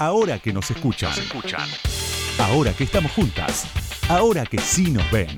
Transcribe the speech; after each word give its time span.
Ahora 0.00 0.38
que 0.38 0.50
nos 0.50 0.70
escuchan. 0.70 1.12
Ahora 2.38 2.72
que 2.72 2.84
estamos 2.84 3.12
juntas. 3.12 3.66
Ahora 4.08 4.46
que 4.46 4.56
sí 4.56 4.90
nos 4.90 5.04
ven. 5.10 5.28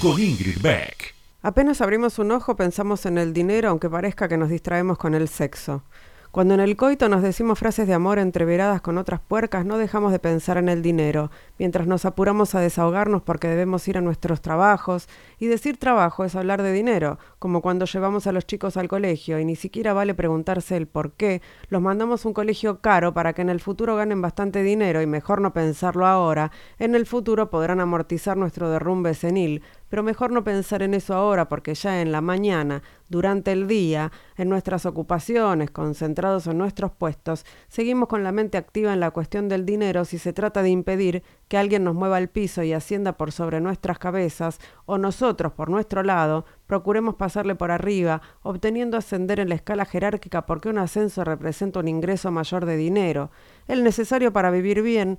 Con 0.00 0.18
Ingrid 0.18 0.62
Beck. 0.62 1.14
Apenas 1.42 1.82
abrimos 1.82 2.18
un 2.18 2.32
ojo 2.32 2.56
pensamos 2.56 3.04
en 3.04 3.18
el 3.18 3.34
dinero, 3.34 3.68
aunque 3.68 3.90
parezca 3.90 4.28
que 4.28 4.38
nos 4.38 4.48
distraemos 4.48 4.96
con 4.96 5.14
el 5.14 5.28
sexo. 5.28 5.82
Cuando 6.30 6.54
en 6.54 6.60
el 6.60 6.76
coito 6.76 7.08
nos 7.08 7.22
decimos 7.22 7.58
frases 7.58 7.88
de 7.88 7.94
amor 7.94 8.20
entreveradas 8.20 8.80
con 8.80 8.98
otras 8.98 9.18
puercas, 9.18 9.66
no 9.66 9.78
dejamos 9.78 10.12
de 10.12 10.20
pensar 10.20 10.58
en 10.58 10.68
el 10.68 10.80
dinero, 10.80 11.32
mientras 11.58 11.88
nos 11.88 12.04
apuramos 12.04 12.54
a 12.54 12.60
desahogarnos 12.60 13.22
porque 13.22 13.48
debemos 13.48 13.88
ir 13.88 13.98
a 13.98 14.00
nuestros 14.00 14.40
trabajos, 14.40 15.08
y 15.40 15.48
decir 15.48 15.76
trabajo 15.76 16.24
es 16.24 16.36
hablar 16.36 16.62
de 16.62 16.72
dinero, 16.72 17.18
como 17.40 17.62
cuando 17.62 17.84
llevamos 17.84 18.28
a 18.28 18.32
los 18.32 18.46
chicos 18.46 18.76
al 18.76 18.86
colegio 18.86 19.40
y 19.40 19.44
ni 19.44 19.56
siquiera 19.56 19.92
vale 19.92 20.14
preguntarse 20.14 20.76
el 20.76 20.86
por 20.86 21.14
qué, 21.14 21.42
los 21.68 21.82
mandamos 21.82 22.24
a 22.24 22.28
un 22.28 22.34
colegio 22.34 22.80
caro 22.80 23.12
para 23.12 23.32
que 23.32 23.42
en 23.42 23.50
el 23.50 23.58
futuro 23.58 23.96
ganen 23.96 24.22
bastante 24.22 24.62
dinero 24.62 25.02
y 25.02 25.08
mejor 25.08 25.40
no 25.40 25.52
pensarlo 25.52 26.06
ahora, 26.06 26.52
en 26.78 26.94
el 26.94 27.06
futuro 27.06 27.50
podrán 27.50 27.80
amortizar 27.80 28.36
nuestro 28.36 28.70
derrumbe 28.70 29.14
senil, 29.14 29.62
pero 29.90 30.02
mejor 30.02 30.32
no 30.32 30.44
pensar 30.44 30.82
en 30.82 30.94
eso 30.94 31.14
ahora 31.14 31.48
porque 31.48 31.74
ya 31.74 32.00
en 32.00 32.12
la 32.12 32.22
mañana, 32.22 32.82
durante 33.08 33.52
el 33.52 33.66
día, 33.66 34.12
en 34.36 34.48
nuestras 34.48 34.86
ocupaciones, 34.86 35.70
concentrados 35.72 36.46
en 36.46 36.56
nuestros 36.56 36.92
puestos, 36.92 37.44
seguimos 37.68 38.08
con 38.08 38.24
la 38.24 38.32
mente 38.32 38.56
activa 38.56 38.94
en 38.94 39.00
la 39.00 39.10
cuestión 39.10 39.48
del 39.48 39.66
dinero 39.66 40.04
si 40.04 40.18
se 40.18 40.32
trata 40.32 40.62
de 40.62 40.70
impedir 40.70 41.24
que 41.48 41.58
alguien 41.58 41.82
nos 41.84 41.96
mueva 41.96 42.18
el 42.18 42.28
piso 42.28 42.62
y 42.62 42.72
ascienda 42.72 43.14
por 43.14 43.32
sobre 43.32 43.60
nuestras 43.60 43.98
cabezas, 43.98 44.60
o 44.86 44.96
nosotros, 44.96 45.52
por 45.52 45.68
nuestro 45.68 46.04
lado, 46.04 46.46
procuremos 46.66 47.16
pasarle 47.16 47.56
por 47.56 47.72
arriba, 47.72 48.22
obteniendo 48.42 48.96
ascender 48.96 49.40
en 49.40 49.48
la 49.48 49.56
escala 49.56 49.84
jerárquica 49.84 50.46
porque 50.46 50.68
un 50.68 50.78
ascenso 50.78 51.24
representa 51.24 51.80
un 51.80 51.88
ingreso 51.88 52.30
mayor 52.30 52.64
de 52.64 52.76
dinero, 52.76 53.32
el 53.66 53.82
necesario 53.82 54.32
para 54.32 54.52
vivir 54.52 54.82
bien, 54.82 55.18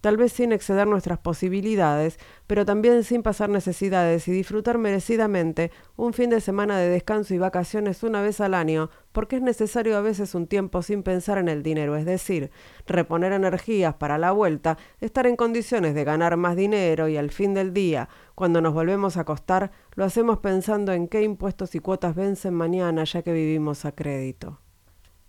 tal 0.00 0.16
vez 0.16 0.32
sin 0.32 0.52
exceder 0.52 0.86
nuestras 0.86 1.18
posibilidades, 1.18 2.18
pero 2.46 2.64
también 2.64 3.04
sin 3.04 3.22
pasar 3.22 3.48
necesidades 3.50 4.26
y 4.28 4.32
disfrutar 4.32 4.78
merecidamente 4.78 5.70
un 5.96 6.12
fin 6.12 6.30
de 6.30 6.40
semana 6.40 6.78
de 6.78 6.88
descanso 6.88 7.34
y 7.34 7.38
vacaciones 7.38 8.02
una 8.02 8.22
vez 8.22 8.40
al 8.40 8.54
año, 8.54 8.90
porque 9.12 9.36
es 9.36 9.42
necesario 9.42 9.96
a 9.96 10.00
veces 10.00 10.34
un 10.34 10.46
tiempo 10.46 10.82
sin 10.82 11.02
pensar 11.02 11.38
en 11.38 11.48
el 11.48 11.62
dinero, 11.62 11.96
es 11.96 12.04
decir, 12.04 12.50
reponer 12.86 13.32
energías 13.32 13.94
para 13.94 14.18
la 14.18 14.32
vuelta, 14.32 14.78
estar 15.00 15.26
en 15.26 15.36
condiciones 15.36 15.94
de 15.94 16.04
ganar 16.04 16.36
más 16.36 16.56
dinero 16.56 17.08
y 17.08 17.16
al 17.16 17.30
fin 17.30 17.54
del 17.54 17.72
día, 17.72 18.08
cuando 18.34 18.60
nos 18.60 18.74
volvemos 18.74 19.16
a 19.16 19.22
acostar, 19.22 19.70
lo 19.94 20.04
hacemos 20.04 20.38
pensando 20.38 20.92
en 20.92 21.08
qué 21.08 21.22
impuestos 21.22 21.74
y 21.74 21.80
cuotas 21.80 22.14
vencen 22.14 22.54
mañana 22.54 23.04
ya 23.04 23.22
que 23.22 23.32
vivimos 23.32 23.84
a 23.84 23.92
crédito. 23.92 24.60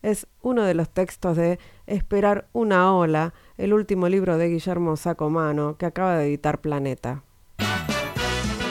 Es 0.01 0.27
uno 0.41 0.63
de 0.63 0.73
los 0.73 0.89
textos 0.89 1.37
de 1.37 1.59
Esperar 1.85 2.47
una 2.53 2.95
ola, 2.95 3.33
el 3.61 3.73
último 3.73 4.09
libro 4.09 4.39
de 4.39 4.49
Guillermo 4.49 4.97
Sacomano 4.97 5.77
que 5.77 5.85
acaba 5.85 6.17
de 6.17 6.25
editar 6.25 6.61
Planeta. 6.61 7.21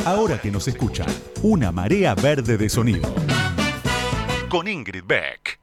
Ahora 0.04 0.40
que 0.40 0.50
nos 0.50 0.66
escuchan, 0.66 1.06
una 1.42 1.70
marea 1.70 2.16
verde 2.16 2.58
de 2.58 2.68
sonido. 2.68 3.08
Con 4.48 4.66
Ingrid 4.66 5.04
Beck. 5.06 5.60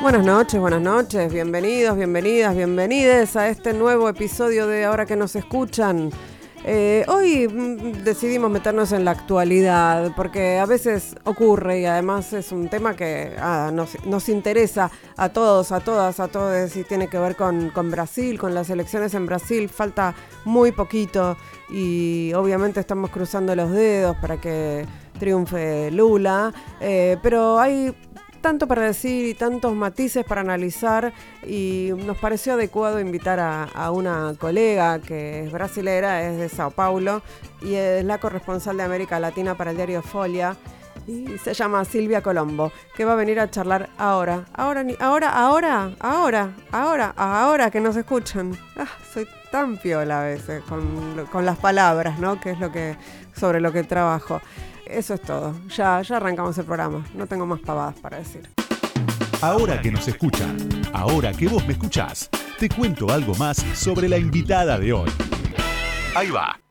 Buenas 0.00 0.24
noches, 0.24 0.58
buenas 0.58 0.82
noches, 0.82 1.32
bienvenidos, 1.32 1.96
bienvenidas, 1.96 2.56
bienvenides 2.56 3.36
a 3.36 3.48
este 3.48 3.72
nuevo 3.72 4.08
episodio 4.08 4.66
de 4.66 4.84
Ahora 4.84 5.06
que 5.06 5.14
nos 5.14 5.36
escuchan. 5.36 6.10
Eh, 6.64 7.04
hoy 7.08 7.48
mm, 7.48 8.04
decidimos 8.04 8.48
meternos 8.48 8.92
en 8.92 9.04
la 9.04 9.10
actualidad 9.10 10.12
porque 10.14 10.60
a 10.60 10.66
veces 10.66 11.16
ocurre 11.24 11.80
y 11.80 11.86
además 11.86 12.32
es 12.32 12.52
un 12.52 12.68
tema 12.68 12.94
que 12.94 13.34
ah, 13.38 13.72
nos, 13.72 14.28
interesa 14.28 14.88
a 15.16 15.30
todos, 15.30 15.72
a 15.72 15.80
todas, 15.80 16.20
a 16.20 16.28
todos 16.28 16.76
y 16.76 16.84
tiene 16.84 17.08
que 17.08 17.18
ver 17.18 17.34
con, 17.34 17.72
Brasil, 17.90 18.38
con 18.38 18.54
las 18.54 18.70
elecciones 18.70 19.14
en 19.14 19.26
Brasil. 19.26 19.68
Falta 19.68 20.14
muy 20.44 20.70
poquito 20.70 21.36
y 21.68 22.32
obviamente 22.34 22.78
estamos 22.78 23.10
cruzando 23.10 23.56
los 23.56 23.72
dedos 23.72 24.16
para 24.18 24.40
que 24.40 24.86
triunfe 25.18 25.90
Lula, 25.90 26.52
eh, 26.80 27.16
pero 27.22 27.58
hay 27.58 27.92
tanto 28.42 28.66
para 28.66 28.82
decir 28.82 29.26
y 29.26 29.34
tantos 29.34 29.74
matices 29.74 30.24
para 30.24 30.42
analizar 30.42 31.12
y 31.46 31.90
nos 31.96 32.18
pareció 32.18 32.54
adecuado 32.54 33.00
invitar 33.00 33.40
a, 33.40 33.90
una 33.92 34.34
colega 34.38 34.98
que 34.98 35.44
es 35.44 35.52
brasilera, 35.52 36.28
es 36.28 36.38
de 36.38 36.48
Sao 36.48 36.70
Paulo 36.70 37.22
y 37.62 37.74
es 37.74 38.04
la 38.04 38.18
corresponsal 38.18 38.76
de 38.76 38.82
América 38.82 39.20
Latina 39.20 39.56
para 39.56 39.70
el 39.70 39.76
diario 39.76 40.02
Folia 40.02 40.56
y 41.06 41.38
se 41.38 41.54
llama 41.54 41.84
Silvia 41.84 42.22
Colombo, 42.22 42.70
que 42.94 43.04
va 43.04 43.12
a 43.12 43.16
venir 43.16 43.40
a 43.40 43.50
charlar 43.50 43.88
ahora, 43.96 44.44
ahora, 44.54 44.84
ahora, 45.00 45.30
ahora, 45.30 45.92
ahora, 46.00 46.52
ahora, 46.70 47.14
ahora 47.16 47.70
que 47.70 47.80
nos 47.80 47.96
escuchan. 47.96 48.56
Ah, 48.76 48.86
soy 49.12 49.26
tan 49.50 49.78
piola 49.78 50.22
a 50.22 50.24
veces 50.26 50.62
con, 50.64 51.26
con 51.30 51.44
las 51.44 51.58
palabras, 51.58 52.18
¿no? 52.18 52.40
Que 52.40 52.50
es 52.50 52.60
lo 52.60 52.70
que, 52.70 52.96
sobre 53.34 53.60
lo 53.60 53.72
que 53.72 53.82
trabajo. 53.82 54.40
Eso 54.86 55.14
es 55.14 55.22
todo. 55.22 55.54
Ya, 55.68 56.02
ya 56.02 56.16
arrancamos 56.16 56.56
el 56.58 56.64
programa. 56.64 57.04
No 57.14 57.26
tengo 57.26 57.46
más 57.46 57.60
pavadas 57.60 57.94
para 57.96 58.18
decir. 58.18 58.48
Ahora 59.40 59.80
que 59.80 59.90
nos 59.90 60.06
escuchan, 60.06 60.56
ahora 60.92 61.32
que 61.32 61.48
vos 61.48 61.66
me 61.66 61.72
escuchás, 61.72 62.30
te 62.58 62.68
cuento 62.68 63.10
algo 63.10 63.34
más 63.34 63.56
sobre 63.74 64.08
la 64.08 64.16
invitada 64.16 64.78
de 64.78 64.92
hoy. 64.92 65.10
Ahí 66.14 66.30
va. 66.30 66.61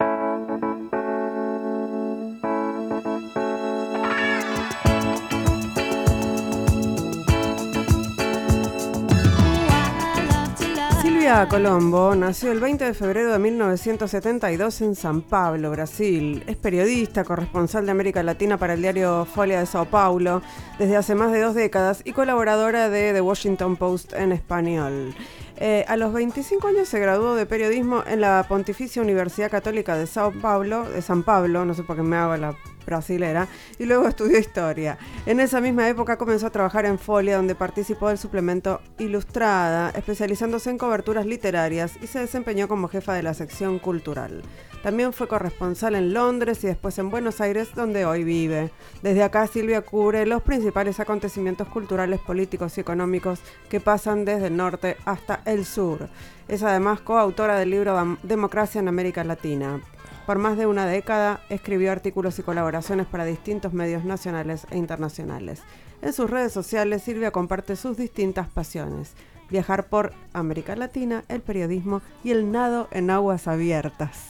Colombo 11.32 12.14
nació 12.14 12.52
el 12.52 12.60
20 12.60 12.84
de 12.84 12.94
febrero 12.94 13.32
de 13.32 13.40
1972 13.40 14.82
en 14.82 14.96
San 14.96 15.22
Pablo, 15.22 15.72
Brasil. 15.72 16.44
Es 16.46 16.58
periodista, 16.58 17.24
corresponsal 17.24 17.86
de 17.86 17.92
América 17.92 18.22
Latina 18.22 18.58
para 18.58 18.74
el 18.74 18.82
diario 18.82 19.24
Folia 19.24 19.62
de 19.62 19.66
Sao 19.66 19.86
Paulo 19.86 20.42
desde 20.78 20.98
hace 20.98 21.16
más 21.16 21.32
de 21.32 21.40
dos 21.40 21.56
décadas 21.56 22.02
y 22.04 22.12
colaboradora 22.12 22.90
de 22.90 23.14
The 23.14 23.22
Washington 23.22 23.78
Post 23.78 24.12
en 24.14 24.34
español. 24.34 25.16
Eh, 25.56 25.86
a 25.88 25.96
los 25.96 26.12
25 26.12 26.68
años 26.68 26.90
se 26.90 27.00
graduó 27.00 27.36
de 27.36 27.46
periodismo 27.46 28.04
en 28.06 28.20
la 28.20 28.46
Pontificia 28.50 29.02
Universidad 29.02 29.50
Católica 29.50 29.96
de 29.96 30.08
Sao 30.08 30.34
Paulo, 30.42 30.84
de 30.90 31.02
San 31.02 31.24
Pablo, 31.24 31.64
no 31.64 31.74
sé 31.74 31.84
por 31.84 31.96
qué 31.96 32.02
me 32.02 32.18
hago 32.18 32.36
la 32.36 32.56
brasilera, 32.86 33.48
y 33.80 33.86
luego 33.86 34.08
estudió 34.08 34.38
historia. 34.38 34.98
En 35.26 35.40
esa 35.40 35.62
misma 35.62 35.88
época 35.90 36.18
comenzó 36.18 36.48
a 36.48 36.52
trabajar 36.52 36.86
en 36.86 37.00
Folia, 37.00 37.38
donde 37.38 37.56
participó 37.56 38.10
del 38.10 38.18
suplemento 38.18 38.82
Ilustrada, 38.98 39.92
especializándose 39.92 40.70
en 40.70 40.78
coberturas 40.78 41.26
literarias 41.26 41.94
y 42.02 42.08
se 42.08 42.20
desempeñó 42.20 42.68
como 42.68 42.88
jefa 42.88 43.14
de 43.14 43.24
la 43.24 43.34
sección 43.34 43.80
cultural. 43.80 44.42
También 44.84 45.14
fue 45.14 45.28
corresponsal 45.28 45.94
en 45.94 46.14
Londres 46.14 46.64
y 46.64 46.68
después 46.68 46.98
en 46.98 47.12
Buenos 47.12 47.40
Aires, 47.40 47.70
donde 47.76 48.06
hoy 48.06 48.24
vive. 48.24 48.72
Desde 49.04 49.22
acá 49.22 49.46
Silvia 49.46 49.82
cubre 49.82 50.26
los 50.26 50.42
principales 50.42 51.00
acontecimientos 51.00 51.68
culturales, 51.68 52.20
políticos 52.20 52.78
y 52.78 52.82
económicos 52.82 53.40
que 53.70 53.80
pasan 53.80 54.26
desde 54.26 54.48
el 54.48 54.58
norte 54.58 54.98
hasta 55.06 55.42
el 55.46 55.66
sur. 55.66 56.10
Es 56.48 56.64
además 56.64 57.02
coautora 57.02 57.58
del 57.60 57.70
libro 57.70 58.18
Democracia 58.24 58.80
en 58.80 58.88
América 58.88 59.24
Latina. 59.24 59.82
Por 60.26 60.38
más 60.38 60.56
de 60.56 60.68
una 60.68 60.86
década 60.86 61.42
escribió 61.50 61.92
artículos 61.92 62.38
y 62.38 62.44
colaboraciones 62.44 63.08
para 63.08 63.26
distintos 63.26 63.74
medios 63.74 64.06
nacionales 64.06 64.68
e 64.70 64.78
internacionales. 64.78 65.64
En 66.02 66.14
sus 66.14 66.30
redes 66.30 66.54
sociales 66.54 67.02
Silvia 67.02 67.32
comparte 67.32 67.76
sus 67.76 67.98
distintas 67.98 68.48
pasiones. 68.48 69.14
Viajar 69.50 69.88
por 69.90 70.14
América 70.32 70.76
Latina, 70.76 71.26
el 71.28 71.42
periodismo 71.42 72.02
y 72.24 72.32
el 72.32 72.52
nado 72.52 72.88
en 72.92 73.10
aguas 73.10 73.48
abiertas. 73.48 74.30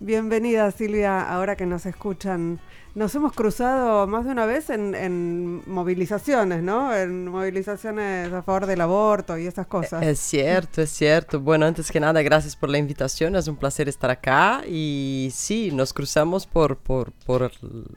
Bienvenida 0.00 0.70
Silvia, 0.70 1.20
ahora 1.20 1.56
que 1.56 1.66
nos 1.66 1.86
escuchan 1.86 2.58
nos 2.94 3.14
hemos 3.14 3.32
cruzado 3.32 4.06
más 4.06 4.24
de 4.24 4.32
una 4.32 4.44
vez 4.44 4.68
en, 4.70 5.62
movilizaciones, 5.66 6.62
¿no? 6.62 6.94
En 6.94 7.28
movilizaciones 7.28 8.32
a 8.32 8.42
favor 8.42 8.66
del 8.66 8.80
aborto 8.80 9.38
y 9.38 9.46
esas 9.46 9.66
cosas. 9.66 10.02
Es 10.02 10.18
cierto, 10.18 10.82
es 10.82 10.90
cierto. 10.90 11.40
Bueno, 11.40 11.66
antes 11.66 11.90
que 11.90 12.00
nada, 12.00 12.20
gracias 12.22 12.54
por 12.54 12.68
la 12.68 12.78
invitación. 12.78 13.34
Es 13.36 13.48
un 13.48 13.56
placer 13.56 13.88
estar 13.88 14.10
acá. 14.10 14.62
Y 14.68 15.30
sí, 15.32 15.70
nos 15.72 15.92
cruzamos 15.92 16.46
por, 16.46 16.76
por, 16.76 17.12
por 17.24 17.50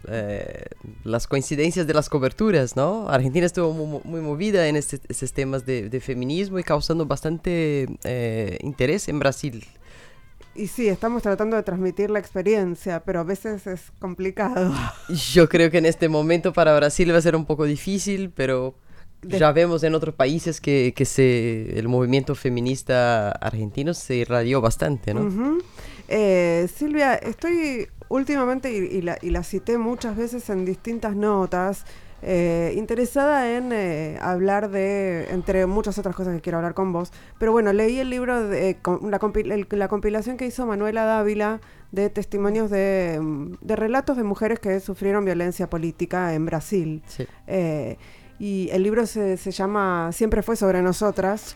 eh, 0.07 0.65
las 1.03 1.27
coincidencias 1.27 1.86
de 1.86 1.94
las 1.94 2.09
coberturas, 2.09 2.75
¿no? 2.75 3.09
Argentina 3.09 3.45
estuvo 3.45 3.74
muy, 3.74 4.21
movida 4.21 4.68
en 4.68 4.77
estos 4.77 5.33
temas 5.33 5.65
de, 5.65 6.01
feminismo 6.01 6.59
y 6.59 6.63
causando 6.63 7.06
bastante 7.06 7.88
eh, 8.03 8.57
interés 8.62 9.07
en 9.09 9.19
Brasil. 9.19 9.65
Y 10.56 10.68
sí, 10.68 10.88
estamos 10.88 11.22
tratando 11.22 11.57
de 11.57 11.63
transmitir 11.63 12.10
la 12.10 12.19
experiencia, 12.19 13.02
pero 13.04 13.19
a 13.19 13.24
veces 13.24 13.68
es 13.68 13.92
complicado. 14.00 14.74
Yo 15.34 15.50
creo 15.50 15.69
que 15.69 15.80
en 15.80 15.86
este 15.86 16.07
momento 16.07 16.54
para 16.54 16.74
Brasil 16.75 17.12
va 17.13 17.18
a 17.18 17.22
ser 17.22 17.36
un 17.36 17.46
poco 17.46 17.66
difícil, 17.66 18.30
pero 18.30 18.75
ya 19.22 19.52
vemos 19.52 19.84
en 19.84 19.96
otros 19.96 20.16
países 20.16 20.62
que, 20.62 20.94
que 20.96 21.06
se, 21.06 21.78
el 21.78 21.88
movimiento 21.88 22.36
feminista 22.36 23.31
argentino 23.31 23.94
se 23.94 24.16
irradió 24.16 24.62
bastante, 24.62 25.13
¿no? 25.13 25.60
Eh, 26.07 26.69
Silvia, 26.74 27.16
estoy 27.16 27.88
últimamente, 28.10 28.72
y, 28.72 29.02
la, 29.02 29.18
y 29.22 29.31
la 29.31 29.44
cité 29.44 29.78
muchas 29.78 30.16
veces 30.16 30.50
en 30.50 30.63
distintas 30.63 31.16
notas, 31.16 31.86
eh, 32.22 32.74
interesada 32.76 33.56
en 33.56 33.72
eh, 33.72 34.18
hablar 34.22 34.70
de, 34.70 35.28
entre 35.32 35.66
muchas 35.66 35.98
otras 35.98 36.16
cosas 36.16 36.36
que 36.36 36.42
quiero 36.42 36.58
hablar 36.58 36.74
con 36.74 36.92
vos, 36.92 37.12
pero 37.38 37.52
bueno, 37.52 37.74
leí 37.74 38.00
el 38.00 38.10
libro, 38.10 38.48
de, 38.48 38.78
la, 39.02 39.88
compilación 39.88 40.38
que 40.38 40.46
hizo 40.46 40.66
Manuela 40.66 41.06
Dávila 41.06 41.60
de 41.92 42.10
testimonios 42.10 42.70
de, 42.70 43.20
de, 43.62 43.76
relatos 43.76 44.18
de 44.18 44.24
mujeres 44.24 44.60
que 44.60 44.80
sufrieron 44.80 45.26
violencia 45.26 45.70
política 45.70 46.34
en 46.34 46.46
Brasil. 46.46 47.04
Eh, 47.48 47.98
y 48.40 48.70
el 48.72 48.84
libro 48.84 49.06
se, 49.06 49.38
se, 49.38 49.52
llama 49.52 50.10
Siempre 50.12 50.42
fue 50.42 50.56
sobre 50.56 50.82
nosotras. 50.82 51.56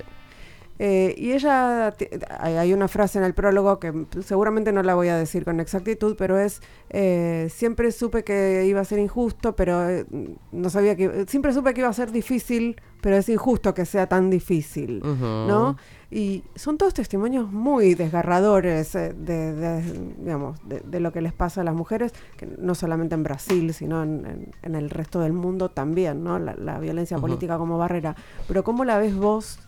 Eh, 0.82 1.14
y 1.18 1.34
ella, 1.34 1.94
hay 2.40 2.72
una 2.72 2.88
frase 2.88 3.20
en 3.20 3.26
el 3.26 3.34
prólogo 3.34 3.82
que 3.82 4.06
seguramente 4.22 4.72
no 4.72 4.82
la 4.82 4.96
voy 4.96 5.10
a 5.10 5.18
decir 5.18 5.44
con 5.44 5.60
exactitud, 5.60 6.16
pero 6.18 6.40
es, 6.40 6.62
eh, 6.90 7.50
siempre 7.54 7.92
supe 7.92 8.24
que 8.24 8.66
iba 8.66 8.80
a 8.80 8.86
ser 8.86 9.00
injusto, 9.00 9.58
pero 9.58 9.90
eh, 9.90 10.06
no 10.54 10.70
sabía 10.70 10.96
que, 10.96 11.26
siempre 11.28 11.52
supe 11.52 11.74
que 11.74 11.82
iba 11.82 11.90
a 11.90 11.94
ser 11.94 12.14
difícil, 12.14 12.82
pero 13.02 13.18
es 13.18 13.28
injusto 13.28 13.74
que 13.74 13.86
sea 13.86 14.08
tan 14.08 14.30
difícil, 14.30 15.02
¿no? 15.02 15.76
Y 16.12 16.44
son 16.56 16.78
todos 16.78 16.94
testimonios 16.94 17.52
muy 17.52 17.94
desgarradores 17.94 18.94
de, 18.94 20.16
digamos, 20.18 20.60
de, 20.66 21.00
lo 21.00 21.12
que 21.12 21.22
les 21.22 21.34
pasa 21.34 21.62
a 21.62 21.64
las 21.64 21.76
mujeres, 21.76 22.14
que 22.38 22.46
no 22.46 22.74
solamente 22.74 23.16
en 23.16 23.24
Brasil, 23.24 23.74
sino 23.74 24.02
en, 24.04 24.54
el 24.64 24.90
resto 24.90 25.20
del 25.20 25.34
mundo 25.34 25.70
también, 25.70 26.24
¿no? 26.24 26.40
La, 26.40 26.80
violencia 26.80 27.18
política 27.18 27.58
como 27.58 27.78
barrera. 27.78 28.16
Pero 28.48 28.64
¿cómo 28.64 28.86
la 28.86 28.98
ves 28.98 29.16
vos 29.16 29.60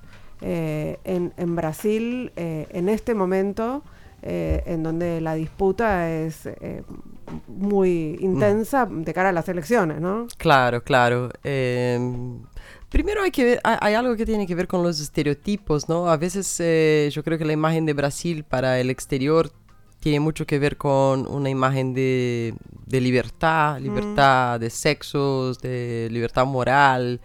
eh, 0.41 0.99
en, 1.03 1.33
en, 1.37 1.55
Brasil 1.55 2.31
eh, 2.35 2.67
en 2.71 2.89
este 2.89 3.13
momento, 3.13 3.83
eh, 4.21 4.63
en 4.65 4.83
donde 4.83 5.21
la 5.21 5.35
disputa 5.35 6.09
es 6.11 6.49
muy 7.47 8.17
intensa 8.19 8.87
de 8.89 9.13
cara 9.13 9.29
a 9.29 9.31
las 9.31 9.47
elecciones, 9.49 10.01
¿no? 10.01 10.27
Claro, 10.37 10.83
claro. 10.83 11.29
Em, 11.43 12.41
primero 12.89 13.21
hay 13.21 13.31
que 13.31 13.43
ver, 13.45 13.61
hay, 13.63 13.93
algo 13.93 14.15
que 14.15 14.25
tiene 14.25 14.47
que 14.47 14.55
ver 14.55 14.67
con 14.67 14.83
los 14.83 14.99
estereotipos, 14.99 15.87
¿no? 15.87 16.09
A 16.09 16.17
veces 16.17 17.13
yo 17.13 17.23
creo 17.23 17.37
que 17.37 17.45
la 17.45 17.53
imagen 17.53 17.85
de 17.85 17.93
Brasil 17.93 18.43
para 18.43 18.79
el 18.79 18.89
exterior 18.89 19.51
tiene 19.99 20.19
mucho 20.19 20.45
que 20.47 20.57
ver 20.57 20.77
con 20.77 21.27
una 21.27 21.49
imagen 21.49 21.93
de, 21.93 22.55
de 22.87 22.99
libertad, 22.99 23.79
mm. 23.79 23.83
libertad 23.83 24.59
de 24.59 24.69
sexos, 24.69 25.59
de 25.59 26.09
libertad 26.11 26.45
moral. 26.45 27.21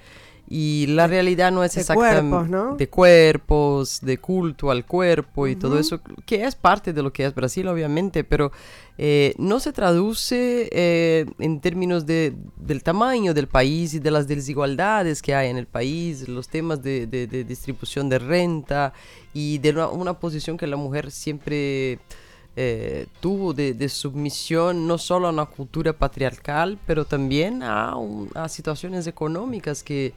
Y 0.49 0.87
la 0.89 1.09
realidad 1.09 1.51
no 1.51 1.65
es 1.65 1.77
exactamente 1.77 2.77
de 2.77 2.89
cuerpos, 2.89 4.01
de 4.01 4.19
culto 4.19 4.71
al 4.71 4.85
cuerpo 4.87 5.49
y 5.49 5.57
todo 5.57 5.79
eso, 5.79 6.01
que 6.25 6.45
es 6.45 6.55
parte 6.55 6.93
de 6.93 7.03
lo 7.03 7.13
que 7.13 7.25
es 7.25 7.35
Brasil, 7.35 7.67
obviamente, 7.67 8.23
pero 8.23 8.53
eh, 8.99 9.35
no 9.39 9.61
se 9.61 9.73
traduce 9.73 10.69
eh, 10.73 11.27
en 11.39 11.61
términos 11.61 12.07
de, 12.07 12.35
del 12.57 12.83
tamaño 12.83 13.35
del 13.35 13.49
país 13.49 13.93
y 13.95 13.99
de 13.99 14.11
las 14.11 14.29
desigualdades 14.29 15.21
que 15.21 15.35
hay 15.35 15.51
en 15.51 15.57
el 15.57 15.67
país, 15.67 16.29
los 16.29 16.49
temas 16.49 16.83
de, 16.83 17.07
distribución 17.47 18.09
de 18.09 18.19
renta 18.19 18.93
y 19.35 19.59
de 19.59 19.71
una, 19.73 20.15
posición 20.15 20.57
que 20.57 20.67
la 20.67 20.77
mujer 20.77 21.11
siempre... 21.11 21.99
Eh, 22.59 23.07
tuvo 23.21 23.53
de, 23.53 23.89
submisión 23.91 24.87
no 24.87 24.97
solo 24.97 25.27
a 25.27 25.31
una 25.31 25.45
cultura 25.45 25.93
patriarcal, 25.93 26.79
pero 26.87 27.05
también 27.05 27.63
a, 27.63 27.95
a 28.35 28.49
situaciones 28.49 29.07
económicas 29.07 29.83
que, 29.83 30.15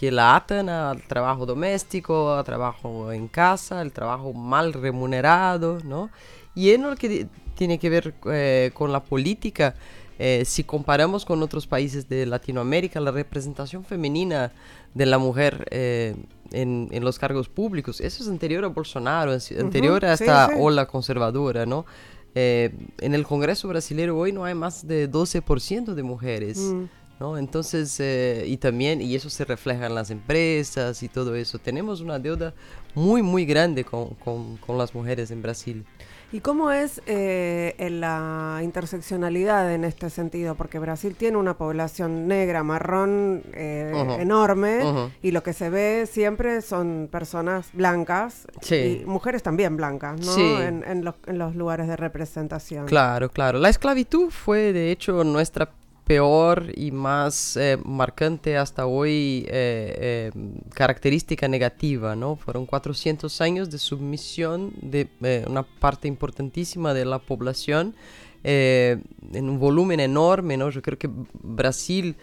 que 0.00 0.10
la 0.10 0.36
atan 0.36 0.68
al 0.68 1.02
trabajo 1.02 1.44
doméstico, 1.44 2.32
al 2.32 2.44
trabajo 2.44 3.12
en 3.12 3.28
casa, 3.28 3.82
el 3.82 3.92
trabajo 3.92 4.32
mal 4.32 4.72
remunerado, 4.72 5.80
¿no? 5.84 6.10
Y 6.54 6.70
en 6.70 6.82
lo 6.82 6.96
que 6.96 7.26
tiene 7.54 7.78
que 7.78 7.90
ver 7.90 8.14
eh, 8.32 8.70
con 8.72 8.92
la 8.92 9.02
política, 9.02 9.74
eh, 10.20 10.44
si 10.44 10.64
comparamos 10.64 11.24
con 11.24 11.42
otros 11.42 11.66
países 11.66 12.08
de 12.08 12.26
Latinoamérica, 12.26 13.00
la 13.00 13.10
representación 13.10 13.84
femenina 13.84 14.52
de 14.94 15.06
la 15.06 15.18
mujer 15.18 15.66
eh, 15.70 16.14
en, 16.52 16.88
en, 16.92 17.04
los 17.04 17.18
cargos 17.18 17.48
públicos, 17.48 18.00
eso 18.00 18.22
es 18.22 18.28
anterior 18.28 18.64
a 18.64 18.68
Bolsonaro, 18.68 19.32
anterior 19.58 20.04
a 20.04 20.12
esta 20.12 20.50
ola 20.58 20.86
conservadora, 20.86 21.66
¿no? 21.66 21.86
en 22.32 23.14
el 23.14 23.24
Congreso 23.24 23.66
brasileño 23.66 24.16
hoy 24.16 24.30
no 24.30 24.44
hay 24.44 24.54
más 24.54 24.86
de 24.86 25.10
12% 25.10 25.94
de 25.94 26.02
mujeres. 26.04 26.58
Mm. 26.58 26.84
¿no? 27.20 27.36
Entonces, 27.36 28.00
eh, 28.00 28.44
y 28.46 28.56
también, 28.56 29.00
y 29.02 29.14
eso 29.14 29.30
se 29.30 29.44
refleja 29.44 29.86
en 29.86 29.94
las 29.94 30.10
empresas 30.10 31.02
y 31.02 31.08
todo 31.08 31.34
eso. 31.36 31.58
Tenemos 31.58 32.00
una 32.00 32.18
deuda 32.18 32.54
muy, 32.94 33.22
muy 33.22 33.44
grande 33.44 33.84
con, 33.84 34.14
con, 34.14 34.78
las 34.78 34.94
mujeres 34.94 35.30
en 35.30 35.42
Brasil. 35.42 35.84
¿Y 36.32 36.40
cómo 36.40 36.70
es 36.70 37.02
eh, 37.06 37.74
la 37.90 38.60
interseccionalidad 38.62 39.72
en 39.72 39.84
este 39.84 40.10
sentido? 40.10 40.54
Porque 40.54 40.78
Brasil 40.78 41.16
tiene 41.16 41.36
una 41.36 41.54
población 41.54 42.28
negra, 42.28 42.62
marrón 42.62 43.42
eh, 43.52 44.18
enorme 44.20 45.10
y 45.22 45.32
lo 45.32 45.42
que 45.42 45.52
se 45.52 45.70
ve 45.70 46.08
siempre 46.10 46.62
son 46.62 47.08
personas 47.10 47.70
blancas 47.72 48.46
y 48.70 49.02
mujeres 49.06 49.42
también 49.42 49.76
blancas, 49.76 50.20
¿no? 50.20 50.60
En, 50.60 50.84
en, 50.86 51.04
los, 51.04 51.16
en 51.26 51.38
los 51.38 51.56
lugares 51.56 51.88
de 51.88 51.96
representación. 51.96 52.86
Claro, 52.86 53.30
claro. 53.30 53.58
La 53.58 53.68
esclavitud 53.68 54.30
fue 54.30 54.72
de 54.72 54.92
hecho 54.92 55.24
nuestra 55.24 55.70
peor 56.04 56.72
y 56.74 56.90
más 56.90 57.56
eh, 57.56 57.78
marcante 57.84 58.56
hasta 58.56 58.86
hoy 58.86 59.46
eh, 59.48 60.30
eh, 60.32 60.32
característica 60.74 61.46
negativa, 61.48 62.16
¿no? 62.16 62.36
Fueron 62.36 62.66
400 62.66 63.40
años 63.40 63.70
de 63.70 63.78
submisión 63.78 64.72
de 64.80 65.08
una 65.46 65.62
parte 65.62 66.08
importantísima 66.08 66.94
de 66.94 67.04
la 67.04 67.18
población 67.18 67.94
en 68.42 69.04
un 69.34 69.58
volumen 69.58 70.00
enorme, 70.00 70.56
¿no? 70.56 70.70
Yo 70.70 70.80
creo 70.80 70.98
que 70.98 71.10
Brasil 71.42 72.16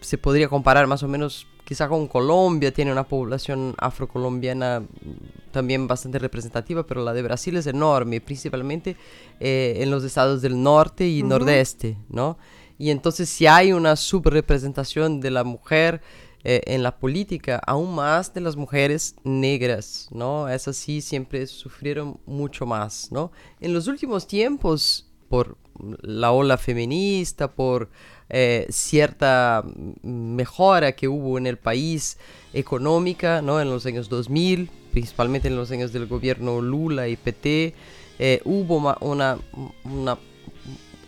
se 0.00 0.16
podría 0.16 0.48
comparar 0.48 0.86
más 0.86 1.02
o 1.02 1.08
menos 1.08 1.46
quizá 1.64 1.88
con 1.88 2.08
Colombia, 2.08 2.72
tiene 2.72 2.90
una 2.90 3.04
población 3.04 3.74
afrocolombiana 3.78 4.82
también 5.52 5.86
bastante 5.86 6.18
representativa, 6.18 6.86
pero 6.86 7.04
la 7.04 7.12
de 7.12 7.22
Brasil 7.22 7.56
es 7.56 7.66
enorme, 7.66 8.20
principalmente 8.20 8.96
en 9.38 9.90
los 9.90 10.02
estados 10.04 10.40
del 10.42 10.60
norte 10.60 11.06
y 11.06 11.22
nordeste, 11.22 11.98
¿no? 12.08 12.38
Y 12.78 12.90
entonces 12.90 13.28
si 13.28 13.46
hay 13.46 13.72
una 13.72 13.96
subrepresentación 13.96 15.20
de 15.20 15.30
la 15.30 15.44
mujer 15.44 16.00
eh, 16.44 16.60
en 16.66 16.82
la 16.82 16.98
política, 16.98 17.60
aún 17.66 17.94
más 17.94 18.34
de 18.34 18.40
las 18.40 18.56
mujeres 18.56 19.14
negras, 19.22 20.08
¿no? 20.10 20.48
Esas 20.48 20.76
sí 20.76 21.00
siempre 21.00 21.46
sufrieron 21.46 22.18
mucho 22.26 22.66
más, 22.66 23.12
¿no? 23.12 23.30
En 23.60 23.72
los 23.72 23.86
últimos 23.86 24.26
tiempos, 24.26 25.06
por 25.28 25.56
la 26.02 26.32
ola 26.32 26.58
feminista, 26.58 27.52
por 27.52 27.90
eh, 28.28 28.66
cierta 28.70 29.64
mejora 30.02 30.92
que 30.92 31.06
hubo 31.06 31.38
en 31.38 31.46
el 31.46 31.58
país 31.58 32.18
económica, 32.52 33.40
¿no? 33.40 33.60
En 33.60 33.70
los 33.70 33.86
años 33.86 34.08
2000, 34.08 34.68
principalmente 34.90 35.46
en 35.46 35.54
los 35.54 35.70
años 35.70 35.92
del 35.92 36.06
gobierno 36.06 36.60
Lula 36.60 37.06
y 37.06 37.16
PT, 37.16 37.74
eh, 38.18 38.40
hubo 38.44 38.96
una, 39.00 39.38
una 39.84 40.18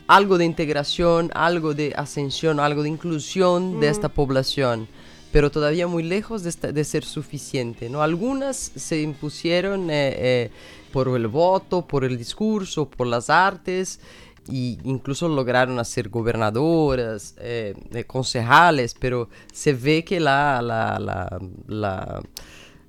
algo 0.07 0.39
de 0.39 0.45
integración, 0.45 1.31
algo 1.35 1.75
de 1.75 1.93
ascensión, 1.97 2.61
algo 2.61 2.83
de 2.83 2.91
inclusión 2.91 3.81
de 3.81 3.89
esta 3.89 4.09
población, 4.09 4.87
pero 5.33 5.51
todavía 5.51 5.87
muy 5.87 6.03
lejos 6.03 6.43
de, 6.43 6.85
ser 6.85 7.05
suficiente. 7.05 7.89
¿no? 7.89 8.03
Algunas 8.03 8.57
se 8.57 9.01
impusieron 9.01 9.91
eh, 9.91 10.15
eh, 10.17 10.51
por 10.93 11.09
el 11.09 11.27
voto, 11.27 11.87
por 11.87 12.05
el 12.05 12.17
discurso, 12.19 12.89
por 12.89 13.07
las 13.07 13.31
artes, 13.31 14.01
e 14.47 14.79
incluso 14.85 15.27
lograron 15.27 15.79
hacer 15.79 16.11
gobernadoras, 16.11 17.35
eh, 17.39 17.75
concejales, 18.07 18.95
pero 18.99 19.29
se 19.53 19.73
ve 19.73 20.05
que 20.05 20.21
la, 20.21 20.61
la, 20.61 20.99
la, 20.99 21.41
la 21.67 22.23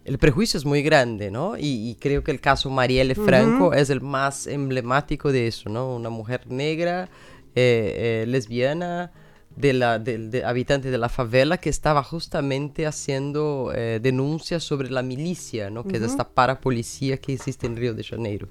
el 0.05 0.19
prejuicio 0.19 0.57
es 0.57 0.65
muy 0.65 0.83
grande, 0.83 1.31
¿no? 1.31 1.55
Y, 1.57 1.97
creo 1.99 2.23
que 2.23 2.31
el 2.31 2.39
caso 2.39 2.69
Marielle 2.69 3.15
Franco 3.15 3.73
es 3.73 3.89
el 3.89 4.01
más 4.01 4.45
emblemático 4.45 5.31
de 5.31 5.47
eso, 5.47 5.69
¿no? 5.69 5.95
Una 5.95 6.09
mujer 6.09 6.41
negra, 6.47 7.09
eh, 7.55 8.23
eh, 8.23 8.25
lesbiana, 8.27 9.11
de 9.55 9.73
la, 9.73 9.99
de, 9.99 10.43
habitante 10.45 10.91
de 10.91 10.97
la 10.97 11.09
favela 11.09 11.57
que 11.57 11.69
estaba 11.69 12.03
justamente 12.03 12.85
haciendo 12.85 13.71
eh, 13.73 13.99
denuncias 14.01 14.63
sobre 14.63 14.89
la 14.89 15.01
milicia, 15.01 15.69
¿no? 15.69 15.85
que 15.85 15.97
es 15.97 16.03
esta 16.03 16.27
parapolicía 16.27 17.17
que 17.17 17.33
existe 17.33 17.65
en 17.65 17.77
Río 17.77 17.93
de 17.93 18.03
Janeiro. 18.03 18.47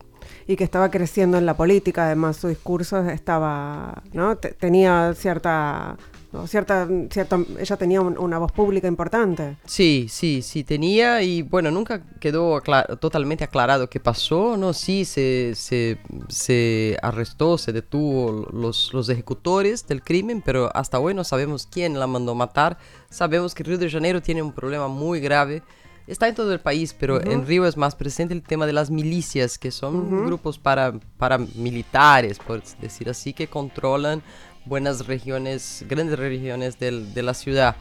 Y 0.46 0.56
que 0.56 0.64
estaba 0.64 0.90
creciendo 0.90 1.36
en 1.36 1.44
la 1.44 1.56
política, 1.56 2.06
además 2.06 2.38
su 2.38 2.48
discurso 2.48 3.06
estaba, 3.10 4.02
¿no? 4.14 4.36
tenía 4.36 5.12
cierta 5.14 5.98
Cierta, 6.46 6.88
cierta, 7.10 7.38
ella 7.58 7.76
tenía 7.76 8.00
una 8.00 8.38
voz 8.38 8.52
pública 8.52 8.88
importante. 8.88 9.56
Sí, 9.64 10.06
sí, 10.10 10.42
sí 10.42 10.64
tenía 10.64 11.22
y 11.22 11.42
bueno, 11.42 11.70
nunca 11.70 12.02
quedó 12.20 12.60
totalmente 13.00 13.44
aclarado 13.44 13.88
qué 13.88 14.00
pasó, 14.00 14.56
¿no? 14.56 14.72
Sí, 14.72 15.04
se, 15.04 15.54
se, 15.54 15.98
se 16.28 16.96
arrestó, 17.02 17.58
se 17.58 17.72
detuvo 17.72 18.48
los, 18.52 18.92
los 18.92 19.08
ejecutores 19.08 19.86
del 19.86 20.02
crimen, 20.02 20.42
pero 20.44 20.70
hasta 20.74 20.98
hoy 20.98 21.14
no 21.14 21.24
sabemos 21.24 21.66
quién 21.66 21.98
la 21.98 22.06
mandó 22.06 22.34
matar. 22.34 22.78
Sabemos 23.10 23.54
que 23.54 23.64
Río 23.64 23.78
de 23.78 23.90
Janeiro 23.90 24.20
tiene 24.20 24.42
un 24.42 24.52
problema 24.52 24.88
muy 24.88 25.20
grave 25.20 25.62
está 26.06 26.28
en 26.28 26.34
todo 26.34 26.52
el 26.52 26.60
país, 26.60 26.94
pero 26.98 27.22
en 27.22 27.46
Río 27.46 27.66
es 27.66 27.76
más 27.76 27.94
presente 27.94 28.34
el 28.34 28.42
tema 28.42 28.66
de 28.66 28.72
las 28.72 28.90
milicias, 28.90 29.58
que 29.58 29.70
son 29.70 30.26
grupos 30.26 30.58
para, 30.58 30.92
paramilitares, 31.16 32.38
por 32.38 32.62
decir 32.80 33.08
así, 33.08 33.32
que 33.32 33.46
controlan 33.46 34.22
buenas 34.64 35.06
regiones, 35.06 35.84
grandes 35.88 36.18
regiones 36.18 36.78
de 36.78 37.22
la 37.22 37.34
ciudad. 37.34 37.76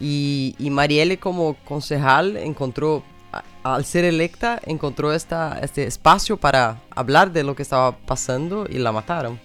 Y, 0.00 0.54
y 0.58 0.70
Marielle 0.70 1.18
como 1.18 1.54
concejal 1.64 2.36
encontró, 2.36 3.02
al 3.62 3.84
ser 3.84 4.04
electa, 4.04 4.60
encontró 4.64 5.12
esta, 5.12 5.58
este 5.62 5.86
espacio 5.86 6.36
para 6.36 6.82
hablar 6.90 7.32
de 7.32 7.42
lo 7.42 7.56
que 7.56 7.62
estaba 7.62 7.96
pasando 7.96 8.66
y 8.68 8.78
la 8.78 8.92
mataron. 8.92 9.40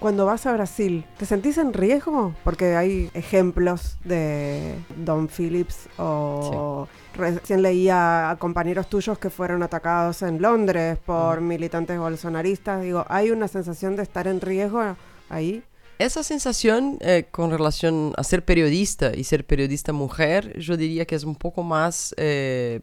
Cuando 0.00 0.26
vas 0.26 0.44
a 0.44 0.52
Brasil, 0.52 1.06
¿te 1.16 1.24
sentís 1.24 1.56
en 1.56 1.72
riesgo? 1.72 2.34
Porque 2.44 2.76
hay 2.76 3.10
ejemplos 3.14 3.96
de 4.04 4.74
Don 4.96 5.28
Phillips 5.28 5.88
o... 5.98 6.88
Recién 7.16 7.62
leía 7.62 8.28
a 8.28 8.36
compañeros 8.36 8.88
tuyos 8.88 9.18
que 9.20 9.30
fueron 9.30 9.62
atacados 9.62 10.22
en 10.22 10.42
Londres 10.42 10.98
por 11.06 11.40
militantes 11.40 11.96
bolsonaristas. 11.96 12.82
Digo, 12.82 13.06
¿hay 13.08 13.30
una 13.30 13.46
sensación 13.46 13.94
de 13.94 14.02
estar 14.02 14.26
en 14.26 14.40
riesgo 14.40 14.82
ahí? 15.30 15.62
Esa 15.98 16.24
sensación 16.24 16.98
eh, 17.00 17.28
con 17.30 17.50
relación 17.50 18.14
a 18.16 18.24
ser 18.24 18.44
periodista 18.44 19.14
y 19.14 19.22
ser 19.24 19.46
periodista 19.46 19.92
mujer, 19.92 20.58
yo 20.58 20.76
diría 20.76 21.04
que 21.04 21.14
es 21.14 21.22
un 21.22 21.36
poco 21.36 21.62
más, 21.62 22.14
eh, 22.18 22.80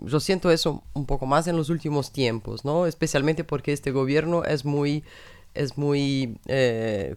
yo 0.00 0.18
siento 0.18 0.50
eso 0.50 0.82
un 0.94 1.04
poco 1.04 1.26
más 1.26 1.46
en 1.46 1.56
los 1.56 1.68
últimos 1.68 2.10
tiempos, 2.10 2.64
¿no? 2.64 2.86
Especialmente 2.86 3.44
porque 3.44 3.74
este 3.74 3.90
gobierno 3.90 4.44
es 4.44 4.64
muy, 4.64 5.04
es 5.52 5.76
muy, 5.76 6.38
eh, 6.46 7.16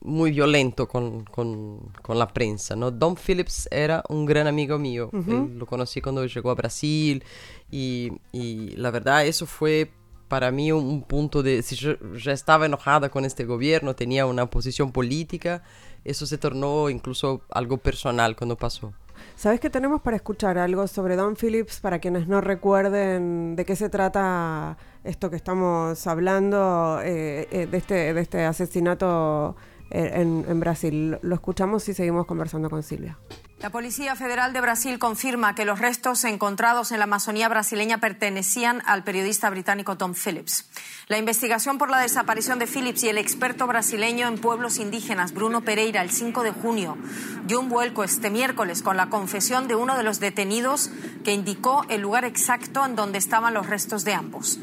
muy 0.00 0.32
violento 0.32 0.88
con, 0.88 1.24
con, 1.24 1.92
con, 2.02 2.18
la 2.18 2.26
prensa, 2.26 2.74
¿no? 2.74 2.90
Don 2.90 3.16
Phillips 3.16 3.68
era 3.70 4.02
un 4.08 4.26
gran 4.26 4.48
amigo 4.48 4.76
mío, 4.76 5.08
lo 5.12 5.66
conocí 5.66 6.00
cuando 6.00 6.26
llegó 6.26 6.50
a 6.50 6.54
Brasil 6.54 7.22
y, 7.70 8.10
y 8.32 8.70
la 8.70 8.90
verdad 8.90 9.24
eso 9.24 9.46
fue 9.46 9.90
para 10.28 10.50
mí 10.50 10.72
un, 10.72 11.02
punto 11.02 11.42
de, 11.42 11.62
si 11.62 11.76
yo 11.76 11.92
ya 12.14 12.32
estaba 12.32 12.66
enojada 12.66 13.08
con 13.08 13.24
este 13.24 13.44
gobierno, 13.44 13.94
tenía 13.94 14.26
una 14.26 14.46
posición 14.46 14.92
política, 14.92 15.62
eso 16.04 16.26
se 16.26 16.38
tornó 16.38 16.90
incluso 16.90 17.42
algo 17.50 17.78
personal 17.78 18.36
cuando 18.36 18.56
pasó. 18.56 18.92
¿Sabes 19.34 19.60
que 19.60 19.70
tenemos 19.70 20.00
para 20.02 20.16
escuchar 20.16 20.58
algo 20.58 20.86
sobre 20.86 21.16
Don 21.16 21.36
Phillips 21.36 21.80
para 21.80 21.98
quienes 21.98 22.28
no 22.28 22.40
recuerden 22.40 23.56
de 23.56 23.64
qué 23.64 23.76
se 23.76 23.88
trata 23.88 24.76
esto 25.04 25.30
que 25.30 25.36
estamos 25.36 26.06
hablando 26.06 27.00
eh, 27.02 27.48
eh, 27.50 27.66
de, 27.66 27.76
este, 27.76 28.14
de 28.14 28.20
este 28.20 28.44
asesinato 28.44 29.56
eh, 29.90 30.10
en, 30.14 30.44
en 30.48 30.60
Brasil? 30.60 31.18
Lo 31.22 31.34
escuchamos 31.34 31.88
y 31.88 31.94
seguimos 31.94 32.26
conversando 32.26 32.70
con 32.70 32.82
Silvia. 32.82 33.18
La 33.58 33.70
Policía 33.70 34.14
Federal 34.16 34.52
de 34.52 34.60
Brasil 34.60 34.98
confirma 34.98 35.54
que 35.54 35.64
los 35.64 35.78
restos 35.78 36.24
encontrados 36.24 36.92
en 36.92 36.98
la 36.98 37.04
Amazonía 37.04 37.48
brasileña 37.48 37.98
pertenecían 37.98 38.82
al 38.84 39.02
periodista 39.02 39.48
británico 39.48 39.96
Tom 39.96 40.12
Phillips. 40.12 40.68
La 41.08 41.16
investigación 41.16 41.78
por 41.78 41.88
la 41.88 42.00
desaparición 42.00 42.58
de 42.58 42.66
Phillips 42.66 43.04
y 43.04 43.08
el 43.08 43.16
experto 43.16 43.66
brasileño 43.66 44.28
en 44.28 44.38
pueblos 44.38 44.78
indígenas 44.78 45.32
Bruno 45.32 45.62
Pereira 45.62 46.02
el 46.02 46.10
5 46.10 46.42
de 46.42 46.50
junio 46.50 46.98
dio 47.46 47.58
un 47.58 47.70
vuelco 47.70 48.04
este 48.04 48.28
miércoles 48.28 48.82
con 48.82 48.98
la 48.98 49.08
confesión 49.08 49.68
de 49.68 49.74
uno 49.74 49.96
de 49.96 50.02
los 50.02 50.20
detenidos 50.20 50.90
que 51.24 51.32
indicó 51.32 51.86
el 51.88 52.02
lugar 52.02 52.26
exacto 52.26 52.84
en 52.84 52.94
donde 52.94 53.16
estaban 53.16 53.54
los 53.54 53.66
restos 53.66 54.04
de 54.04 54.12
ambos. 54.12 54.58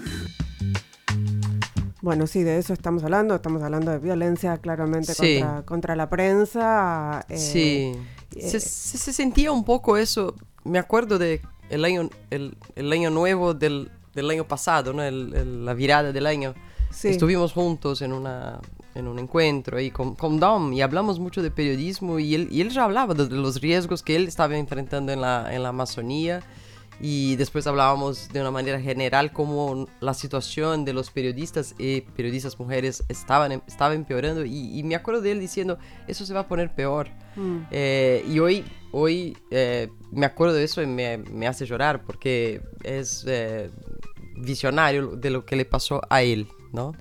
Bueno, 2.02 2.28
sí, 2.28 2.44
de 2.44 2.60
eso 2.60 2.74
estamos 2.74 3.04
hablando. 3.04 3.34
Estamos 3.34 3.64
hablando 3.64 3.90
de 3.90 3.98
violencia 3.98 4.58
claramente 4.58 5.14
contra, 5.66 5.96
la 5.96 6.10
prensa. 6.10 7.26
Eh, 7.30 7.38
sí 7.38 7.94
se, 8.40 8.60
se, 8.60 9.14
sentía 9.14 9.52
un 9.52 9.64
poco 9.64 9.98
eso. 9.98 10.36
Me 10.64 10.80
acuerdo 10.80 11.18
de 11.18 11.42
el 11.70 11.86
año, 11.86 12.10
el, 12.30 12.58
el 12.76 12.92
año 12.92 13.10
nuevo 13.10 13.54
del, 13.54 13.92
del, 14.14 14.30
año 14.30 14.48
pasado, 14.48 14.94
¿no? 14.94 15.04
El, 15.04 15.66
la 15.66 15.74
virada 15.74 16.12
del 16.12 16.26
año. 16.26 16.54
Estuvimos 17.04 17.54
juntos 17.54 18.04
en, 18.04 18.14
una, 18.14 18.60
en 18.94 19.08
un 19.08 19.18
encuentro 19.18 19.78
ahí 19.78 19.90
con, 19.90 20.14
con 20.14 20.40
Dom 20.40 20.74
y 20.74 20.82
hablamos 20.82 21.20
mucho 21.20 21.42
de 21.42 21.50
periodismo 21.50 22.20
y 22.20 22.36
él, 22.36 22.48
y 22.52 22.62
él 22.62 22.70
ya 22.70 22.84
hablaba 22.84 23.16
de, 23.16 23.30
los 23.30 23.60
riesgos 23.62 24.04
que 24.04 24.16
él 24.16 24.28
estaba 24.28 24.56
enfrentando 24.56 25.12
en 25.12 25.22
la, 25.22 25.54
en 25.54 25.64
la 25.64 25.70
Amazonía 25.70 26.44
y 27.00 27.36
después 27.36 27.68
hablábamos 27.68 28.30
de 28.30 28.42
una 28.42 28.52
manera 28.52 28.80
general 28.80 29.32
cómo 29.32 29.88
la 30.00 30.14
situación 30.14 30.86
de 30.86 30.94
los 30.94 31.12
periodistas 31.12 31.76
y 31.78 32.02
periodistas 32.02 32.60
mujeres 32.60 33.04
estaban, 33.10 33.52
em, 33.52 33.62
estaba 33.68 33.94
empeorando 33.94 34.46
y, 34.46 34.82
me 34.84 34.96
acuerdo 34.96 35.22
de 35.22 35.32
él 35.32 35.40
diciendo, 35.40 35.78
eso 36.08 36.26
se 36.26 36.34
va 36.34 36.42
a 36.42 36.48
poner 36.48 36.74
peor. 36.74 37.10
Mm. 37.36 37.58
Eh, 37.72 38.26
y 38.30 38.40
hoy, 38.40 38.64
hoy 38.92 39.38
eh, 39.50 39.90
me 40.12 40.26
acuerdo 40.26 40.56
de 40.56 40.64
eso 40.64 40.82
y 40.82 40.88
me, 40.88 41.18
me 41.18 41.48
hace 41.48 41.66
llorar 41.66 42.04
porque 42.04 42.62
es 42.84 43.26
eh, 43.28 43.70
visionario 44.36 45.08
de 45.08 45.30
lo 45.30 45.46
que 45.46 45.56
le 45.56 45.66
pasó 45.66 46.02
a 46.10 46.22
él, 46.22 46.48
¿no? 46.72 46.94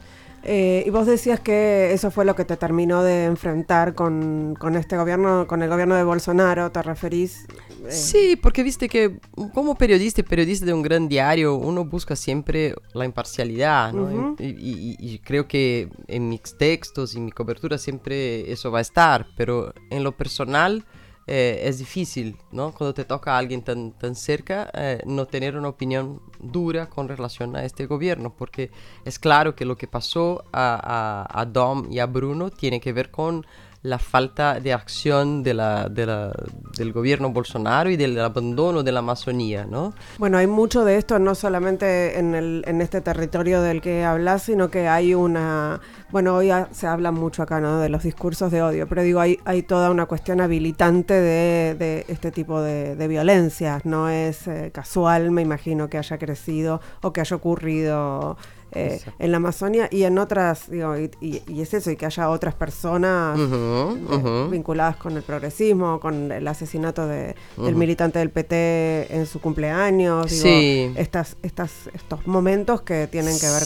Y 0.44 0.90
vos 0.90 1.06
decías 1.06 1.40
que 1.40 1.92
eso 1.92 2.10
fue 2.10 2.24
lo 2.24 2.34
que 2.34 2.44
te 2.44 2.56
terminó 2.56 3.02
de 3.02 3.24
enfrentar 3.24 3.94
con, 3.94 4.56
con, 4.58 4.76
este 4.76 4.96
gobierno, 4.96 5.46
con 5.46 5.62
el 5.62 5.68
gobierno 5.68 5.94
de 5.94 6.04
Bolsonaro, 6.04 6.70
¿te 6.72 6.82
referís? 6.82 7.46
Sí, 7.88 8.36
porque 8.36 8.62
viste 8.62 8.88
que 8.88 9.18
como 9.54 9.74
periodista 9.76 10.20
y 10.20 10.24
periodista 10.24 10.66
de 10.66 10.72
un 10.72 10.82
gran 10.82 11.08
diario, 11.08 11.56
uno 11.56 11.84
busca 11.84 12.16
siempre 12.16 12.74
la 12.92 13.04
imparcialidad, 13.04 13.92
¿no? 13.92 14.36
y, 14.38 15.18
creo 15.24 15.46
que 15.46 15.88
en 16.08 16.28
mis 16.28 16.42
textos 16.58 17.14
y 17.14 17.20
mi 17.20 17.32
cobertura 17.32 17.78
siempre 17.78 18.50
eso 18.50 18.70
va 18.70 18.78
a 18.78 18.82
estar, 18.82 19.26
pero 19.36 19.72
en 19.90 20.04
lo 20.04 20.12
personal 20.16 20.84
eh, 21.26 21.60
es 21.64 21.78
difícil, 21.78 22.36
¿no? 22.50 22.72
Cuando 22.72 22.94
te 22.94 23.04
toca 23.04 23.34
a 23.34 23.38
alguien 23.38 23.62
tan, 23.62 24.14
cerca, 24.14 24.70
eh, 24.74 25.02
no 25.06 25.26
tener 25.26 25.56
una 25.56 25.68
opinión 25.68 26.20
dura 26.40 26.88
con 26.88 27.08
relación 27.08 27.54
a 27.56 27.64
este 27.64 27.86
gobierno, 27.86 28.34
porque 28.36 28.70
es 29.04 29.18
claro 29.18 29.54
que 29.54 29.64
lo 29.64 29.76
que 29.76 29.86
pasó 29.86 30.44
a, 30.52 31.26
a 31.30 31.44
Dom 31.46 31.90
y 31.92 32.00
a 32.00 32.06
Bruno 32.06 32.50
tiene 32.50 32.80
que 32.80 32.92
ver 32.92 33.10
con 33.10 33.46
la 33.82 33.98
falta 33.98 34.60
de 34.60 34.72
acción 34.72 35.42
de 35.42 35.54
la, 35.54 35.88
del 35.88 36.92
gobierno 36.92 37.30
Bolsonaro 37.30 37.90
y 37.90 37.96
del 37.96 38.18
abandono 38.20 38.82
de 38.84 38.92
la 38.92 39.00
Amazonía, 39.00 39.66
¿no? 39.68 39.92
Bueno, 40.18 40.38
hay 40.38 40.46
mucho 40.46 40.84
de 40.84 40.96
esto, 40.96 41.18
no 41.18 41.34
solamente 41.34 42.18
en, 42.18 42.34
el, 42.34 42.62
en 42.66 42.80
este 42.80 43.00
territorio 43.00 43.60
del 43.60 43.80
que 43.80 44.04
hablas, 44.04 44.44
sino 44.44 44.70
que 44.70 44.86
hay 44.86 45.14
una... 45.14 45.80
Bueno, 46.10 46.36
hoy 46.36 46.50
se 46.70 46.86
habla 46.86 47.10
mucho 47.10 47.42
acá, 47.42 47.60
¿no? 47.60 47.80
De 47.80 47.88
los 47.88 48.04
discursos 48.04 48.52
de 48.52 48.62
odio, 48.62 48.86
pero 48.86 49.02
digo, 49.02 49.18
hay, 49.18 49.38
hay 49.44 49.62
toda 49.62 49.90
una 49.90 50.06
cuestión 50.06 50.40
habilitante 50.40 51.14
de, 51.14 52.04
este 52.06 52.30
tipo 52.30 52.60
de, 52.60 52.94
de 52.94 53.08
violencias. 53.08 53.84
No 53.84 54.08
es 54.08 54.46
eh, 54.46 54.70
casual, 54.72 55.32
me 55.32 55.42
imagino, 55.42 55.88
que 55.88 55.98
haya 55.98 56.18
crecido 56.18 56.80
o 57.00 57.12
que 57.12 57.20
haya 57.20 57.34
ocurrido 57.34 58.36
eh, 58.74 59.00
en 59.18 59.30
la 59.30 59.36
Amazonia 59.36 59.88
y 59.90 60.04
en 60.04 60.18
otras, 60.18 60.70
digo, 60.70 60.96
y, 60.96 61.42
es 61.48 61.74
eso, 61.74 61.90
y 61.90 61.96
que 61.96 62.06
haya 62.06 62.30
otras 62.30 62.54
personas 62.54 63.38
eh, 63.38 64.48
vinculadas 64.50 64.96
con 64.96 65.16
el 65.16 65.22
progresismo, 65.22 66.00
con 66.00 66.32
el 66.32 66.46
asesinato 66.48 67.06
de, 67.06 67.34
del 67.56 67.74
militante 67.74 68.18
del 68.18 68.30
PT 68.30 69.14
en 69.14 69.26
su 69.26 69.40
cumpleaños, 69.40 70.30
digo, 70.30 70.94
estas, 70.96 71.36
estas, 71.42 71.90
estos 71.92 72.26
momentos 72.26 72.82
que 72.82 73.06
tienen 73.06 73.38
que 73.38 73.46
ver 73.46 73.62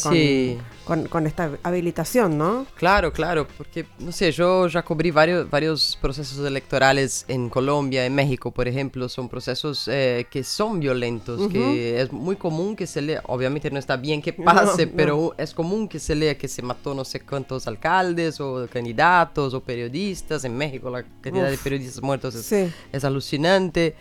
con, 0.85 1.07
con, 1.09 1.27
esta 1.27 1.51
habilitación, 1.63 2.37
¿no? 2.37 2.67
Claro, 2.75 3.13
claro, 3.13 3.47
porque, 3.57 3.87
no 3.99 4.13
sé, 4.13 4.33
yo 4.33 4.67
ya 4.69 4.83
cubrí 4.83 5.11
varios, 5.11 5.49
varios 5.49 5.99
procesos 6.01 6.45
electorales 6.45 7.25
en 7.29 7.49
Colombia, 7.49 8.07
en 8.07 8.15
México, 8.15 8.51
por 8.51 8.69
ejemplo, 8.69 9.09
son 9.09 9.29
procesos 9.29 9.89
eh, 9.89 10.27
que 10.31 10.45
son 10.45 10.81
violentos, 10.81 11.51
que 11.51 12.01
es 12.01 12.13
muy 12.13 12.37
común 12.37 12.77
que 12.77 12.87
se 12.87 13.03
le, 13.03 13.21
obviamente 13.25 13.71
no 13.71 13.79
está 13.79 13.97
bien 13.97 14.23
que 14.23 14.33
pase, 14.33 14.87
pero 14.97 15.35
es 15.39 15.55
común 15.55 15.89
que 15.89 15.99
se 15.99 16.15
lea 16.15 16.37
que 16.37 16.49
se 16.49 16.63
mató 16.63 16.95
no 16.95 17.05
sé 17.05 17.21
cuántos 17.21 17.67
alcaldes 17.67 18.41
o 18.41 18.67
candidatos 18.71 19.55
o 19.55 19.61
periodistas. 19.61 20.45
En 20.45 20.57
México 20.57 20.91
la 20.91 21.05
cantidad 21.21 21.51
de 21.51 21.59
periodistas 21.59 22.03
muertos 22.03 22.35
es, 22.35 23.05
alucinante. 23.05 23.95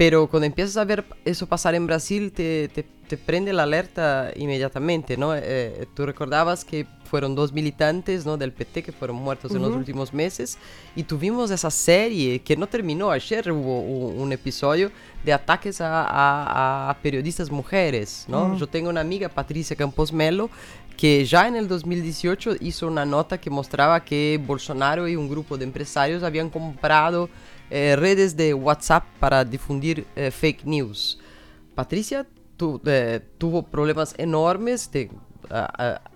Pero 0.00 0.28
cuando 0.28 0.46
empiezas 0.46 0.78
a 0.78 0.84
ver 0.86 1.04
eso 1.26 1.46
pasar 1.46 1.74
en 1.74 1.86
Brasil, 1.86 2.32
te, 2.32 2.68
te, 2.68 3.18
prende 3.18 3.52
la 3.52 3.64
alerta 3.64 4.32
inmediatamente, 4.34 5.18
¿no? 5.18 5.34
Eh, 5.34 5.42
eh, 5.44 5.86
tú 5.94 6.06
recordabas 6.06 6.64
que 6.64 6.86
fueron 7.04 7.34
dos 7.34 7.52
militantes 7.52 8.24
¿no? 8.24 8.38
del 8.38 8.50
PT 8.50 8.82
que 8.82 8.92
fueron 8.92 9.16
muertos 9.16 9.52
en 9.52 9.60
los 9.60 9.72
últimos 9.72 10.14
meses 10.14 10.56
y 10.96 11.02
tuvimos 11.02 11.50
esa 11.50 11.70
serie 11.70 12.38
que 12.38 12.56
no 12.56 12.66
terminó. 12.66 13.10
Ayer 13.10 13.52
hubo 13.52 13.80
un, 13.80 14.32
episodio 14.32 14.90
de 15.22 15.34
ataques 15.34 15.82
a, 15.82 16.88
a, 16.88 16.96
periodistas 17.02 17.50
mujeres, 17.50 18.24
¿no? 18.26 18.56
Yo 18.56 18.66
tengo 18.66 18.88
una 18.88 19.02
amiga, 19.02 19.28
Patricia 19.28 19.76
Campos 19.76 20.14
Melo, 20.14 20.48
que 20.96 21.26
ya 21.26 21.46
en 21.46 21.56
el 21.56 21.68
2018 21.68 22.56
hizo 22.60 22.86
una 22.86 23.04
nota 23.04 23.38
que 23.38 23.50
mostraba 23.50 24.02
que 24.02 24.40
Bolsonaro 24.46 25.08
y 25.08 25.16
un 25.16 25.28
grupo 25.28 25.58
de 25.58 25.64
empresarios 25.64 26.22
habían 26.22 26.48
comprado 26.48 27.28
eh, 27.70 27.96
redes 27.96 28.36
de 28.36 28.54
WhatsApp 28.54 29.04
para 29.18 29.44
difundir 29.44 30.06
eh, 30.16 30.30
fake 30.30 30.64
news. 30.64 31.18
Patricia 31.74 32.26
eh, 32.84 33.20
tuvo 33.38 33.62
problemas 33.62 34.14
enormes 34.18 34.90
de 34.90 35.10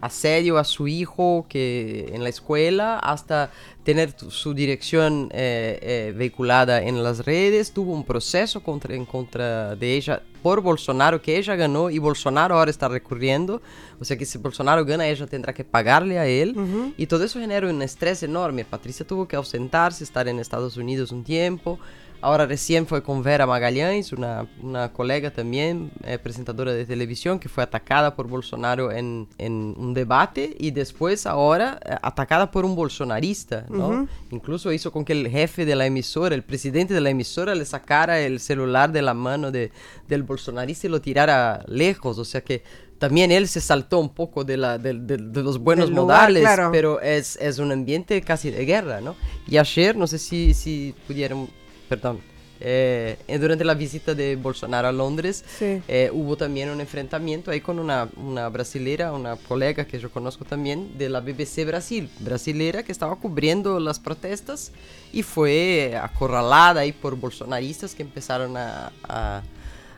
asedio 0.01 0.59
a 0.59 0.65
su 0.65 0.89
hijo 0.89 1.47
que 1.49 2.11
en 2.13 2.23
la 2.23 2.29
escuela 2.29 2.99
hasta 2.99 3.51
tener 3.85 4.15
su 4.29 4.55
dirección 4.55 5.29
eh, 5.33 5.79
eh, 5.83 6.15
vehiculada 6.17 6.83
en 6.83 7.03
las 7.03 7.25
redes, 7.25 7.73
tuvo 7.73 7.93
un 7.93 8.05
proceso 8.05 8.63
contra, 8.63 8.95
en 8.95 9.05
contra 9.05 9.77
de 9.77 9.95
ella 9.95 10.23
por 10.43 10.61
Bolsonaro 10.61 11.21
que 11.21 11.37
ella 11.37 11.55
ganó 11.57 11.91
y 11.91 11.99
Bolsonaro 11.99 12.59
ahora 12.59 12.71
está 12.71 12.89
recurriendo, 12.89 13.63
o 14.01 14.05
sea 14.05 14.17
que 14.17 14.25
si 14.25 14.39
Bolsonaro 14.39 14.85
gana 14.85 15.07
ella 15.07 15.27
tendrá 15.27 15.53
que 15.53 15.65
pagarle 15.65 16.19
a 16.19 16.27
él 16.27 16.55
y 16.97 17.07
todo 17.07 17.25
eso 17.25 17.41
genera 17.41 17.69
un 17.69 17.83
estrés 17.83 18.23
enorme. 18.23 18.65
Patricia 18.65 19.07
tuvo 19.07 19.27
que 19.27 19.37
ausentarse, 19.37 20.05
estar 20.05 20.29
en 20.29 20.39
Estados 20.39 20.77
Unidos 20.77 21.13
un 21.13 21.25
tiempo. 21.25 21.79
Ahora 22.25 22.47
recién 22.47 22.87
fue 22.87 23.03
con 23.03 23.23
Vera 23.23 23.47
Magalhães, 23.47 24.15
una, 24.15 24.47
una 24.63 24.95
colega 24.95 25.31
también, 25.31 25.91
eh, 26.05 26.17
presentadora 26.19 26.73
de 26.73 26.87
televisión, 26.87 27.39
que 27.39 27.51
fue 27.51 27.63
atacada 27.63 28.17
por 28.17 28.29
Bolsonaro 28.29 28.91
en, 28.91 29.29
en 29.37 29.75
un 29.77 29.93
debate 29.93 30.57
y 30.59 30.71
después 30.71 31.27
ahora 31.27 31.79
eh, 31.85 31.95
atacada 32.01 32.51
por 32.51 32.65
un 32.65 32.77
bolsonarista, 32.77 33.67
¿no? 33.69 34.09
Incluso 34.31 34.73
hizo 34.73 34.91
con 34.91 35.05
que 35.05 35.13
el 35.13 35.29
jefe 35.29 35.67
de 35.67 35.77
la 35.77 35.85
emisora, 35.85 36.35
el 36.35 36.43
presidente 36.43 36.95
de 36.95 37.03
la 37.03 37.11
emisora, 37.11 37.55
le 37.55 37.67
sacara 37.67 38.19
el 38.19 38.41
celular 38.41 38.91
de 38.91 39.03
la 39.03 39.13
mano 39.13 39.51
de, 39.51 39.71
del 40.09 40.23
bolsonarista 40.23 40.87
y 40.87 40.91
lo 40.91 41.03
tirara 41.03 41.63
lejos, 41.67 42.19
o 42.19 42.25
sea 42.25 42.41
que 42.41 42.63
también 42.99 43.33
él 43.33 43.49
se 43.49 43.61
saltó 43.61 43.99
un 43.99 44.15
poco 44.15 44.45
de, 44.45 44.57
la, 44.57 44.79
de, 44.79 44.95
de, 44.95 45.43
los 45.43 45.59
buenos 45.59 45.91
modales, 45.91 46.49
pero 46.73 47.03
es, 47.03 47.37
es 47.37 47.59
un 47.59 47.71
ambiente 47.71 48.23
casi 48.23 48.51
de 48.51 48.65
guerra, 48.65 49.03
¿no? 49.03 49.15
Y 49.47 49.59
ayer, 49.59 49.95
no 49.95 50.07
sé 50.07 50.19
si, 50.19 50.55
si 50.55 50.95
pudieron 51.07 51.51
perdón, 51.89 52.21
eh, 52.61 53.17
durante 53.41 53.65
la 53.65 53.75
visita 53.75 54.15
de 54.15 54.37
Bolsonaro 54.37 54.89
a 54.89 54.93
Londres, 54.93 55.45
eh, 55.61 56.11
hubo 56.13 56.37
también 56.37 56.71
un 56.71 56.81
enfrentamiento 56.81 57.51
ahí 57.51 57.61
con 57.61 57.79
una, 57.79 58.09
una, 58.17 58.49
brasilera, 58.49 59.13
una 59.13 59.37
colega 59.37 59.85
que 59.87 59.99
yo 59.99 60.11
conozco 60.11 60.45
también 60.45 60.97
de 60.97 61.09
la 61.09 61.21
BBC 61.21 61.67
Brasil, 61.67 62.09
brasilera 62.21 62.83
que 62.83 62.93
estaba 62.93 63.17
cubriendo 63.17 63.81
las 63.81 63.99
protestas 63.99 64.73
y 65.13 65.23
fue 65.23 65.99
acorralada 66.01 66.83
ahí 66.83 66.93
por 66.93 67.17
bolsonaristas 67.17 67.95
que 67.95 68.03
empezaron 68.03 68.57
a 68.57 68.93
a, 69.09 69.43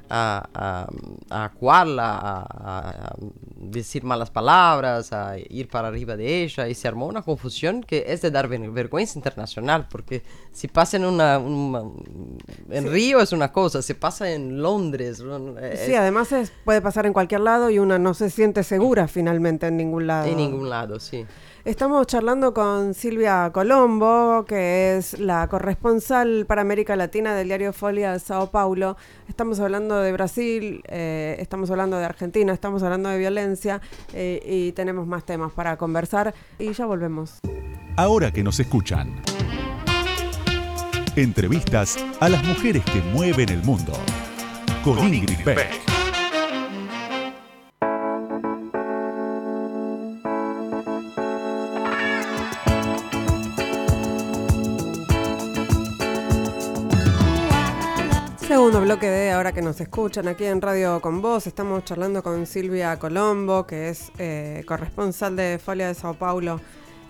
a, 0.08 0.88
a 1.30 1.44
acuarla, 1.44 2.18
a, 2.20 3.14
decir 3.56 4.04
malas 4.04 4.30
palabras, 4.30 5.12
a 5.12 5.36
ir 5.38 5.68
para 5.68 5.88
arriba 5.88 6.16
de 6.16 6.44
ella 6.44 6.68
y 6.68 6.74
se 6.74 6.88
armó 6.88 7.06
una 7.06 7.22
confusión 7.22 7.82
que 7.82 8.04
es 8.08 8.22
de 8.22 8.30
dar 8.30 8.48
vergüenza 8.48 9.18
internacional 9.18 9.86
porque 9.88 10.22
si 10.52 10.68
pasa 10.68 10.96
en 10.96 11.04
una, 11.04 11.36
en 11.36 12.90
Río 12.90 13.20
es 13.20 13.32
una 13.32 13.52
cosa, 13.52 13.82
se 13.82 13.94
pasa 13.94 14.30
en 14.30 14.62
Londres. 14.62 15.22
Sí, 15.84 15.94
además 15.94 16.28
puede 16.64 16.80
pasar 16.80 17.06
en 17.06 17.12
cualquier 17.12 17.40
lado 17.40 17.70
y 17.70 17.78
una 17.78 17.98
no 17.98 18.14
se 18.14 18.30
siente 18.30 18.62
segura 18.62 19.08
finalmente 19.08 19.66
en 19.66 19.76
ningún 19.76 20.06
lado. 20.06 20.26
En 20.26 20.36
ningún 20.36 20.68
lado, 20.68 21.00
sí. 21.00 21.26
Estamos 21.66 22.06
charlando 22.06 22.54
con 22.54 22.94
Silvia 22.94 23.50
Colombo, 23.52 24.44
que 24.46 24.96
es 24.96 25.18
la 25.18 25.48
corresponsal 25.48 26.46
para 26.46 26.62
América 26.62 26.94
Latina 26.94 27.34
del 27.34 27.48
diario 27.48 27.72
Folia 27.72 28.12
de 28.12 28.20
Sao 28.20 28.52
Paulo. 28.52 28.96
Estamos 29.28 29.58
hablando 29.58 30.00
de 30.00 30.12
Brasil, 30.12 30.84
eh, 30.86 31.34
estamos 31.40 31.68
hablando 31.72 31.98
de 31.98 32.04
Argentina, 32.04 32.52
estamos 32.52 32.84
hablando 32.84 33.08
de 33.08 33.18
violencia 33.18 33.80
eh, 34.12 34.40
y 34.46 34.70
tenemos 34.72 35.08
más 35.08 35.24
temas 35.24 35.50
para 35.50 35.76
conversar 35.76 36.32
y 36.56 36.72
ya 36.72 36.86
volvemos. 36.86 37.40
Ahora 37.96 38.30
que 38.30 38.44
nos 38.44 38.60
escuchan. 38.60 39.20
Entrevistas 41.16 41.98
a 42.20 42.28
las 42.28 42.44
mujeres 42.44 42.84
que 42.84 43.00
mueven 43.12 43.48
el 43.48 43.64
mundo. 43.64 43.92
Con, 44.84 45.00
Ingrid 45.12 45.44
Beck. 45.44 45.95
Segundo 58.56 58.80
bloque 58.80 59.10
de 59.10 59.32
ahora 59.32 59.52
que 59.52 59.60
nos 59.60 59.78
escuchan 59.82 60.28
aquí 60.28 60.46
en 60.46 60.62
Radio 60.62 61.02
con 61.02 61.20
Vos. 61.20 61.46
Estamos 61.46 61.84
charlando 61.84 62.22
con 62.22 62.46
Silvia 62.46 62.98
Colombo, 62.98 63.66
que 63.66 63.90
es 63.90 64.10
eh, 64.16 64.64
corresponsal 64.66 65.36
de 65.36 65.60
Folia 65.62 65.88
de 65.88 65.94
Sao 65.94 66.14
Paulo 66.14 66.58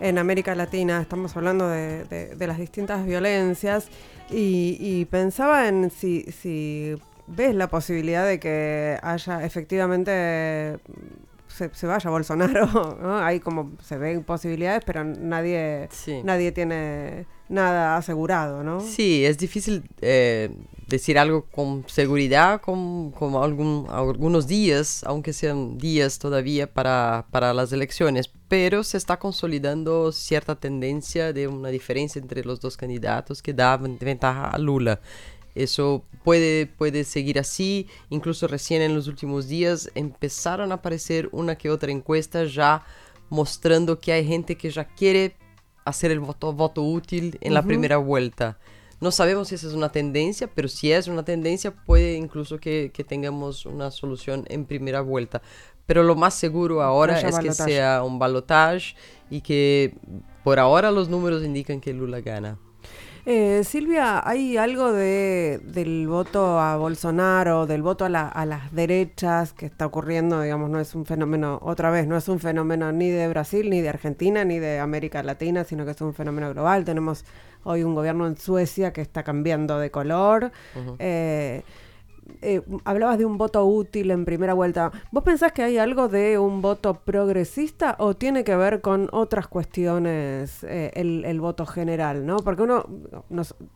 en 0.00 0.18
América 0.18 0.56
Latina. 0.56 1.00
Estamos 1.00 1.36
hablando 1.36 1.68
de, 1.68 2.36
las 2.36 2.58
distintas 2.58 3.06
violencias 3.06 3.86
y, 4.28 5.04
pensaba 5.04 5.68
en 5.68 5.92
si, 5.92 6.22
si 6.32 6.96
ves 7.28 7.54
la 7.54 7.68
posibilidad 7.68 8.26
de 8.26 8.40
que 8.40 8.98
haya 9.00 9.44
efectivamente 9.44 10.80
se, 11.46 11.86
vaya 11.86 12.10
Bolsonaro, 12.10 12.98
¿no? 13.00 13.18
Hay 13.18 13.38
como, 13.38 13.70
se 13.84 13.96
ven 13.98 14.24
posibilidades, 14.24 14.82
pero 14.84 15.04
nadie, 15.04 15.88
nadie 16.24 16.50
tiene 16.50 17.26
nada 17.48 17.96
asegurado, 17.96 18.62
¿no? 18.62 18.80
Sí, 18.80 19.24
es 19.24 19.38
difícil 19.38 19.84
eh, 20.00 20.50
decir 20.86 21.18
algo 21.18 21.46
con 21.46 21.84
seguridad, 21.88 22.60
con, 22.60 23.12
algún, 23.40 23.86
algunos 23.88 24.46
días, 24.46 25.02
aunque 25.04 25.32
sean 25.32 25.78
días 25.78 26.18
todavía 26.18 26.72
para, 26.72 27.26
para 27.30 27.52
las 27.54 27.72
elecciones, 27.72 28.30
pero 28.48 28.84
se 28.84 28.96
está 28.96 29.18
consolidando 29.18 30.12
cierta 30.12 30.56
tendencia 30.56 31.32
de 31.32 31.48
una 31.48 31.68
diferencia 31.68 32.20
entre 32.20 32.44
los 32.44 32.60
dos 32.60 32.76
candidatos 32.76 33.42
que 33.42 33.52
da 33.52 33.76
ventaja 33.76 34.50
a 34.50 34.58
Lula. 34.58 35.00
Eso 35.56 36.04
puede, 36.22 36.66
puede 36.66 37.04
seguir 37.04 37.38
así. 37.38 37.88
Incluso 38.10 38.46
recién 38.46 38.82
en 38.82 38.94
los 38.94 39.08
últimos 39.08 39.48
días 39.48 39.90
empezaron 39.94 40.70
a 40.70 40.76
aparecer 40.76 41.30
una 41.32 41.56
que 41.56 41.70
otra 41.70 41.90
encuesta 41.90 42.44
ya 42.44 42.84
mostrando 43.30 43.98
que 43.98 44.12
hay 44.12 44.26
gente 44.26 44.56
que 44.56 44.70
ya 44.70 44.84
quiere 44.84 45.34
hacer 45.86 46.10
el 46.10 46.20
voto, 46.20 46.52
voto 46.52 46.82
útil 46.82 47.38
en 47.40 47.54
la 47.54 47.62
primera 47.62 47.96
vuelta. 47.96 48.58
No 49.00 49.10
sabemos 49.10 49.48
si 49.48 49.54
esa 49.54 49.68
es 49.68 49.72
una 49.72 49.90
tendencia, 49.90 50.50
pero 50.54 50.68
si 50.68 50.90
es 50.90 51.06
una 51.06 51.24
tendencia 51.24 51.70
puede 51.70 52.16
incluso 52.16 52.58
que, 52.58 52.90
que 52.92 53.04
tengamos 53.04 53.64
una 53.64 53.90
solución 53.90 54.44
en 54.48 54.64
primera 54.64 55.00
vuelta. 55.00 55.42
Pero 55.86 56.02
lo 56.02 56.16
más 56.16 56.34
seguro 56.34 56.82
ahora 56.82 57.20
es 57.20 57.38
que 57.38 57.52
sea 57.52 58.02
un 58.02 58.18
balotage 58.18 58.96
y 59.30 59.40
que 59.40 59.94
por 60.42 60.58
ahora 60.58 60.90
los 60.90 61.08
números 61.08 61.44
indican 61.44 61.80
que 61.80 61.92
Lula 61.92 62.20
gana. 62.20 62.58
Eh, 63.28 63.64
Silvia, 63.64 64.22
¿hay 64.24 64.56
algo 64.56 64.92
de, 64.92 65.60
del 65.64 66.06
voto 66.06 66.60
a 66.60 66.76
Bolsonaro, 66.76 67.66
del 67.66 67.82
voto 67.82 68.04
a, 68.04 68.08
las 68.08 68.72
derechas 68.72 69.52
que 69.52 69.66
está 69.66 69.84
ocurriendo? 69.84 70.40
Digamos, 70.42 70.70
no 70.70 70.78
es 70.78 70.94
un 70.94 71.04
fenómeno, 71.04 71.58
otra 71.60 71.90
vez, 71.90 72.06
no 72.06 72.16
es 72.16 72.28
un 72.28 72.38
fenómeno 72.38 72.92
ni 72.92 73.10
de 73.10 73.26
Brasil, 73.26 73.68
ni 73.68 73.80
de 73.80 73.88
Argentina, 73.88 74.44
ni 74.44 74.60
de 74.60 74.78
América 74.78 75.24
Latina, 75.24 75.64
sino 75.64 75.84
que 75.84 75.90
es 75.90 76.00
un 76.02 76.14
fenómeno 76.14 76.54
global. 76.54 76.84
Tenemos 76.84 77.24
hoy 77.64 77.82
un 77.82 77.96
gobierno 77.96 78.28
en 78.28 78.36
Suecia 78.36 78.92
que 78.92 79.00
está 79.00 79.24
cambiando 79.24 79.80
de 79.80 79.90
color. 79.90 80.52
Eh, 81.00 81.64
hablabas 82.84 83.18
de 83.18 83.24
un 83.24 83.38
voto 83.38 83.64
útil 83.64 84.10
en 84.10 84.24
primera 84.24 84.54
vuelta. 84.54 84.92
¿Vos 85.10 85.24
pensás 85.24 85.52
que 85.52 85.62
hay 85.62 85.78
algo 85.78 86.08
de 86.08 86.38
un 86.38 86.62
voto 86.62 86.94
progresista 86.94 87.96
o 87.98 88.14
tiene 88.14 88.44
que 88.44 88.56
ver 88.56 88.80
con 88.80 89.08
otras 89.12 89.48
cuestiones 89.48 90.64
eh, 90.64 90.92
el, 90.94 91.40
voto 91.40 91.66
general, 91.66 92.26
¿no? 92.26 92.38
Porque 92.38 92.62
uno, 92.62 92.86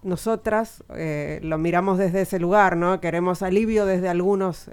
nosotras 0.02 0.82
eh, 0.94 1.40
lo 1.42 1.58
miramos 1.58 1.98
desde 1.98 2.22
ese 2.22 2.38
lugar, 2.38 2.76
¿no? 2.76 3.00
Queremos 3.00 3.42
alivio 3.42 3.86
desde 3.86 4.08
algunos 4.08 4.70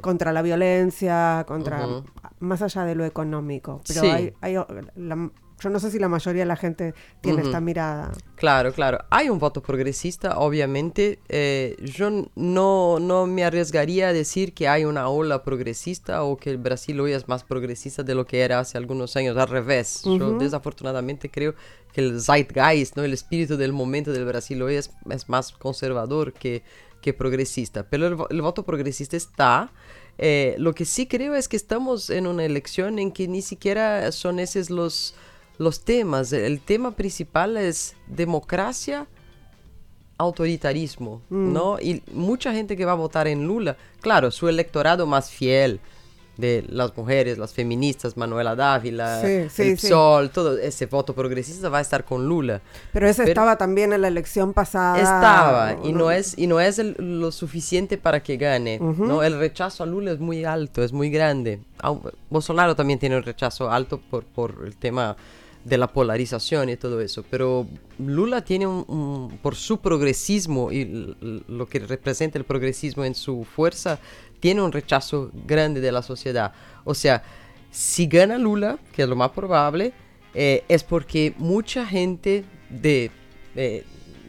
contra 0.00 0.32
la 0.32 0.42
violencia, 0.42 1.44
contra 1.46 2.02
más 2.40 2.62
allá 2.62 2.84
de 2.84 2.94
lo 2.94 3.04
económico. 3.04 3.80
Pero 3.86 4.02
hay, 4.12 4.34
hay 4.40 4.56
la, 4.96 5.30
yo 5.60 5.70
no 5.70 5.80
sé 5.80 5.90
si 5.90 5.98
la 5.98 6.08
mayoría 6.08 6.42
de 6.42 6.46
la 6.46 6.56
gente 6.56 6.94
tiene 7.20 7.42
esta 7.42 7.60
mirada. 7.60 8.12
Claro, 8.36 8.72
claro. 8.72 8.98
Hay 9.10 9.28
un 9.28 9.38
voto 9.38 9.62
progresista, 9.62 10.38
obviamente. 10.38 11.20
Eh, 11.28 11.76
yo 11.80 12.10
no, 12.34 12.98
no 12.98 13.26
me 13.26 13.44
arriesgaría 13.44 14.08
a 14.08 14.12
decir 14.12 14.52
que 14.52 14.68
hay 14.68 14.84
una 14.84 15.08
ola 15.08 15.42
progresista 15.42 16.22
o 16.24 16.36
que 16.36 16.50
el 16.50 16.58
Brasil 16.58 17.00
hoy 17.00 17.12
es 17.12 17.28
más 17.28 17.44
progresista 17.44 18.02
de 18.02 18.14
lo 18.14 18.26
que 18.26 18.40
era 18.40 18.58
hace 18.58 18.76
algunos 18.76 19.16
años. 19.16 19.36
Al 19.36 19.48
revés. 19.48 20.02
Yo 20.04 20.38
desafortunadamente 20.38 21.30
creo 21.30 21.54
que 21.92 22.00
el 22.00 22.20
zeitgeist, 22.20 22.96
¿no? 22.96 23.04
el 23.04 23.12
espíritu 23.12 23.56
del 23.56 23.72
momento 23.72 24.12
del 24.12 24.24
Brasil 24.24 24.60
hoy 24.62 24.74
es, 24.74 24.90
es 25.08 25.28
más 25.28 25.52
conservador 25.52 26.32
que, 26.32 26.62
que 27.00 27.14
progresista. 27.14 27.88
Pero 27.88 28.06
el, 28.06 28.16
el 28.30 28.42
voto 28.42 28.64
progresista 28.64 29.16
está. 29.16 29.72
Eh, 30.18 30.54
lo 30.58 30.74
que 30.74 30.84
sí 30.84 31.06
creo 31.06 31.34
es 31.34 31.48
que 31.48 31.56
estamos 31.56 32.10
en 32.10 32.26
una 32.26 32.44
elección 32.44 32.98
en 32.98 33.12
que 33.12 33.26
ni 33.28 33.42
siquiera 33.42 34.12
son 34.12 34.38
esos 34.38 34.70
los 34.70 35.14
los 35.58 35.84
temas. 35.84 36.32
El 36.32 36.60
tema 36.60 36.92
principal 36.92 37.56
es 37.56 37.94
democracia, 38.06 39.06
autoritarismo, 40.18 41.22
mm. 41.28 41.52
¿no? 41.52 41.78
Y 41.80 42.02
mucha 42.12 42.52
gente 42.52 42.76
que 42.76 42.84
va 42.84 42.92
a 42.92 42.96
votar 42.96 43.26
en 43.28 43.46
Lula, 43.46 43.76
claro, 44.00 44.30
su 44.30 44.48
electorado 44.48 45.06
más 45.06 45.30
fiel 45.30 45.80
de 46.36 46.64
las 46.68 46.96
mujeres, 46.96 47.38
las 47.38 47.52
feministas, 47.54 48.16
Manuela 48.16 48.56
Dávila, 48.56 49.20
Sí, 49.22 49.48
sí, 49.50 49.62
el 49.62 49.78
sí. 49.78 49.88
Todo 49.88 50.58
ese 50.58 50.86
voto 50.86 51.14
progresista 51.14 51.68
va 51.68 51.78
a 51.78 51.80
estar 51.80 52.04
con 52.04 52.26
Lula. 52.26 52.60
Pero 52.92 53.08
ese 53.08 53.22
Pero- 53.22 53.30
estaba 53.30 53.56
también 53.56 53.92
en 53.92 54.02
la 54.02 54.08
elección 54.08 54.52
pasada. 54.52 54.98
Estaba 54.98 55.76
y 55.84 55.92
no 55.92 56.10
es 56.10 56.36
y 56.36 56.48
no 56.48 56.58
es 56.58 56.80
el- 56.80 56.96
lo 56.98 57.30
suficiente 57.30 57.98
para 57.98 58.20
que 58.22 58.36
gane. 58.36 58.80
¿no? 58.80 59.22
El 59.22 59.38
rechazo 59.38 59.84
a 59.84 59.86
Lula 59.86 60.10
es 60.10 60.18
muy 60.18 60.44
alto, 60.44 60.82
es 60.82 60.92
muy 60.92 61.08
grande. 61.08 61.60
Bolsonaro 62.30 62.74
también 62.74 62.98
tiene 62.98 63.16
un 63.16 63.22
rechazo 63.22 63.70
alto 63.70 64.00
por, 64.10 64.24
por 64.24 64.62
el 64.64 64.76
tema 64.76 65.16
de 65.64 65.78
la 65.78 65.86
polarización 65.88 66.68
y 66.68 66.76
todo 66.76 67.00
eso. 67.00 67.24
Pero 67.30 67.66
Lula 67.98 68.44
tiene 68.44 68.66
un, 68.66 68.84
un- 68.88 69.38
por 69.38 69.54
su 69.56 69.78
progresismo 69.78 70.70
y 70.70 71.14
lo 71.48 71.66
que 71.66 71.78
representa 71.80 72.38
el 72.38 72.44
progresismo 72.44 73.04
en 73.04 73.14
su 73.14 73.44
fuerza, 73.44 73.98
tiene 74.40 74.60
un 74.62 74.72
rechazo 74.72 75.30
grande 75.46 75.80
de 75.80 75.90
la 75.90 76.02
sociedad. 76.02 76.52
O 76.84 76.94
sea, 76.94 77.22
si 77.70 78.06
gana 78.06 78.36
Lula, 78.38 78.78
que 78.94 79.02
es 79.02 79.08
lo 79.08 79.16
más 79.16 79.30
probable, 79.30 79.92
eh, 80.34 80.64
es 80.68 80.84
porque 80.84 81.34
mucha 81.38 81.86
gente 81.86 82.44
de 82.68 83.10
eh, 83.56 83.84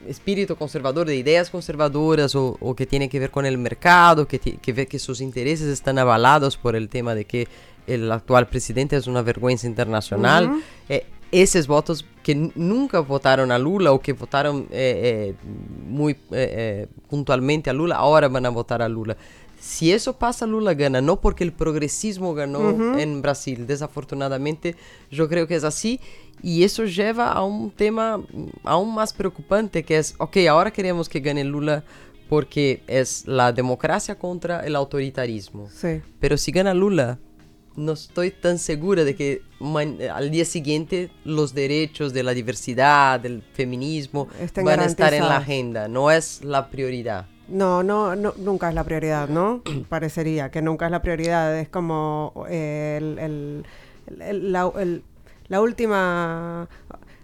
espíritu 0.07 0.55
conservador, 0.55 1.05
de 1.07 1.15
ideas 1.17 1.49
conservadoras 1.49 2.33
o, 2.35 2.57
o 2.61 2.75
que 2.75 2.85
tiene 2.85 3.09
que 3.09 3.19
ver 3.19 3.31
con 3.31 3.45
el 3.45 3.57
mercado, 3.57 4.27
que, 4.27 4.39
ve 4.73 4.87
que 4.87 4.99
sus 4.99 5.19
intereses 5.19 5.67
están 5.67 5.97
avalados 5.99 6.57
por 6.57 6.75
el 6.75 6.87
tema 6.89 7.13
de 7.15 7.25
que 7.25 7.47
el 7.87 8.11
actual 8.11 8.47
presidente 8.47 8.95
es 8.95 9.05
una 9.07 9.21
vergüenza 9.21 9.67
internacional. 9.67 10.61
eh, 10.89 11.05
esos 11.31 11.67
votos 11.67 12.05
que 12.23 12.31
n- 12.33 12.51
nunca 12.55 12.99
votaron 12.99 13.51
a 13.51 13.59
Lula 13.59 13.91
o 13.91 13.99
que 13.99 14.13
votaron 14.13 14.67
eh, 14.71 15.33
eh, 15.33 15.35
muy 15.87 16.13
eh, 16.13 16.17
eh, 16.31 16.87
puntualmente 17.09 17.69
a 17.69 17.73
Lula, 17.73 17.95
ahora 17.95 18.27
van 18.27 18.45
a 18.45 18.49
votar 18.49 18.81
a 18.81 18.89
Lula. 18.89 19.15
Si 19.59 19.91
eso 19.91 20.17
pasa, 20.17 20.45
Lula 20.45 20.73
gana, 20.75 21.01
no 21.01 21.19
porque 21.19 21.43
el 21.43 21.51
progresismo 21.51 22.33
ganó 22.35 22.97
en 22.99 23.21
Brasil. 23.23 23.65
Desafortunadamente, 23.65 24.75
yo 25.09 25.27
creo 25.27 25.47
que 25.47 25.55
es 25.55 25.63
así. 25.63 25.99
Y 26.43 26.63
eso 26.63 26.85
lleva 26.85 27.31
a 27.31 27.43
un 27.43 27.71
tema 27.71 28.17
mm, 28.17 28.23
aún 28.63 28.93
más 28.93 29.13
preocupante, 29.13 29.83
que 29.83 29.97
es, 29.97 30.13
ok, 30.19 30.37
ahora 30.49 30.71
queremos 30.71 31.09
que 31.09 31.19
gane 31.19 31.43
Lula 31.43 31.83
porque 32.29 32.83
es 32.87 33.25
la 33.27 33.51
democracia 33.53 34.15
contra 34.19 34.59
el 34.65 34.75
autoritarismo. 34.75 35.69
Sí. 35.71 36.01
Pero 36.19 36.37
si 36.37 36.51
gana 36.51 36.73
Lula, 36.73 37.17
no 37.75 37.91
estoy 37.93 38.31
tan 38.31 38.57
segura 38.57 39.03
de 39.03 39.15
que 39.15 39.41
al 40.13 40.31
día 40.31 40.45
siguiente 40.45 41.11
los 41.23 41.53
derechos 41.53 42.13
de 42.13 42.23
la 42.23 42.33
diversidad, 42.33 43.19
del 43.19 43.41
feminismo, 43.53 44.27
Estén 44.39 44.65
van 44.65 44.79
a 44.79 44.85
estar 44.85 45.13
en 45.13 45.23
la 45.23 45.37
agenda. 45.37 45.87
No 45.87 46.11
es 46.11 46.43
la 46.43 46.69
prioridad. 46.69 47.27
No, 47.47 47.83
no, 47.83 48.15
no, 48.15 48.33
nunca 48.37 48.69
es 48.69 48.75
la 48.75 48.83
prioridad, 48.83 49.27
¿no? 49.29 49.61
Parecería 49.89 50.49
que 50.51 50.61
nunca 50.61 50.85
es 50.85 50.91
la 50.91 51.01
prioridad. 51.01 51.57
Es 51.59 51.69
como 51.69 52.45
eh, 52.49 52.95
el, 52.99 53.19
el- 53.19 53.65
el- 54.19 54.51
la, 54.51 54.71
el- 54.79 55.03
la 55.47 55.61
última, 55.61 56.67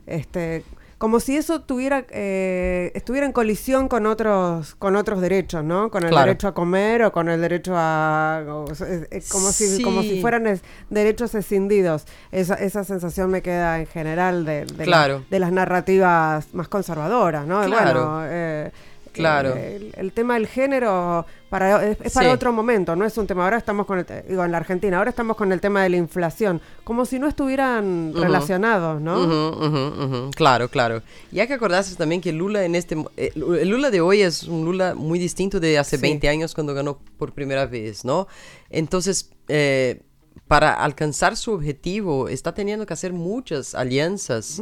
este, 0.05 0.63
como 1.01 1.19
si 1.19 1.35
eso 1.35 1.61
tuviera, 1.61 2.05
eh, 2.11 2.91
estuviera 2.93 3.25
en 3.25 3.31
colisión 3.33 3.87
con 3.87 4.05
otros, 4.05 4.75
con 4.75 4.95
otros 4.95 5.19
derechos, 5.19 5.63
¿no? 5.63 5.89
Con 5.89 6.03
el 6.03 6.09
Claro. 6.11 6.27
derecho 6.27 6.47
a 6.47 6.53
comer 6.53 7.01
o 7.01 7.11
con 7.11 7.27
el 7.27 7.41
derecho 7.41 7.73
a, 7.75 8.43
o 8.47 8.65
es- 9.09 9.27
como 9.31 9.51
si, 9.51 9.81
como 9.81 10.03
si 10.03 10.21
fueran 10.21 10.45
es- 10.45 10.61
derechos 10.91 11.33
escindidos. 11.33 12.05
Esa, 12.31 12.53
esa 12.53 12.83
sensación 12.83 13.31
me 13.31 13.41
queda 13.41 13.79
en 13.79 13.87
general 13.87 14.45
de, 14.45 14.65
de, 14.65 14.77
la- 14.77 14.83
Claro. 14.85 15.25
de 15.27 15.39
las 15.39 15.51
narrativas 15.51 16.53
más 16.53 16.67
conservadoras, 16.67 17.47
¿no? 17.47 17.63
Claro. 17.63 18.01
Bueno, 18.05 18.21
eh, 18.29 18.71
Claro. 19.13 19.56
el, 19.56 19.93
el 19.97 20.12
tema 20.13 20.36
del 20.36 20.47
género 20.47 21.26
para, 21.50 21.86
es, 21.86 21.97
es 22.02 22.13
para 22.13 22.28
Sí. 22.30 22.34
otro 22.34 22.54
momento, 22.54 22.95
no 22.95 23.06
es 23.06 23.17
un 23.17 23.28
tema. 23.28 23.43
Ahora 23.43 23.58
estamos 23.58 23.86
con 23.86 24.00
el, 24.00 24.06
digo, 24.28 24.43
en 24.45 24.52
la 24.52 24.58
Argentina, 24.58 24.97
ahora 24.97 25.10
estamos 25.10 25.36
con 25.36 25.52
el 25.52 25.60
tema 25.60 25.84
de 25.84 25.89
la 25.89 25.97
inflación, 25.97 26.62
como 26.84 27.06
si 27.06 27.19
no 27.19 27.28
estuvieran 27.28 28.13
relacionados, 28.15 29.02
¿no? 29.02 30.30
Claro, 30.36 30.69
claro. 30.69 31.02
Y 31.32 31.39
hay 31.39 31.47
que 31.47 31.54
acordarse 31.56 31.95
también 31.95 32.21
que 32.21 32.32
Lula 32.32 32.63
en 32.63 32.76
este... 32.76 32.95
eh, 33.17 33.32
el 33.36 33.69
Lula 33.69 33.91
de 33.91 34.02
hoy 34.02 34.21
es 34.21 34.43
un 34.43 34.65
Lula 34.65 34.95
muy 34.95 35.19
distinto 35.19 35.60
de 35.60 35.78
hace 35.78 35.97
Sí. 35.97 36.02
20 36.02 36.30
años 36.30 36.54
cuando 36.56 36.74
ganó 36.74 37.00
por 37.17 37.34
primera 37.34 37.65
vez, 37.65 38.06
¿no? 38.06 38.28
Entonces, 38.69 39.30
eh, 39.50 40.02
para 40.47 40.73
alcanzar 40.73 41.37
su 41.37 41.53
objetivo, 41.53 42.27
está 42.27 42.53
teniendo 42.53 42.85
que 42.85 42.93
hacer 42.93 43.13
muchas 43.13 43.73
alianzas 43.73 44.61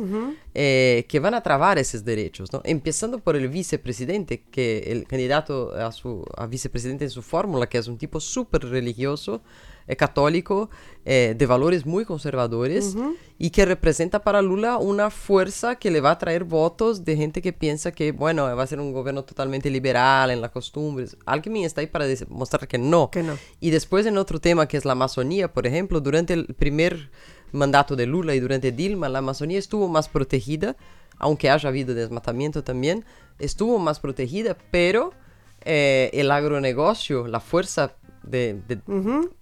eh, 0.53 1.05
que 1.09 1.19
van 1.19 1.33
a 1.33 1.41
trabar 1.41 1.79
esos 1.79 2.05
derechos, 2.05 2.53
¿no? 2.53 2.61
Empezando 2.63 3.19
por 3.19 3.35
el 3.35 3.47
vicepresidente, 3.47 4.43
que 4.51 4.91
el 4.91 5.07
candidato 5.07 5.73
a, 5.73 5.91
su, 5.91 6.25
a 6.37 6.45
vicepresidente 6.45 7.05
en 7.05 7.09
su 7.09 7.21
fórmula, 7.21 7.67
que 7.67 7.79
es 7.79 7.87
un 7.87 7.97
tipo 7.97 8.19
súper 8.19 8.65
religioso, 8.65 9.41
eh, 9.89 9.95
católico, 9.95 10.69
eh, 11.03 11.33
de 11.35 11.45
valores 11.47 11.83
muy 11.87 12.05
conservadores, 12.05 12.95
y 13.39 13.49
que 13.49 13.65
representa 13.65 14.21
para 14.21 14.43
Lula 14.43 14.77
una 14.77 15.09
fuerza 15.09 15.77
que 15.77 15.89
le 15.89 15.99
va 15.99 16.11
a 16.11 16.19
traer 16.19 16.43
votos 16.43 17.03
de 17.03 17.17
gente 17.17 17.41
que 17.41 17.53
piensa 17.53 17.91
que, 17.91 18.11
bueno, 18.11 18.43
va 18.55 18.61
a 18.61 18.67
ser 18.67 18.79
un 18.79 18.93
gobierno 18.93 19.23
totalmente 19.23 19.71
liberal 19.71 20.29
en 20.29 20.41
las 20.41 20.51
costumbres. 20.51 21.17
Alckmin 21.25 21.65
está 21.65 21.81
ahí 21.81 21.87
para 21.87 22.05
demostrar 22.05 22.67
que 22.67 22.77
no. 22.77 23.09
Que 23.09 23.23
no. 23.23 23.35
Y 23.59 23.71
después 23.71 24.05
en 24.05 24.19
otro 24.19 24.39
tema 24.39 24.67
que 24.67 24.77
es 24.77 24.85
la 24.85 24.91
Amazonía, 24.91 25.51
por 25.51 25.65
ejemplo, 25.65 26.01
durante 26.01 26.33
el 26.33 26.45
primer 26.53 27.09
mandato 27.51 27.95
de 27.95 28.05
Lula 28.05 28.35
y 28.35 28.39
durante 28.39 28.71
Dilma, 28.71 29.09
la 29.09 29.19
Amazonía 29.19 29.57
estuvo 29.57 29.87
más 29.87 30.07
protegida, 30.07 30.75
aunque 31.17 31.49
haya 31.49 31.67
habido 31.67 31.95
desmatamiento 31.95 32.63
también, 32.63 33.05
estuvo 33.39 33.79
más 33.79 33.99
protegida, 33.99 34.55
pero 34.69 35.13
eh, 35.61 36.11
el 36.13 36.29
agronegocio, 36.29 37.25
la 37.25 37.39
fuerza 37.39 37.95
de, 38.29 38.59
de- 38.67 38.79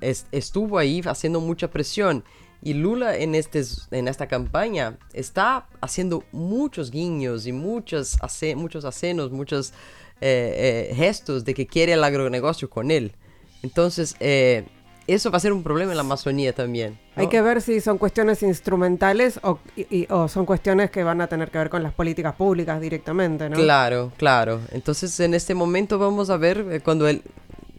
es- 0.02 0.26
estuvo 0.32 0.78
ahí 0.78 1.02
haciendo 1.06 1.40
mucha 1.42 1.70
presión. 1.70 2.24
Y 2.62 2.74
Lula 2.74 3.16
en, 3.18 3.36
este, 3.36 3.62
en 3.92 4.08
esta 4.08 4.28
campaña 4.28 4.98
está 5.14 5.68
haciendo 5.80 6.24
muchos 6.32 6.90
guiños 6.90 7.46
y 7.46 7.52
muchos, 7.52 8.18
muchos 8.56 8.84
acenos, 8.84 9.32
muchos 9.32 9.74
eh, 10.22 10.88
eh, 10.92 10.96
gestos 10.96 11.46
de 11.46 11.54
que 11.54 11.68
quiere 11.68 11.94
el 11.94 12.04
agronegocio 12.04 12.68
con 12.70 12.90
él. 12.90 13.14
Entonces, 13.62 14.16
eh, 14.20 14.66
eso 15.06 15.30
va 15.32 15.38
a 15.38 15.40
ser 15.40 15.54
un 15.54 15.62
problema 15.64 15.92
en 15.92 15.98
la 15.98 16.02
Amazonía 16.02 16.54
también. 16.54 17.00
¿no? 17.16 17.22
Hay 17.22 17.30
que 17.30 17.42
ver 17.42 17.62
si 17.62 17.80
son 17.80 17.98
cuestiones 18.00 18.42
instrumentales 18.44 19.40
o, 19.44 19.60
y- 19.76 19.86
y- 19.96 20.08
o 20.10 20.28
son 20.28 20.46
cuestiones 20.46 20.90
que 20.92 21.04
van 21.04 21.22
a 21.22 21.28
tener 21.28 21.50
que 21.52 21.60
ver 21.60 21.70
con 21.70 21.82
las 21.84 21.94
políticas 21.94 22.34
públicas 22.36 22.82
directamente, 22.82 23.50
¿no? 23.50 23.56
Claro, 23.56 24.12
claro. 24.18 24.60
Entonces, 24.72 25.18
en 25.20 25.34
este 25.34 25.54
momento 25.54 25.98
vamos 26.00 26.30
a 26.30 26.38
ver 26.38 26.66
eh, 26.72 26.82
cuando 26.82 27.08
él, 27.08 27.22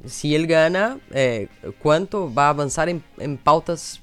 si 0.07 0.35
él 0.35 0.47
gana, 0.47 0.99
eh, 1.13 1.49
cuánto 1.81 2.33
va 2.33 2.47
a 2.47 2.51
avanzar 2.51 2.89
en, 2.89 3.03
en 3.19 3.37
pautas 3.37 4.01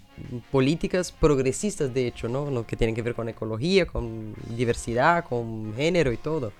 políticas 0.51 1.11
progresistas, 1.11 1.93
de 1.93 2.07
hecho, 2.07 2.29
¿no? 2.29 2.49
Lo 2.49 2.65
que 2.65 2.77
tiene 2.77 2.93
que 2.93 3.01
ver 3.01 3.15
con 3.15 3.27
ecología, 3.27 3.85
con 3.85 4.33
diversidad, 4.55 5.25
con 5.25 5.73
género 5.75 6.11
y 6.13 6.17
todo. 6.17 6.53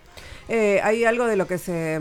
Eh, 0.48 0.80
hay 0.84 1.06
algo 1.06 1.26
de 1.26 1.36
lo 1.38 1.48
que 1.48 1.58
se, 1.58 2.00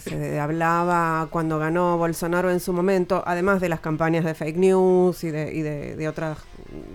se- 0.00 0.38
hablaba 0.40 1.28
cuando 1.30 1.58
ganó 1.58 1.98
Bolsonaro 1.98 2.50
en 2.50 2.60
su 2.60 2.72
momento, 2.72 3.22
además 3.26 3.60
de 3.60 3.68
las 3.68 3.80
campañas 3.80 4.24
de 4.24 4.34
fake 4.34 4.56
news 4.56 5.22
y 5.24 5.30
de, 5.30 5.52
y 5.54 5.62
de 5.62 6.08
otras 6.08 6.38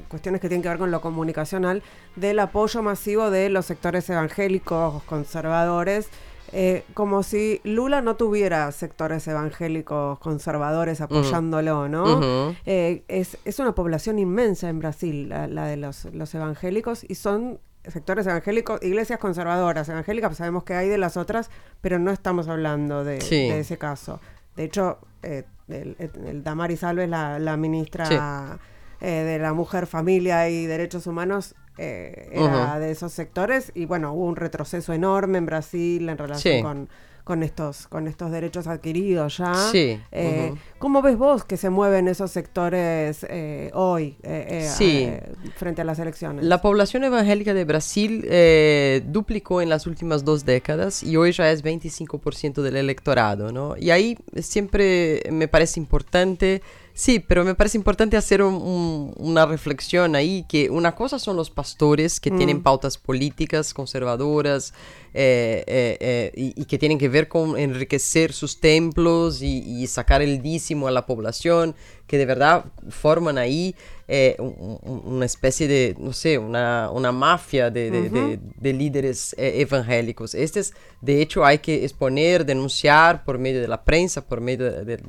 cuestiones 0.08 0.42
que 0.42 0.48
tienen 0.48 0.64
que 0.64 0.70
ver 0.70 0.78
con 0.78 0.90
lo 0.92 1.00
comunicacional, 1.02 1.84
del 2.16 2.40
apoyo 2.40 2.82
masivo 2.82 3.30
de 3.30 3.50
los 3.50 3.66
sectores 3.66 4.10
evangélicos, 4.10 5.04
conservadores, 5.04 6.08
eh, 6.54 6.84
como 6.94 7.24
si 7.24 7.62
Lula 7.64 8.02
no 8.02 8.16
tuviera 8.16 8.72
sectores 8.72 9.28
evangélicos 9.28 10.20
conservadores 10.20 11.00
apoyándolo, 11.02 11.88
¿no? 11.88 12.54
Eh, 12.66 13.04
es, 13.08 13.38
es 13.46 13.60
una 13.60 13.74
población 13.76 14.20
inmensa 14.20 14.70
en 14.70 14.80
Brasil, 14.80 15.30
la, 15.30 15.48
la 15.48 15.66
de 15.68 15.78
los, 15.78 16.06
los 16.14 16.34
evangélicos, 16.36 17.06
y 17.08 17.16
son 17.16 17.60
sectores 17.88 18.28
evangélicos, 18.28 18.82
iglesias 18.84 19.18
conservadoras, 19.20 19.90
evangélicas, 19.90 20.38
sabemos 20.38 20.64
que 20.64 20.74
hay 20.76 20.88
de 20.90 20.98
las 20.98 21.18
otras, 21.18 21.50
pero 21.82 21.98
no 22.00 22.12
estamos 22.12 22.48
hablando 22.48 23.04
de, 23.04 23.22
Sí. 23.22 23.50
de 23.50 23.60
ese 23.62 23.78
caso. 23.78 24.20
De 24.56 24.66
hecho, 24.66 25.00
eh, 25.24 25.46
el, 25.70 25.96
el- 26.00 26.26
el 26.28 26.44
Damaris 26.44 26.84
Alves, 26.84 27.10
la, 27.10 27.40
la 27.40 27.56
ministra 27.58 28.60
eh, 29.00 29.08
de 29.10 29.40
la 29.40 29.54
Mujer, 29.54 29.88
Familia 29.88 30.48
y 30.50 30.66
Derechos 30.68 31.08
Humanos, 31.08 31.56
eh, 31.78 32.30
era 32.32 32.72
Ujú. 32.74 32.80
de 32.82 32.92
esos 32.92 33.12
sectores, 33.14 33.72
y 33.76 33.86
bueno, 33.86 34.14
hubo 34.14 34.26
un 34.26 34.36
retroceso 34.36 34.94
enorme 34.94 35.38
en 35.38 35.46
Brasil 35.46 36.08
en 36.10 36.18
relación 36.18 36.56
Sí. 36.58 36.62
con, 36.62 36.90
con, 37.24 37.44
estos, 37.44 37.88
con 37.88 38.08
estos 38.08 38.32
derechos 38.32 38.66
adquiridos 38.68 39.38
ya. 39.38 39.54
Sí, 39.72 40.00
Eh, 40.12 40.48
ujú. 40.52 40.58
¿Cómo 40.80 41.02
ves 41.04 41.18
vos 41.18 41.44
que 41.46 41.56
se 41.56 41.70
mueven 41.70 42.08
esos 42.08 42.32
sectores 42.32 43.24
eh, 43.30 43.70
hoy 43.76 44.18
eh, 44.24 44.48
eh, 44.50 44.68
Sí. 44.70 45.04
eh, 45.08 45.32
frente 45.56 45.82
a 45.82 45.86
las 45.86 46.00
elecciones? 46.00 46.44
La 46.44 46.62
población 46.62 47.04
evangélica 47.04 47.54
de 47.54 47.64
Brasil 47.64 48.26
eh, 48.28 49.04
duplicó 49.06 49.62
en 49.62 49.70
las 49.70 49.86
últimas 49.86 50.26
dos 50.26 50.46
décadas 50.46 51.04
y 51.04 51.16
hoy 51.16 51.32
ya 51.32 51.52
es 51.52 51.64
25% 51.64 52.64
del 52.64 52.76
electorado, 52.76 53.52
¿no? 53.52 53.76
Y 53.78 53.92
ahí 53.92 54.18
siempre 54.40 55.22
me 55.32 55.48
parece 55.48 55.80
importante, 55.80 56.62
sí, 56.94 57.20
pero 57.20 57.44
me 57.44 57.56
parece 57.56 57.78
importante 57.78 58.18
hacer 58.18 58.42
un- 58.44 58.56
un- 58.56 59.14
una 59.18 59.46
reflexión 59.46 60.16
ahí, 60.16 60.46
que 60.48 60.70
una 60.70 60.94
cosa 60.96 61.20
son 61.20 61.36
los 61.36 61.50
pastores 61.50 62.20
que 62.20 62.32
tienen 62.32 62.62
pautas 62.62 62.98
políticas 62.98 63.74
conservadoras 63.74 64.74
eh, 65.14 65.64
eh, 65.68 65.98
eh, 66.00 66.32
y, 66.36 66.62
y 66.62 66.66
que 66.66 66.78
tienen 66.78 66.98
que 66.98 67.10
ver 67.10 67.28
con 67.28 67.58
enriquecer 67.58 68.32
sus 68.32 68.60
templos 68.60 69.42
y, 69.42 69.60
y 69.60 69.88
sacar 69.88 70.22
el 70.22 70.42
dízimo 70.42 70.88
a 70.88 70.92
la 70.92 71.06
población, 71.06 71.76
que 72.08 72.18
de 72.18 72.26
verdad 72.26 72.66
forman 72.90 73.38
ahí 73.38 73.76
eh, 74.14 74.36
una 74.38 75.26
especie 75.26 75.70
de, 75.70 75.96
no 75.98 76.12
sé, 76.12 76.38
una, 76.38 76.92
una 76.92 77.14
mafia 77.14 77.72
de, 77.72 78.40
de, 78.60 78.74
líderes 78.74 79.34
eh, 79.38 79.62
evangélicos. 79.62 80.36
Estos, 80.36 80.74
de 81.00 81.22
hecho, 81.22 81.46
hay 81.46 81.60
que 81.60 81.86
exponer, 81.86 82.46
denunciar 82.46 83.24
por 83.24 83.40
medio 83.40 83.62
de 83.62 83.70
la 83.70 83.86
prensa, 83.86 84.28
por 84.28 84.42
medio 84.42 84.70
de, 84.84 85.00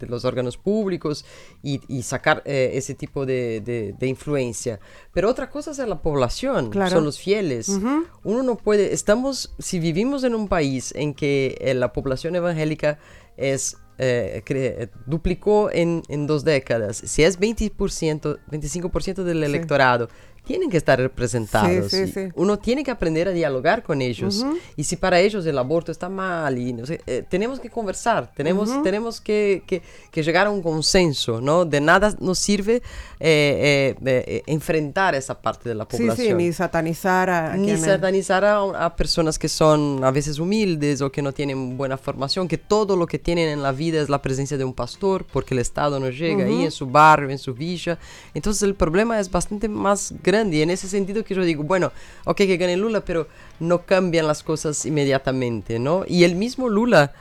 los 0.00 0.24
órganos 0.24 0.56
públicos 0.56 1.24
y, 1.62 1.80
y 1.86 2.02
sacar 2.02 2.42
ese 2.44 2.96
tipo 2.96 3.24
de, 3.24 3.94
influencia. 4.00 4.80
Pero 5.12 5.30
otra 5.30 5.48
cosa 5.48 5.70
es 5.70 5.78
la 5.78 6.02
población, 6.02 6.72
son 6.72 7.04
los 7.04 7.20
fieles. 7.20 7.68
Uno 7.68 8.42
no 8.42 8.56
puede, 8.56 8.92
estamos, 8.92 9.39
si 9.58 9.78
vivimos 9.78 10.24
en 10.24 10.34
un 10.34 10.48
país 10.48 10.92
en 10.96 11.14
que 11.14 11.72
la 11.76 11.92
población 11.92 12.36
evangélica 12.36 12.98
es 13.36 13.76
eh, 14.02 14.88
duplicó 15.06 15.70
en, 15.70 16.02
en, 16.08 16.26
dos 16.26 16.42
décadas. 16.42 16.96
Si 16.96 17.22
es 17.22 17.38
20%, 17.38 18.38
25% 18.50 19.22
del 19.24 19.44
electorado, 19.44 20.08
tienen 20.44 20.70
que 20.70 20.76
estar 20.76 20.98
representados. 20.98 21.92
Uno 22.34 22.58
tiene 22.58 22.82
que 22.82 22.90
aprender 22.90 23.28
a 23.28 23.30
dialogar 23.32 23.82
con 23.82 24.02
ellos. 24.02 24.44
Y 24.76 24.84
si 24.84 24.96
para 24.96 25.20
ellos 25.20 25.44
el 25.46 25.58
aborto 25.58 25.92
está 25.92 26.08
mal, 26.08 26.58
y 26.58 26.72
no 26.72 26.86
sé, 26.86 27.00
eh, 27.06 27.24
tenemos 27.28 27.60
que 27.60 27.70
conversar, 27.70 28.32
tenemos, 28.34 28.82
tenemos 28.82 29.20
que, 29.20 29.62
que, 29.66 30.22
llegar 30.22 30.46
a 30.46 30.50
un 30.50 30.62
consenso, 30.62 31.40
¿no? 31.40 31.64
De 31.64 31.80
nada 31.80 32.14
nos 32.20 32.38
sirve 32.38 32.82
eh, 33.18 33.94
eh, 34.04 34.42
enfrentar 34.46 35.14
esa 35.14 35.40
parte 35.40 35.68
de 35.68 35.74
la 35.74 35.86
población. 35.86 36.36
ni 36.36 36.52
satanizar 36.52 37.30
a 37.30 37.56
Ni 37.56 37.76
satanizar 37.76 38.44
a, 38.44 38.96
personas 38.96 39.38
que 39.38 39.48
son 39.48 40.02
a 40.04 40.10
veces 40.10 40.38
humildes 40.38 41.00
o 41.00 41.10
que 41.10 41.22
no 41.22 41.32
tienen 41.32 41.76
buena 41.76 41.96
formación, 41.96 42.48
que 42.48 42.58
todo 42.58 42.96
lo 42.96 43.06
que 43.06 43.18
tienen 43.18 43.48
en 43.48 43.62
la 43.62 43.72
vida 43.72 44.00
es 44.00 44.08
la 44.08 44.20
presencia 44.20 44.58
de 44.58 44.64
un 44.64 44.74
pastor, 44.74 45.24
porque 45.32 45.54
el 45.54 45.60
Estado 45.60 46.00
no 46.00 46.10
llega 46.10 46.44
ahí 46.44 46.64
en 46.64 46.70
su 46.70 46.86
barrio, 46.86 47.30
en 47.30 47.38
su 47.38 47.54
villa. 47.54 47.98
Entonces 48.34 48.62
el 48.62 48.74
problema 48.74 49.18
es 49.20 49.30
bastante 49.30 49.68
más 49.68 50.12
grande 50.22 50.29
y 50.52 50.62
en 50.62 50.70
ese 50.70 50.88
sentido 50.88 51.24
que 51.24 51.34
yo 51.34 51.42
digo, 51.42 51.62
bueno, 51.64 51.92
ok 52.24 52.36
que 52.36 52.56
gane 52.56 52.76
Lula, 52.76 53.04
pero 53.04 53.26
no 53.58 53.84
cambian 53.84 54.26
las 54.26 54.42
cosas 54.42 54.86
inmediatamente, 54.86 55.78
¿no? 55.78 56.04
Y 56.06 56.24
el 56.24 56.36
mismo 56.36 56.68
Lula, 56.68 57.12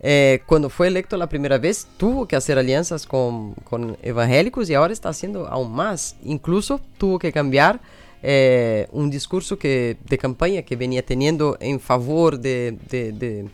eh, 0.00 0.40
cuando 0.46 0.70
fue 0.70 0.88
electo 0.88 1.16
la 1.16 1.28
primera 1.28 1.58
vez, 1.58 1.86
tuvo 1.96 2.26
que 2.26 2.36
hacer 2.36 2.58
alianzas 2.58 3.06
con, 3.06 3.54
con 3.64 3.96
evangélicos 4.02 4.68
y 4.70 4.74
ahora 4.74 4.92
está 4.92 5.10
haciendo 5.10 5.46
aún 5.46 5.72
más. 5.72 6.16
Incluso 6.24 6.80
tuvo 6.98 7.18
que 7.18 7.32
cambiar 7.32 7.80
eh, 8.22 8.88
un 8.92 9.10
discurso 9.10 9.58
que, 9.58 9.98
de 10.08 10.18
campaña 10.18 10.62
que 10.62 10.76
venía 10.76 11.04
teniendo 11.04 11.56
en 11.60 11.78
favor 11.78 12.38
de, 12.38 12.78
de, 12.88 13.12
de 13.12 13.46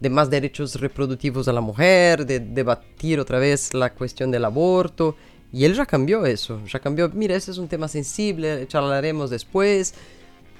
de 0.00 0.10
más 0.10 0.30
derechos 0.30 0.80
reproductivos 0.80 1.46
de 1.46 1.52
la 1.52 1.60
mujer, 1.60 2.24
de 2.24 2.40
debatir 2.40 3.18
otra 3.18 3.38
vez 3.38 3.74
la 3.74 3.92
cuestión 3.92 4.30
del 4.30 4.44
aborto. 4.44 5.16
Y 5.52 5.64
él 5.64 5.74
ya 5.74 5.86
cambió 5.86 6.26
eso, 6.26 6.60
ya 6.66 6.78
cambió, 6.78 7.08
mira, 7.08 7.34
este 7.34 7.50
es 7.50 7.58
un 7.58 7.68
tema 7.68 7.88
sensible, 7.88 8.66
charlaremos 8.68 9.30
después, 9.30 9.94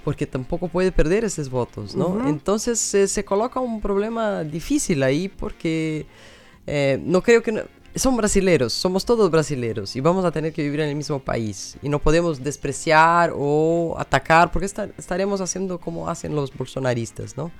porque 0.05 0.27
tampoco 0.27 0.69
puede 0.69 0.93
perder 0.93 1.25
esos 1.25 1.51
votos, 1.51 1.95
¿no? 1.95 2.27
Entonces 2.27 2.79
se 2.79 3.25
coloca 3.25 3.61
un 3.61 3.81
problema 3.81 4.45
difícil 4.45 5.03
ahí 5.03 5.29
porque 5.29 6.07
eh, 6.67 6.99
no 7.05 7.23
creo 7.23 7.43
que... 7.43 7.67
son 7.95 8.17
brasileros, 8.17 8.73
somos 8.73 9.05
todos 9.05 9.31
brasileros 9.31 9.97
y 9.97 10.01
vamos 10.01 10.25
a 10.25 10.31
tener 10.31 10.53
que 10.53 10.63
vivir 10.63 10.81
en 10.81 10.89
el 10.89 10.97
mismo 10.97 11.19
país 11.19 11.77
y 11.83 11.89
no 11.89 11.99
podemos 11.99 12.43
despreciar 12.43 13.33
o 13.35 13.95
atacar 13.99 14.51
porque 14.53 14.67
estaremos 14.97 15.41
haciendo 15.41 15.79
como 15.79 16.09
hacen 16.09 16.35
los 16.35 16.57
bolsonaristas, 16.57 17.37
¿no? 17.37 17.51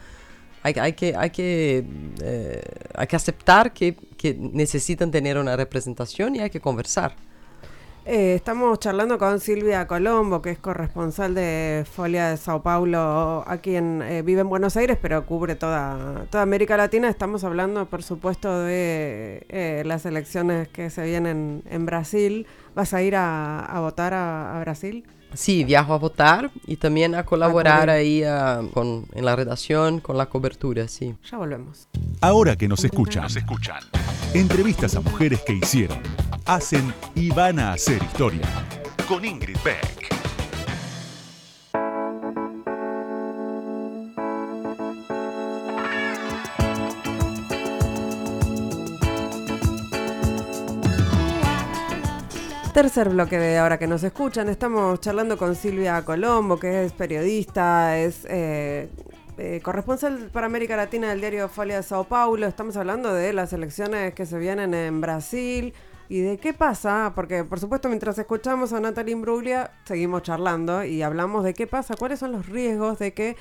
Hay, 0.63 0.93
que, 0.93 1.15
hay, 1.17 1.31
que, 1.31 1.85
eh, 2.23 2.63
hay 2.95 3.07
que 3.07 3.17
aceptar 3.17 3.73
que, 3.73 3.95
que, 4.17 4.35
necesitan 4.35 5.11
tener 5.11 5.39
una 5.39 5.57
representación 5.57 6.37
y 6.37 6.41
hay 6.41 6.51
que 6.51 6.61
conversar. 6.61 7.15
Eh, 8.05 8.35
estamos 8.35 8.79
charlando 8.79 9.19
con 9.19 9.39
Silvia 9.39 9.87
Colombo, 9.87 10.41
que 10.41 10.51
es 10.51 10.59
corresponsal 10.59 11.35
de 11.35 11.85
Folia 11.91 12.31
de 12.31 12.37
Sao 12.39 12.63
Paulo, 12.63 13.45
aquí 13.47 13.77
en, 13.77 14.01
eh, 14.01 14.23
vive 14.23 14.41
en 14.41 14.49
Buenos 14.49 14.79
Aires, 14.79 14.97
pero 15.01 15.27
cubre 15.27 15.57
toda, 15.57 16.25
toda 16.31 16.43
América 16.43 16.79
Latina. 16.79 17.09
Estamos 17.11 17.45
hablando, 17.45 17.85
por 17.87 18.03
supuesto, 18.03 18.63
de 18.63 19.83
las 19.85 20.07
elecciones 20.07 20.69
que 20.69 20.89
se 20.89 21.05
vienen 21.05 21.63
en 21.69 21.85
Brasil. 21.85 22.47
¿Vas 22.75 22.95
a 22.95 23.03
ir 23.03 23.15
a, 23.15 23.79
votar 23.81 24.15
a 24.15 24.59
Brasil? 24.61 25.05
Sí, 25.35 25.65
viajo 25.65 25.95
a 25.95 25.99
votar 25.99 26.51
y 26.67 26.77
también 26.77 27.15
a 27.15 27.25
colaborar 27.25 27.91
ahí 27.91 28.23
con, 28.73 29.07
en 29.13 29.25
la 29.25 29.37
redacción, 29.37 30.01
con 30.01 30.17
la 30.17 30.27
cobertura, 30.27 30.89
sí. 30.89 31.15
Ya 31.31 31.39
volvemos. 31.39 31.89
Ahora 32.21 32.57
que 32.57 32.69
nos 32.69 32.85
escuchan, 32.85 33.23
nos 33.23 33.37
escuchan. 33.37 33.83
Entrevistas 34.35 34.95
a 34.97 35.01
mujeres 35.01 35.41
que 35.47 35.55
hicieron, 35.55 35.99
hacen 36.45 36.93
y 37.15 37.31
van 37.31 37.59
a 37.59 37.73
hacer 37.73 38.03
historia. 38.03 38.49
Con 39.09 39.25
Ingrid 39.25 39.57
Beck. 39.65 40.18
Tercer 52.79 53.09
bloque 53.09 53.37
de 53.41 53.59
ahora 53.59 53.77
que 53.77 53.89
nos 53.89 54.05
escuchan, 54.05 54.49
estamos 54.49 55.01
charlando 55.01 55.37
con 55.37 55.57
Silvia 55.57 56.05
Colombo, 56.05 56.61
que 56.61 56.85
es 56.85 56.93
periodista, 56.93 57.99
es 57.99 58.25
eh, 58.31 58.89
eh, 59.37 59.61
corresponsal 59.65 60.31
para 60.33 60.47
América 60.47 60.77
Latina 60.77 61.09
del 61.09 61.19
diario 61.19 61.49
Folia 61.49 61.79
de 61.79 61.83
Sao 61.83 62.05
Paulo. 62.05 62.47
Estamos 62.47 62.77
hablando 62.77 63.13
de 63.13 63.33
las 63.33 63.53
elecciones 63.53 64.15
que 64.15 64.27
se 64.27 64.39
vienen 64.39 64.75
en 64.75 65.01
Brasil, 65.01 65.75
¿Y 66.11 66.21
de 66.21 66.39
qué 66.39 66.55
pasa? 66.55 67.13
Porque, 67.15 67.45
por 67.45 67.61
supuesto, 67.61 67.89
mientras 67.89 68.19
escuchamos 68.19 68.73
a 68.73 68.81
Natalie 68.81 69.13
Imbruglia, 69.13 69.73
seguimos 69.85 70.23
charlando 70.23 70.83
y 70.83 71.03
hablamos 71.03 71.45
de 71.45 71.53
qué 71.53 71.67
pasa, 71.67 71.97
cuáles 71.97 72.21
son 72.21 72.33
los 72.33 72.47
riesgos 72.47 72.99
de 72.99 73.13
que, 73.13 73.37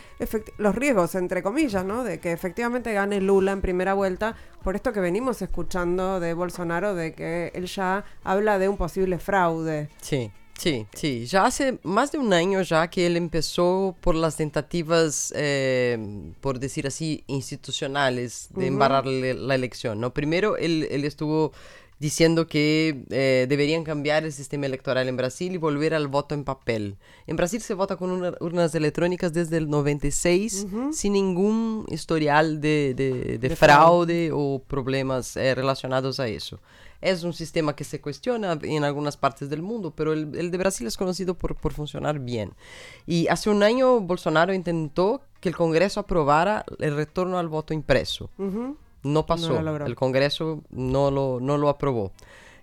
los 0.58 0.76
riesgos, 0.76 1.16
entre 1.16 1.42
comillas, 1.42 1.86
¿no? 1.86 2.04
De 2.04 2.20
que 2.20 2.34
efectivamente 2.34 2.92
gane 2.92 3.22
Lula 3.22 3.54
en 3.54 3.62
primera 3.62 3.94
vuelta, 3.94 4.36
por 4.64 4.76
esto 4.76 4.92
que 4.92 5.00
venimos 5.00 5.42
escuchando 5.42 6.20
de 6.20 6.34
Bolsonaro, 6.34 6.94
de 6.94 7.14
que 7.14 7.52
él 7.56 7.68
ya 7.68 8.04
habla 8.26 8.60
de 8.60 8.68
un 8.68 8.76
posible 8.76 9.18
fraude. 9.18 9.90
Sí. 10.02 10.32
Sí, 10.58 10.88
sí, 10.96 11.28
ya 11.28 11.46
hace 11.46 11.78
más 11.84 12.12
de 12.12 12.18
un 12.18 12.34
año 12.34 12.64
ya 12.64 12.90
que 12.90 13.06
él 13.06 13.16
empezó 13.16 13.96
por 14.02 14.16
las 14.16 14.38
tentativas, 14.38 15.32
eh, 15.36 16.34
por 16.42 16.58
decir 16.58 16.88
así, 16.88 17.24
institucionales 17.28 18.50
de 18.56 18.66
embarrarle 18.66 19.36
la 19.36 19.54
elección, 19.54 20.00
¿no? 20.00 20.16
Primero 20.16 20.58
él, 20.58 20.88
él 20.90 21.06
estuvo 21.06 21.52
diciendo 22.00 22.48
que 22.48 23.04
eh, 23.10 23.48
deberían 23.50 23.84
cambiar 23.84 24.24
el 24.24 24.32
sistema 24.32 24.68
electoral 24.68 25.08
en 25.08 25.18
Brasil 25.18 25.54
y 25.54 25.58
volver 25.58 25.94
al 25.94 26.08
voto 26.08 26.36
en 26.36 26.44
papel. 26.44 26.98
En 27.26 27.36
Brasil 27.36 27.62
se 27.62 27.74
vota 27.74 27.96
con 27.96 28.12
urnas 28.40 28.76
electrónicas 28.76 29.34
desde 29.34 29.58
el 29.58 29.70
96 29.70 30.68
sin 30.92 31.14
ningún 31.14 31.86
historial 31.90 32.62
de, 32.62 32.94
de, 32.94 33.56
fraude 33.56 34.32
o 34.32 34.62
problemas 34.68 35.36
eh, 35.38 35.56
relacionados 35.56 36.20
a 36.20 36.28
eso. 36.28 36.60
Es 37.00 37.24
un 37.24 37.34
sistema 37.34 37.76
que 37.76 37.84
se 37.84 38.02
cuestiona 38.02 38.58
en 38.64 38.84
algunas 38.84 39.18
partes 39.18 39.50
del 39.50 39.62
mundo, 39.62 39.94
pero 39.96 40.14
el, 40.14 40.32
de 40.32 40.58
Brasil 40.58 40.88
es 40.88 40.98
conocido 40.98 41.36
por, 41.36 41.56
por, 41.56 41.74
funcionar 41.74 42.20
bien. 42.20 42.54
Y 43.06 43.28
hace 43.28 43.52
un 43.52 43.62
año 43.62 44.00
Bolsonaro 44.00 44.52
intentó 44.52 45.22
que 45.40 45.50
el 45.50 45.56
Congreso 45.56 46.00
aprobara 46.00 46.66
el 46.80 46.96
retorno 46.96 47.38
al 47.38 47.50
voto 47.50 47.76
impreso 47.76 48.32
no 49.04 49.26
pasó. 49.26 49.58
el 49.60 49.96
Congreso 49.96 50.64
no 50.70 51.12
lo, 51.12 51.40
no 51.40 51.58
lo 51.58 51.70
aprobó. 51.70 52.12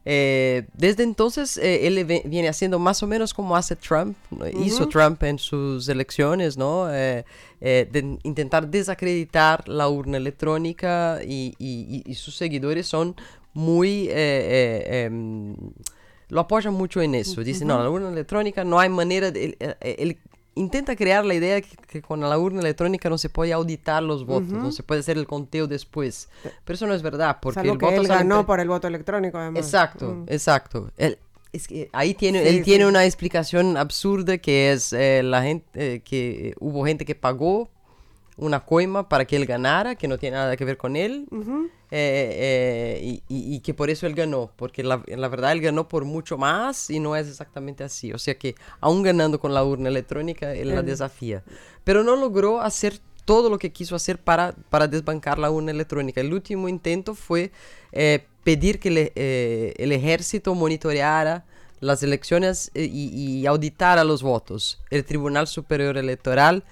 Eh, 0.07 0.67
desde 0.75 1.03
entonces 1.03 1.57
eh, 1.57 1.87
él 1.87 2.05
viene 2.05 2.49
haciendo 2.49 2.79
más 2.79 3.03
o 3.03 3.07
menos 3.07 3.33
como 3.33 3.57
hace 3.57 3.75
Trump, 3.75 4.15
hizo 4.61 4.87
Trump 4.89 5.23
en 5.23 5.39
sus 5.39 5.89
elecciones, 5.89 6.59
¿no? 6.59 6.93
Eh, 6.93 7.25
de 7.61 8.19
intentar 8.23 8.69
desacreditar 8.69 9.67
la 9.67 9.89
urna 9.89 10.19
electrónica 10.19 11.21
y, 11.25 12.05
sus 12.15 12.37
seguidores 12.37 12.87
son 12.87 13.17
muy... 13.55 14.09
Em, 14.11 15.57
lo 16.29 16.41
apoyan 16.41 16.75
mucho 16.75 17.01
en 17.01 17.15
eso. 17.15 17.43
Dicen, 17.43 17.69
no, 17.69 17.83
la 17.83 17.89
urna 17.89 18.11
electrónica 18.11 18.65
no 18.65 18.81
hay 18.81 18.89
manera 18.89 19.31
de 19.31 19.57
intenta 20.55 20.97
crear 20.97 21.25
la 21.25 21.35
idea 21.35 21.61
que, 21.61 21.77
que, 21.89 22.03
con 22.03 22.21
la 22.21 22.39
urna 22.39 22.61
electrónica 22.61 23.09
no 23.09 23.19
se 23.19 23.29
puede 23.29 23.53
auditar 23.53 24.03
los 24.03 24.25
votos, 24.27 24.51
no 24.51 24.73
se 24.73 24.83
puede 24.83 25.01
hacer 25.01 25.19
el 25.19 25.27
conteo 25.27 25.67
después. 25.67 26.29
Pero 26.65 26.75
eso 26.75 26.87
no 26.87 26.95
es 26.95 27.03
verdad, 27.03 27.39
porque 27.41 27.61
el 27.61 27.79
voto 27.79 27.89
él 27.89 28.07
ganó 28.07 28.47
por 28.47 28.61
el 28.61 28.69
voto 28.69 28.87
electrónico, 28.87 29.39
además. 29.39 29.65
Exacto, 29.65 30.15
mm. 30.15 30.25
exacto. 30.29 30.91
es 31.53 31.69
que 31.69 31.89
ahí 31.93 32.15
tiene, 32.15 32.49
él 32.49 32.63
tiene 32.63 32.87
una 32.87 33.05
explicación 33.05 33.77
absurda 33.77 34.39
que 34.39 34.73
es 34.73 34.93
eh, 34.93 35.23
la 35.23 35.43
gente 35.43 35.67
eh, 35.75 36.01
que 36.01 36.55
hubo 36.59 36.85
gente 36.85 37.05
que 37.05 37.15
pagó 37.15 37.71
una 38.37 38.61
coima 38.61 39.09
para 39.09 39.25
que 39.25 39.37
él 39.37 39.47
ganara, 39.47 39.95
que 39.95 40.09
no 40.09 40.19
tiene 40.19 40.37
nada 40.37 40.57
que 40.57 40.65
ver 40.65 40.77
con 40.77 40.97
él, 40.97 41.27
eh, 41.91 42.99
eh, 43.01 43.21
y, 43.29 43.61
que 43.61 43.75
por 43.75 43.91
eso 43.91 44.07
él 44.07 44.15
ganó, 44.15 44.51
porque 44.57 44.83
la, 44.83 45.03
la, 45.07 45.29
verdad 45.29 45.53
él 45.53 45.61
ganó 45.61 45.89
por 45.89 46.05
mucho 46.05 46.37
más 46.37 46.91
y 46.91 46.99
no 46.99 47.15
es 47.15 47.29
exactamente 47.29 47.85
así. 47.85 48.13
O 48.13 48.19
sea 48.19 48.37
que 48.37 48.57
aún 48.81 49.03
ganando 49.03 49.39
con 49.39 49.55
la 49.55 49.65
urna 49.65 49.89
electrónica, 49.89 50.53
él 50.55 50.75
la 50.75 50.83
desafía. 50.83 51.45
Pero 51.85 52.03
no 52.03 52.17
logró 52.17 52.61
hacer 52.61 52.99
todo 53.25 53.49
lo 53.49 53.59
que 53.59 53.71
quiso 53.73 53.95
hacer 53.95 54.19
para, 54.19 54.55
para 54.69 54.89
desbancar 54.89 55.39
la 55.39 55.51
urna 55.51 55.71
electrónica. 55.71 56.21
El 56.21 56.35
último 56.35 56.69
intento 56.69 57.15
fue 57.15 57.53
eh, 57.93 58.27
pedir 58.43 58.81
que 58.81 58.91
le, 58.91 59.13
el 59.77 59.93
ejército 59.93 60.55
monitoreara 60.55 61.45
las 61.81 62.03
elecciones 62.03 62.71
y, 62.75 62.87
y 62.87 63.47
auditara 63.47 64.03
los 64.05 64.23
votos. 64.23 64.81
El 64.91 65.05
Tribunal 65.05 65.47
Superior 65.47 65.97
Electoral 65.97 66.65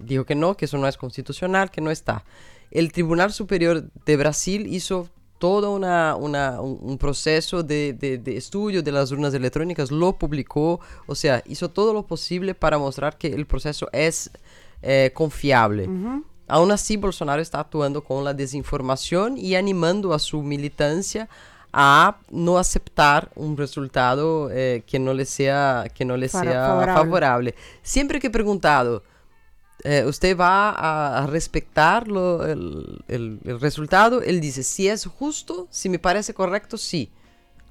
dijo 0.00 0.24
que 0.24 0.34
no, 0.34 0.56
que 0.56 0.64
eso 0.64 0.78
no 0.78 0.88
es 0.88 0.96
constitucional, 0.96 1.70
que 1.70 1.80
no 1.80 1.90
está. 1.90 2.24
El 2.70 2.92
Tribunal 2.92 3.32
Superior 3.32 3.90
de 4.06 4.16
Brasil 4.16 4.66
hizo 4.66 5.08
todo 5.38 5.72
una, 5.72 6.16
una, 6.16 6.60
un, 6.60 6.98
proceso 6.98 7.62
de, 7.62 7.94
de, 7.94 8.18
de, 8.18 8.36
estudio 8.36 8.82
de 8.82 8.92
las 8.92 9.10
urnas 9.10 9.32
electrónicas, 9.32 9.90
lo 9.90 10.12
publicó, 10.12 10.80
o 11.06 11.14
sea, 11.14 11.42
hizo 11.46 11.70
todo 11.70 11.94
lo 11.94 12.06
posible 12.06 12.54
para 12.54 12.76
mostrar 12.76 13.16
que 13.16 13.28
el 13.28 13.46
proceso 13.46 13.88
es 13.92 14.30
eh, 14.82 15.10
confiable. 15.14 15.88
Uh 15.88 15.90
-huh. 15.90 16.24
Aún 16.46 16.72
así, 16.72 16.96
Bolsonaro 16.96 17.40
está 17.40 17.60
actuando 17.60 18.02
con 18.02 18.22
la 18.22 18.34
desinformación 18.34 19.38
y 19.38 19.54
animando 19.54 20.12
a 20.12 20.18
su 20.18 20.42
militancia 20.42 21.28
a 21.72 22.18
no 22.30 22.58
aceptar 22.58 23.30
un 23.36 23.56
resultado 23.56 24.50
eh, 24.50 24.82
que 24.86 24.98
no 24.98 25.14
le 25.14 25.24
sea, 25.24 25.86
que 25.94 26.04
no 26.04 26.16
le 26.16 26.28
sea 26.28 26.66
favorable. 26.66 26.94
favorable. 26.94 27.54
Siempre 27.82 28.18
que 28.18 28.26
he 28.26 28.30
preguntado, 28.30 29.04
eh, 29.84 30.04
usted 30.06 30.36
va 30.36 30.70
a, 30.70 31.22
a 31.22 31.26
respetar 31.26 32.08
lo, 32.08 32.46
el, 32.46 33.02
el, 33.08 33.40
el, 33.44 33.60
resultado, 33.60 34.22
él 34.22 34.40
dice, 34.40 34.62
si 34.62 34.88
es 34.88 35.06
justo, 35.06 35.68
si 35.70 35.88
me 35.88 35.98
parece 35.98 36.34
correcto, 36.34 36.76
sí. 36.76 37.10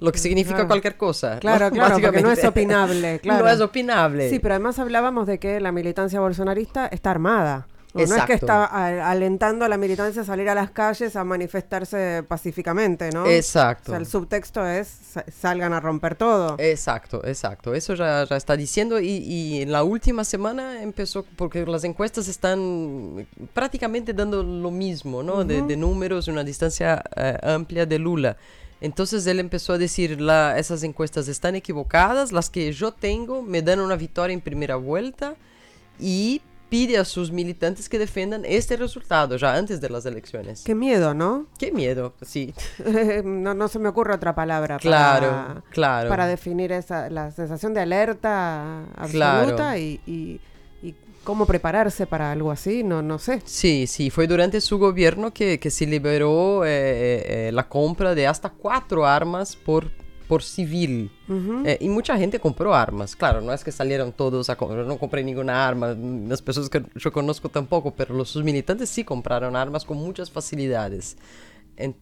Lo 0.00 0.12
que 0.12 0.18
significa 0.18 0.56
claro. 0.56 0.68
cualquier 0.68 0.96
cosa. 0.96 1.38
Claro, 1.40 1.66
¿no? 1.66 1.72
claro, 1.76 1.98
porque 2.00 2.22
no 2.22 2.32
es 2.32 2.44
opinable. 2.44 3.18
Claro. 3.22 3.44
no 3.44 3.50
es 3.50 3.60
opinable. 3.60 4.30
Sí, 4.30 4.38
pero 4.38 4.54
además 4.54 4.78
hablábamos 4.78 5.26
de 5.26 5.38
que 5.38 5.60
la 5.60 5.72
militancia 5.72 6.20
bolsonarista 6.20 6.86
está 6.86 7.10
armada. 7.10 7.68
No, 7.92 8.06
no, 8.06 8.16
es 8.16 8.22
que 8.24 8.34
está 8.34 8.64
alentando 9.10 9.64
a 9.64 9.68
la 9.68 9.76
militancia 9.76 10.22
a 10.22 10.24
salir 10.24 10.48
a 10.48 10.54
las 10.54 10.70
calles 10.70 11.16
a 11.16 11.24
manifestarse 11.24 12.22
pacíficamente, 12.26 13.10
¿no? 13.10 13.26
Exacto. 13.26 13.90
O 13.90 13.92
sea, 13.92 13.98
el 13.98 14.06
subtexto 14.06 14.64
es 14.64 14.88
salgan 15.36 15.72
a 15.72 15.80
romper 15.80 16.14
todo. 16.14 16.54
Exacto, 16.58 17.22
exacto. 17.24 17.74
Eso 17.74 17.94
ya, 17.94 18.24
ya 18.24 18.36
está 18.36 18.56
diciendo 18.56 19.00
y, 19.00 19.08
y, 19.08 19.62
en 19.62 19.72
la 19.72 19.82
última 19.82 20.24
semana 20.24 20.82
empezó, 20.82 21.24
porque 21.36 21.66
las 21.66 21.82
encuestas 21.84 22.28
están 22.28 23.26
prácticamente 23.54 24.14
dando 24.14 24.42
lo 24.42 24.70
mismo, 24.70 25.22
¿no? 25.22 25.34
Uh 25.34 25.40
-huh. 25.40 25.46
de, 25.46 25.62
de, 25.62 25.76
números, 25.76 26.28
una 26.28 26.44
distancia 26.44 27.02
uh, 27.16 27.48
amplia 27.48 27.86
de 27.86 27.98
Lula. 27.98 28.36
Entonces 28.80 29.26
él 29.26 29.40
empezó 29.40 29.74
a 29.74 29.78
decir, 29.78 30.20
la, 30.20 30.58
esas 30.58 30.82
encuestas 30.84 31.28
están 31.28 31.54
equivocadas, 31.54 32.32
las 32.32 32.48
que 32.48 32.72
yo 32.72 32.92
tengo 32.92 33.42
me 33.42 33.62
dan 33.62 33.80
una 33.80 33.96
victoria 33.96 34.32
en 34.32 34.40
primera 34.40 34.76
vuelta 34.76 35.34
y 35.98 36.40
pide 36.70 36.96
a 36.96 37.04
sus 37.04 37.30
militantes 37.32 37.88
que 37.88 37.98
defendan 37.98 38.44
este 38.46 38.76
resultado 38.76 39.36
ya 39.36 39.54
antes 39.54 39.80
de 39.80 39.90
las 39.90 40.06
elecciones. 40.06 40.62
Qué 40.64 40.74
miedo, 40.74 41.12
¿no? 41.12 41.46
Qué 41.58 41.72
miedo, 41.72 42.14
sí. 42.22 42.54
no, 43.24 43.52
no, 43.52 43.68
se 43.68 43.78
me 43.78 43.88
ocurre 43.88 44.14
otra 44.14 44.34
palabra 44.34 44.78
claro, 44.78 45.28
para, 45.28 45.62
claro. 45.70 46.08
para 46.08 46.26
definir 46.26 46.72
esa, 46.72 47.10
la 47.10 47.32
sensación 47.32 47.74
de 47.74 47.80
alerta 47.80 48.84
absoluta 48.96 49.56
claro. 49.56 49.78
y, 49.78 50.00
y, 50.06 50.40
cómo 51.24 51.44
prepararse 51.44 52.06
para 52.06 52.32
algo 52.32 52.50
así, 52.50 52.82
no, 52.82 53.02
no 53.02 53.18
sé. 53.18 53.42
Sí, 53.44 53.86
sí, 53.86 54.08
fue 54.08 54.26
durante 54.26 54.60
su 54.60 54.78
gobierno 54.78 55.32
que, 55.34 55.60
que 55.60 55.70
se 55.70 55.86
liberó 55.86 56.64
eh, 56.64 57.48
eh, 57.48 57.50
la 57.52 57.68
compra 57.68 58.14
de 58.14 58.26
hasta 58.26 58.48
cuatro 58.48 59.06
armas 59.06 59.54
por 59.54 59.90
por 60.30 60.44
civil. 60.44 61.10
Uh 61.26 61.32
-huh. 61.32 61.66
eh, 61.66 61.78
y 61.80 61.88
mucha 61.88 62.16
gente 62.16 62.38
compró 62.38 62.72
armas. 62.72 63.16
Claro, 63.16 63.40
no 63.40 63.52
es 63.52 63.64
que 63.64 63.72
salieron 63.72 64.12
todos 64.12 64.48
a 64.48 64.54
comprar, 64.54 64.86
no 64.86 64.96
compré 64.96 65.24
ninguna 65.24 65.66
arma, 65.66 65.96
las 66.28 66.40
personas 66.40 66.70
que 66.70 66.84
yo 66.94 67.10
conozco 67.10 67.48
tampoco, 67.48 67.92
pero 67.96 68.14
los 68.14 68.28
sus 68.28 68.44
militantes 68.44 68.88
sí 68.88 69.02
compraron 69.02 69.56
armas 69.56 69.84
con 69.84 69.98
muchas 69.98 70.30
facilidades. 70.30 71.16
En, 71.76 71.96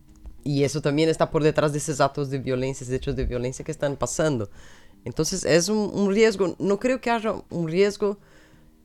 y 0.44 0.62
eso 0.62 0.82
también 0.82 1.08
está 1.08 1.30
por 1.30 1.42
detrás 1.42 1.72
de 1.72 1.78
esos 1.78 2.02
actos 2.02 2.28
de 2.28 2.38
violencia, 2.38 2.84
esos 2.84 2.94
hechos 2.94 3.16
de 3.16 3.24
violencia 3.24 3.64
que 3.64 3.72
están 3.72 3.96
pasando. 3.96 4.50
Entonces 5.06 5.46
es 5.46 5.70
un, 5.70 5.90
un 5.94 6.12
riesgo, 6.12 6.54
no 6.58 6.78
creo 6.78 7.00
que 7.00 7.10
haya 7.10 7.32
un 7.48 7.66
riesgo 7.66 8.18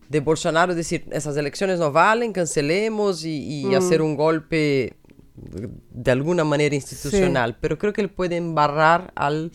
de 0.08 0.22
Bolsonaro 0.22 0.74
decir, 0.74 1.06
esas 1.12 1.36
elecciones 1.36 1.80
no 1.80 1.92
valen, 1.92 2.32
cancelemos 2.32 3.26
y, 3.26 3.64
y 3.64 3.66
mm. 3.66 3.76
hacer 3.76 4.02
un 4.02 4.16
golpe 4.16 4.96
de 5.36 6.12
alguna 6.12 6.44
manera 6.44 6.76
institucional, 6.76 7.52
sí. 7.52 7.58
pero 7.60 7.78
creo 7.78 7.94
que 7.94 8.02
él 8.02 8.10
puede 8.10 8.38
embarrar 8.38 9.12
al, 9.16 9.52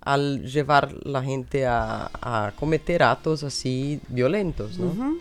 al 0.00 0.44
llevar 0.44 0.94
la 1.04 1.22
gente 1.22 1.66
a, 1.66 2.10
a 2.20 2.52
cometer 2.56 3.02
actos 3.02 3.42
así 3.42 4.00
violentos, 4.08 4.78
¿no? 4.78 4.86
Uh 4.86 4.94
-huh. 4.94 5.18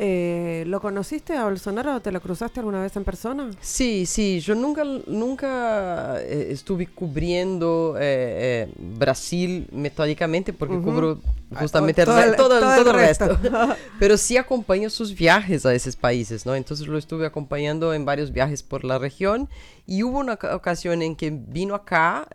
Eh, 0.00 0.62
¿Lo 0.68 0.80
conociste 0.80 1.36
a 1.36 1.42
Bolsonaro 1.42 1.96
o 1.96 2.00
te 2.00 2.12
lo 2.12 2.20
cruzaste 2.20 2.60
alguna 2.60 2.80
vez 2.80 2.94
en 2.94 3.02
persona? 3.02 3.50
Sí, 3.60 4.06
sí, 4.06 4.38
yo 4.38 4.54
nunca, 4.54 4.84
nunca 5.08 6.20
eh, 6.20 6.50
estuve 6.50 6.86
cubriendo 6.86 7.96
eh, 7.98 8.72
Brasil 8.78 9.66
metódicamente 9.72 10.52
porque 10.52 10.76
uh 10.76 10.78
-huh. 10.78 10.84
cubro 10.84 11.18
justamente 11.52 12.04
todo, 12.04 12.22
el, 12.22 12.36
todo, 12.36 12.60
todo, 12.60 12.76
todo, 12.76 12.90
el 12.92 12.96
resto. 12.96 13.26
resto. 13.26 13.76
Pero 13.98 14.16
sí 14.16 14.36
acompaño 14.36 14.88
sus 14.88 15.12
viajes 15.12 15.66
a 15.66 15.74
esos 15.74 15.96
países, 15.96 16.46
¿no? 16.46 16.54
Entonces 16.54 16.86
lo 16.86 16.96
estuve 16.96 17.26
acompañando 17.26 17.92
en 17.92 18.04
varios 18.04 18.30
viajes 18.30 18.62
por 18.62 18.84
la 18.84 18.98
región 18.98 19.48
y 19.84 20.04
hubo 20.04 20.20
una 20.20 20.34
ocasión 20.34 21.02
en 21.02 21.16
que 21.16 21.30
vino 21.30 21.74
acá 21.74 22.28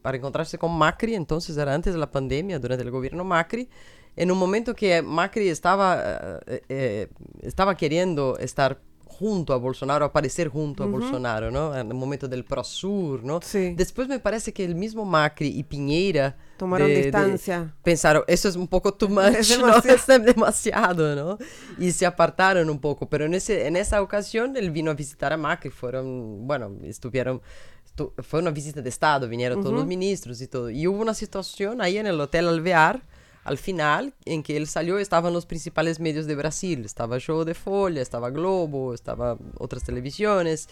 para 0.00 0.16
encontrarse 0.16 0.56
con 0.56 0.78
Macri, 0.78 1.14
entonces 1.14 1.58
era 1.58 1.74
antes 1.74 1.92
de 1.92 2.00
la 2.00 2.10
pandemia, 2.10 2.58
durante 2.58 2.84
el 2.84 2.90
gobierno 2.90 3.22
Macri 3.22 3.68
en 4.16 4.30
un 4.30 4.38
momento 4.38 4.74
que 4.74 5.02
Macri 5.02 5.48
estaba, 5.48 6.40
eh, 6.46 6.62
eh, 6.68 7.08
estaba 7.42 7.76
queriendo 7.76 8.36
estar 8.38 8.80
junto 9.20 9.52
a 9.52 9.58
Bolsonaro, 9.58 10.06
aparecer 10.06 10.48
junto 10.48 10.82
uh 10.82 10.86
-huh. 10.86 10.88
a 10.88 10.92
Bolsonaro, 10.92 11.50
¿no? 11.50 11.76
En 11.76 11.88
el 11.88 11.94
momento 11.94 12.26
del 12.26 12.42
ProSur, 12.42 13.22
¿no? 13.22 13.40
Sí. 13.42 13.74
Después 13.76 14.08
me 14.08 14.18
parece 14.18 14.50
que 14.50 14.64
el 14.64 14.74
mismo 14.74 15.04
Macri 15.04 15.48
y 15.48 15.62
Piñera 15.62 16.38
tomaron 16.56 16.88
de, 16.88 17.02
distancia. 17.02 17.60
De, 17.60 17.70
pensaron, 17.82 18.24
eso 18.26 18.48
es 18.48 18.56
un 18.56 18.66
poco 18.66 18.94
too 18.94 19.08
much, 19.10 19.34
es 19.36 19.48
demasiado. 19.58 19.82
¿no? 19.84 19.94
Es 19.94 20.24
demasiado, 20.24 21.14
¿no? 21.14 21.38
Y 21.78 21.92
se 21.92 22.06
apartaron 22.06 22.70
un 22.70 22.78
poco, 22.78 23.10
pero 23.10 23.26
en, 23.26 23.34
ese, 23.34 23.66
en 23.66 23.76
esa 23.76 24.00
ocasión 24.00 24.56
él 24.56 24.70
vino 24.70 24.90
a 24.90 24.94
visitar 24.94 25.34
a 25.34 25.36
Macri, 25.36 25.68
fueron, 25.68 26.46
bueno, 26.46 26.72
estuvieron, 26.84 27.42
estu 27.84 28.14
fue 28.22 28.40
una 28.40 28.52
visita 28.52 28.80
de 28.80 28.88
Estado, 28.88 29.28
vinieron 29.28 29.58
uh 29.58 29.60
-huh. 29.60 29.64
todos 29.64 29.76
los 29.76 29.86
ministros 29.86 30.40
y 30.40 30.46
todo. 30.46 30.70
Y 30.70 30.86
hubo 30.86 30.98
una 30.98 31.12
situación 31.12 31.82
ahí 31.82 31.98
en 31.98 32.06
el 32.06 32.18
Hotel 32.18 32.48
Alvear, 32.48 33.02
al 33.44 33.58
final, 33.58 34.14
en 34.24 34.42
que 34.42 34.56
él 34.56 34.66
salió, 34.66 34.98
estaban 34.98 35.32
los 35.32 35.46
principales 35.46 35.98
medios 35.98 36.26
de 36.26 36.34
Brasil. 36.34 36.84
Estaba 36.84 37.18
Show 37.18 37.44
de 37.44 37.54
Folha, 37.54 38.02
estaba 38.02 38.30
Globo, 38.30 38.92
estaba 38.94 39.38
otras 39.58 39.84
televisiones. 39.84 40.68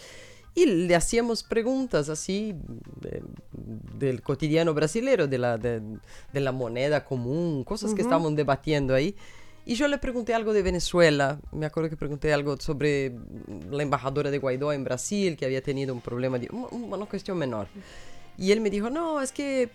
Y 0.55 0.67
le 0.67 0.95
hacíamos 0.95 1.45
preguntas 1.45 2.09
así 2.09 2.55
de, 3.01 3.23
del 3.99 4.23
cotidiano 4.23 4.75
brasilero, 4.75 5.27
de 5.27 5.39
la, 5.39 5.57
de, 5.57 5.81
de, 6.33 6.41
la 6.41 6.53
moneda 6.53 7.05
común, 7.05 7.65
cosas 7.65 7.91
uh 7.91 7.93
-huh. 7.93 7.97
que 7.97 8.03
estaban 8.03 8.35
debatiendo 8.35 8.95
ahí. 8.95 9.15
Y 9.65 9.75
yo 9.75 9.87
le 9.87 9.99
pregunté 9.99 10.35
algo 10.35 10.53
de 10.53 10.63
Venezuela. 10.63 11.39
Me 11.53 11.67
acuerdo 11.67 11.91
que 11.91 11.97
pregunté 11.97 12.33
algo 12.33 12.57
sobre 12.59 13.13
la 13.71 13.83
embajadora 13.83 14.31
de 14.31 14.39
Guaidó 14.39 14.73
en 14.73 14.83
Brasil, 14.83 15.37
que 15.37 15.45
había 15.45 15.63
tenido 15.63 15.95
un 15.95 16.01
problema, 16.01 16.39
de, 16.39 16.49
una 16.51 17.07
cuestión 17.07 17.37
menor. 17.37 17.69
Y 18.39 18.53
él 18.53 18.61
me 18.61 18.71
dijo, 18.71 18.89
no, 18.89 19.21
es 19.21 19.31
que 19.31 19.69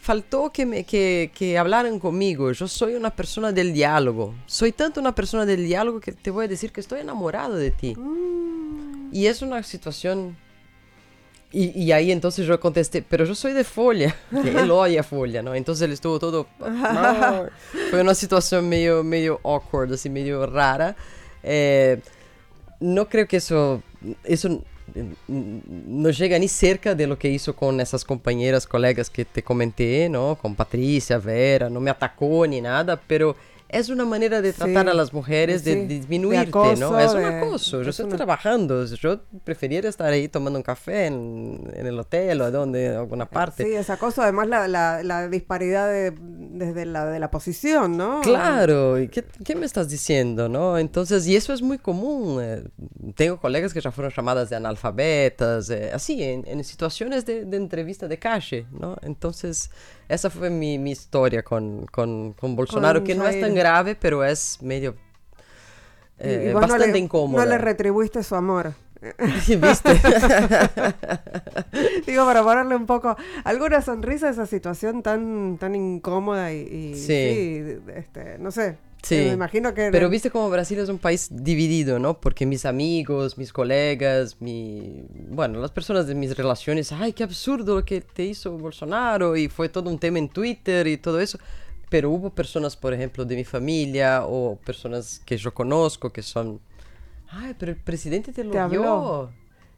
faltó 0.00 0.50
que, 0.50 0.64
me, 0.64 0.84
que, 0.84 1.30
que, 1.34 1.58
hablaran 1.58 1.98
conmigo. 1.98 2.50
Yo 2.52 2.66
soy 2.66 2.94
una 2.94 3.10
persona 3.10 3.52
del 3.52 3.72
diálogo. 3.72 4.34
Soy 4.46 4.72
tanto 4.72 4.98
una 5.00 5.14
persona 5.14 5.44
del 5.44 5.64
diálogo 5.64 6.00
que 6.00 6.12
te 6.12 6.30
voy 6.30 6.46
a 6.46 6.48
decir 6.48 6.72
que 6.72 6.80
estoy 6.80 7.00
enamorado 7.00 7.54
de 7.56 7.70
ti. 7.70 7.94
Mm. 7.94 9.10
Y 9.12 9.26
es 9.26 9.42
una 9.42 9.62
situación... 9.62 10.36
Y, 11.52 11.82
y, 11.82 11.90
ahí 11.90 12.12
entonces 12.12 12.46
yo 12.46 12.60
contesté, 12.60 13.02
pero 13.02 13.24
yo 13.24 13.34
soy 13.34 13.52
de 13.52 13.64
Folia, 13.64 14.14
que 14.30 14.50
él 14.50 14.70
odia 14.70 15.02
Folia, 15.02 15.42
¿no? 15.42 15.52
Entonces 15.52 15.84
él 15.84 15.92
estuvo 15.92 16.18
todo... 16.18 16.46
No. 16.60 17.48
Fue 17.90 18.00
una 18.00 18.14
situación 18.14 18.68
medio, 18.68 19.02
medio 19.02 19.40
awkward, 19.42 19.92
así 19.92 20.08
medio 20.08 20.46
rara. 20.46 20.94
Eh, 21.42 22.00
no 22.78 23.08
creo 23.08 23.26
que 23.26 23.36
eso... 23.36 23.82
Eso 24.24 24.62
no 25.28 26.10
llega 26.10 26.38
ni 26.38 26.48
cerca 26.48 26.94
de 26.94 27.06
lo 27.06 27.18
que 27.18 27.28
hizo 27.28 27.54
con 27.54 27.80
esas 27.80 28.04
compañeras, 28.04 28.66
colegas 28.66 29.10
que 29.10 29.24
te 29.24 29.42
comenté, 29.42 30.08
¿no? 30.08 30.36
Con 30.40 30.54
Patricia, 30.54 31.18
Vera, 31.18 31.70
no 31.70 31.80
me 31.80 31.90
atacó 31.90 32.46
ni 32.46 32.60
nada, 32.60 33.00
pero 33.06 33.36
es 33.72 33.88
una 33.88 34.04
manera 34.04 34.42
de 34.42 34.52
tratar 34.52 34.84
sí, 34.84 34.90
a 34.90 34.94
las 34.94 35.12
mujeres, 35.12 35.62
sí, 35.62 35.74
de 35.74 35.86
disminuirte, 35.86 36.44
de 36.44 36.48
acoso, 36.48 36.90
¿no? 36.90 36.98
Es 36.98 37.12
un 37.12 37.24
acoso. 37.24 37.78
De, 37.78 37.84
yo 37.84 37.90
estoy 37.90 38.06
una... 38.06 38.16
trabajando. 38.16 38.84
Yo 38.84 39.20
preferiría 39.44 39.88
estar 39.88 40.12
ahí 40.12 40.28
tomando 40.28 40.58
un 40.58 40.62
café 40.62 41.06
en, 41.06 41.70
en 41.74 41.86
el 41.86 41.98
hotel 41.98 42.40
o 42.40 42.50
donde, 42.50 42.86
en 42.86 42.92
alguna 42.94 43.26
parte. 43.26 43.64
Sí, 43.64 43.72
es 43.72 43.88
acoso. 43.88 44.22
Además, 44.22 44.48
la, 44.48 44.66
la, 44.66 45.02
la 45.02 45.28
disparidad 45.28 45.88
de, 45.88 46.12
desde 46.20 46.84
la, 46.84 47.06
de 47.06 47.20
la 47.20 47.30
posición, 47.30 47.96
¿no? 47.96 48.20
Claro. 48.22 48.98
¿Y 48.98 49.08
qué, 49.08 49.24
qué, 49.44 49.54
me 49.54 49.66
estás 49.66 49.88
diciendo, 49.88 50.48
no? 50.48 50.76
Entonces, 50.76 51.26
y 51.26 51.36
eso 51.36 51.52
es 51.52 51.62
muy 51.62 51.78
común. 51.78 52.40
Eh, 52.42 52.64
tengo 53.14 53.38
colegas 53.38 53.72
que 53.72 53.80
ya 53.80 53.92
fueron 53.92 54.12
llamadas 54.12 54.50
de 54.50 54.56
analfabetas, 54.56 55.70
eh, 55.70 55.90
así, 55.92 56.22
en, 56.22 56.44
en 56.46 56.64
situaciones 56.64 57.24
de, 57.24 57.44
de, 57.44 57.56
entrevista 57.56 58.08
de 58.08 58.18
calle, 58.18 58.66
¿no? 58.72 58.96
Entonces, 59.02 59.70
esa 60.10 60.28
fue 60.28 60.50
mi, 60.50 60.78
mi 60.78 60.90
historia 60.90 61.42
con, 61.42 61.86
con, 61.86 62.32
con 62.32 62.56
Bolsonaro, 62.56 63.00
con 63.00 63.06
que 63.06 63.14
no 63.14 63.26
es 63.26 63.40
tan 63.40 63.54
grave, 63.54 63.94
pero 63.94 64.24
es 64.24 64.58
medio... 64.60 64.96
eh, 66.18 66.52
bastante 66.52 66.86
no 66.86 66.92
le, 66.92 66.98
incómoda. 66.98 67.44
No 67.44 67.50
le 67.50 67.58
retribuiste 67.58 68.22
su 68.22 68.34
amor. 68.34 68.74
¿Viste? 69.48 69.94
Digo, 72.06 72.26
para 72.26 72.42
ponerle 72.42 72.76
un 72.76 72.86
poco 72.86 73.16
alguna 73.44 73.80
sonrisa 73.80 74.28
a 74.28 74.30
esa 74.30 74.46
situación 74.46 75.02
tan, 75.02 75.56
tan 75.58 75.74
incómoda 75.74 76.52
y, 76.52 76.94
sí. 76.96 77.78
este, 77.94 78.36
no 78.38 78.50
sé. 78.50 78.76
Sí, 79.02 79.16
me 79.16 79.32
imagino 79.32 79.72
que... 79.74 79.90
Pero 79.90 80.08
viste 80.08 80.30
como 80.30 80.50
Brasil 80.50 80.78
es 80.78 80.88
un 80.88 80.98
país 80.98 81.28
dividido, 81.30 81.98
¿no? 81.98 82.20
Porque 82.20 82.46
mis 82.46 82.64
amigos, 82.64 83.38
mis 83.38 83.52
colegas, 83.52 84.36
mi... 84.40 85.02
bueno, 85.30 85.60
las 85.60 85.70
personas 85.70 86.06
de 86.06 86.14
mis 86.14 86.36
relaciones, 86.36 86.92
ay, 86.92 87.12
qué 87.12 87.22
absurdo 87.22 87.76
lo 87.76 87.84
que 87.84 88.00
te 88.00 88.24
hizo 88.24 88.56
Bolsonaro 88.58 89.36
y 89.36 89.48
fue 89.48 89.68
todo 89.68 89.88
un 89.90 89.98
tema 89.98 90.18
en 90.18 90.28
Twitter 90.28 90.86
y 90.86 90.96
todo 90.96 91.20
eso. 91.20 91.38
Pero 91.88 92.10
hubo 92.10 92.30
personas, 92.30 92.76
por 92.76 92.94
ejemplo, 92.94 93.24
de 93.24 93.36
mi 93.36 93.44
familia 93.44 94.24
o 94.24 94.56
personas 94.56 95.20
que 95.24 95.36
yo 95.36 95.52
conozco 95.52 96.10
que 96.10 96.22
son 96.22 96.60
Ay, 97.30 97.54
pero 97.58 97.72
el 97.72 97.78
presidente 97.78 98.32
te 98.32 98.44
lo 98.44 98.50
¿Te 98.50 98.68
dio. 98.68 99.30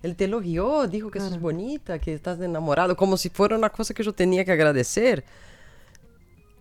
Él 0.03 0.17
te 0.17 0.25
elogió, 0.25 0.87
dijo 0.89 1.11
que 1.11 1.21
sos 1.21 1.39
bonita, 1.39 1.99
que 2.01 2.13
estás 2.13 2.41
enamorado, 2.41 2.97
como 2.97 3.17
si 3.17 3.29
fuera 3.29 3.57
una 3.57 3.71
cosa 3.71 3.95
que 3.95 4.03
yo 4.03 4.13
tenía 4.13 4.45
que 4.45 4.51
agradecer. 4.51 5.23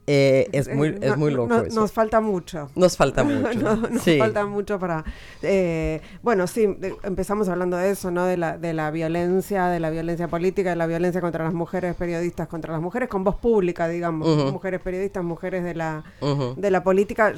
Eh, 0.07 0.49
es, 0.51 0.73
muy, 0.73 0.89
eh, 0.89 0.99
es 1.01 1.17
muy 1.17 1.31
loco 1.31 1.61
eso. 1.61 1.79
Nos 1.79 1.91
falta 1.91 2.21
mucho. 2.21 2.69
Nos 2.75 2.97
falta 2.97 3.23
mucho. 3.23 3.75
nos 3.89 4.03
falta 4.03 4.45
mucho 4.45 4.79
para... 4.79 5.03
Eh, 5.41 6.01
bueno, 6.23 6.47
sí, 6.47 6.67
empezamos 7.03 7.47
hablando 7.49 7.77
de 7.77 7.91
eso, 7.91 8.11
¿no? 8.11 8.25
De 8.25 8.37
la, 8.37 8.57
de 8.57 8.73
la 8.73 8.91
violencia, 8.91 9.67
de 9.67 9.79
la 9.79 9.89
violencia 9.89 10.27
política, 10.27 10.71
de 10.71 10.75
la 10.75 10.87
violencia 10.87 11.21
contra 11.21 11.43
las 11.43 11.53
mujeres 11.53 11.95
periodistas, 11.95 12.47
contra 12.47 12.73
las 12.73 12.81
mujeres 12.81 13.09
con 13.09 13.23
voz 13.23 13.35
pública, 13.35 13.87
digamos. 13.87 14.51
Mujeres 14.51 14.81
periodistas, 14.81 15.23
mujeres 15.23 15.63
de 15.63 15.75
la, 15.75 16.03
de 16.57 16.71
la 16.71 16.83
política 16.83 17.33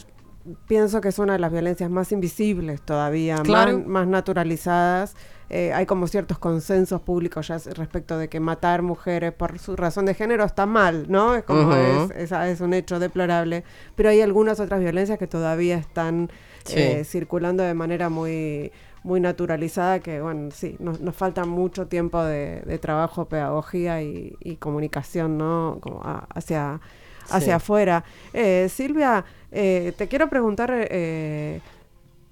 pienso 0.68 1.02
que 1.02 1.10
es 1.10 1.20
una 1.20 1.34
de 1.34 1.40
las 1.40 1.52
violencias 1.52 1.90
más 1.90 2.12
invisibles 2.12 2.82
todavía, 2.82 3.38
más, 3.86 4.08
naturalizadas. 4.08 5.16
Eh, 5.56 5.72
hay 5.72 5.86
como 5.86 6.08
ciertos 6.08 6.40
consensos 6.40 7.00
públicos 7.00 7.48
ya 7.48 7.60
respecto 7.76 8.18
de 8.18 8.28
que 8.28 8.40
matar 8.40 8.82
mujeres 8.82 9.34
por 9.34 9.60
su 9.60 9.76
razón 9.76 10.08
de 10.08 10.16
género 10.16 10.44
está 10.46 10.66
mal, 10.66 11.06
¿no? 11.10 11.36
Es 11.36 11.44
como 11.44 11.76
es, 11.76 12.32
es, 12.32 12.60
un 12.60 12.74
hecho 12.74 12.98
deplorable. 12.98 13.64
Pero 13.96 14.10
hay 14.10 14.22
algunas 14.22 14.60
otras 14.60 14.80
violencias 14.80 15.20
que 15.20 15.28
todavía 15.28 15.78
están 15.78 16.32
eh, 16.72 17.04
circulando 17.06 17.62
de 17.62 17.76
manera 17.76 18.10
muy 18.10 18.72
muy 19.04 19.20
naturalizada 19.20 20.00
que, 20.00 20.22
bueno, 20.22 20.50
sí, 20.50 20.76
nos, 20.80 21.02
nos 21.02 21.16
falta 21.16 21.46
mucho 21.46 21.86
tiempo 21.86 22.24
de, 22.24 22.80
trabajo, 22.82 23.26
pedagogía 23.26 24.02
y, 24.02 24.58
comunicación, 24.60 25.38
¿no? 25.38 25.78
Como 25.82 26.02
hacia 26.34 26.82
hacia 27.30 27.58
afuera. 27.58 28.04
Eh, 28.34 28.70
Silvia, 28.70 29.24
eh, 29.52 29.94
te 29.98 30.08
quiero 30.08 30.30
preguntar, 30.30 30.72
eh, 30.74 31.62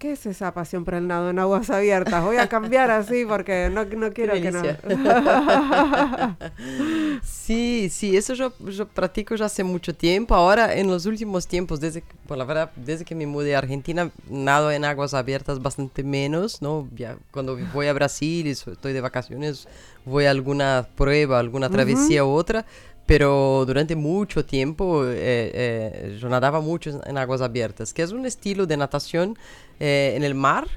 ¿qué 0.02 0.14
es 0.14 0.26
esa 0.26 0.52
pasión 0.52 0.84
por 0.84 0.95
el 0.95 1.08
nado 1.08 1.30
en 1.30 1.38
aguas 1.38 1.70
abiertas? 1.70 2.24
Voy 2.24 2.38
a 2.38 2.49
cambiar 2.49 2.89
así 2.89 3.24
porque 3.24 3.70
no, 3.72 3.86
no 3.86 4.12
quiero 4.12 4.34
que 4.34 4.52
no. 4.52 4.64
sí, 7.24 7.88
sí, 7.91 8.18
eso 8.18 8.34
yo, 8.34 8.52
yo, 8.66 8.88
practico 8.88 9.36
ya 9.36 9.45
hace 9.45 9.64
mucho 9.64 9.93
tiempo. 9.93 10.34
Ahora, 10.34 10.74
en 10.74 10.88
los 10.88 11.06
últimos 11.06 11.45
tiempos, 11.45 11.80
desde, 11.80 12.04
por 12.28 12.39
la 12.39 12.45
verdad, 12.45 12.72
desde 12.76 13.06
que 13.06 13.14
me 13.14 13.28
mudé 13.28 13.54
a 13.54 13.60
Argentina, 13.60 14.10
nado 14.28 14.72
en 14.72 14.86
aguas 14.86 15.14
abiertas 15.14 15.62
bastante 15.62 16.04
menos, 16.04 16.64
¿no? 16.64 16.89
Ya, 16.95 17.18
cuando 17.30 17.56
voy 17.72 17.86
a 17.86 17.93
Brasil 17.93 18.47
y 18.47 18.49
estoy 18.49 18.93
de 18.93 19.02
vacaciones, 19.02 19.68
voy 20.04 20.26
a 20.26 20.32
alguna 20.32 20.88
prueba, 20.95 21.38
alguna 21.38 21.70
travesía 21.70 22.26
u 22.26 22.30
otra 22.30 22.66
pero 23.06 23.66
durante 23.66 23.95
mucho 23.95 24.45
tiempo 24.45 25.06
eh, 25.06 25.52
eh, 25.54 26.18
yo 26.20 26.30
nadaba 26.30 26.62
mucho 26.62 27.02
en 27.06 27.18
aguas 27.18 27.41
abiertas, 27.41 27.93
que 27.93 28.04
es 28.04 28.12
un 28.12 28.26
estilo 28.26 28.66
de 28.66 28.78
natación 28.78 29.38
eh, 29.80 30.14
en 30.16 30.24
el 30.24 30.36
mar 30.36 30.68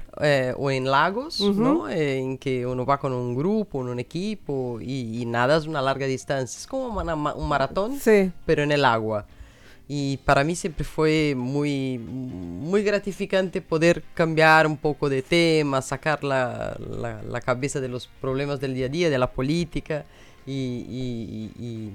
o 0.57 0.71
en 0.71 0.85
lagos, 0.89 1.39
¿no? 1.39 1.89
en 1.89 2.37
que 2.37 2.65
uno 2.65 2.85
va 2.85 2.97
con 2.97 3.13
un 3.13 3.35
grupo, 3.35 3.81
en 3.81 3.89
un 3.89 3.99
equipo 3.99 4.79
y, 4.81 5.21
y 5.21 5.25
nadas 5.25 5.67
una 5.67 5.81
larga 5.81 6.07
distancia. 6.07 6.57
Es 6.57 6.67
como 6.67 6.99
un 6.99 7.47
maratón, 7.47 7.99
pero 8.45 8.63
en 8.63 8.71
el 8.71 8.85
agua. 8.85 9.25
Y 9.87 10.17
para 10.17 10.43
mí 10.43 10.55
siempre 10.55 10.83
fue 10.83 11.35
muy, 11.37 11.99
muy 11.99 12.81
gratificante 12.81 13.61
poder 13.61 14.03
cambiar 14.15 14.65
un 14.65 14.77
poco 14.77 15.09
de 15.09 15.21
tema, 15.21 15.79
sacar 15.83 16.23
la, 16.23 16.75
la, 17.29 17.41
cabeza 17.41 17.79
de 17.79 17.87
los 17.87 18.07
problemas 18.19 18.59
del 18.59 18.73
día 18.73 18.87
a 18.87 18.89
día, 18.89 19.09
de 19.11 19.19
la 19.19 19.31
política 19.31 20.05
y, 20.47 20.85
y 20.89 21.35
y, 21.59 21.91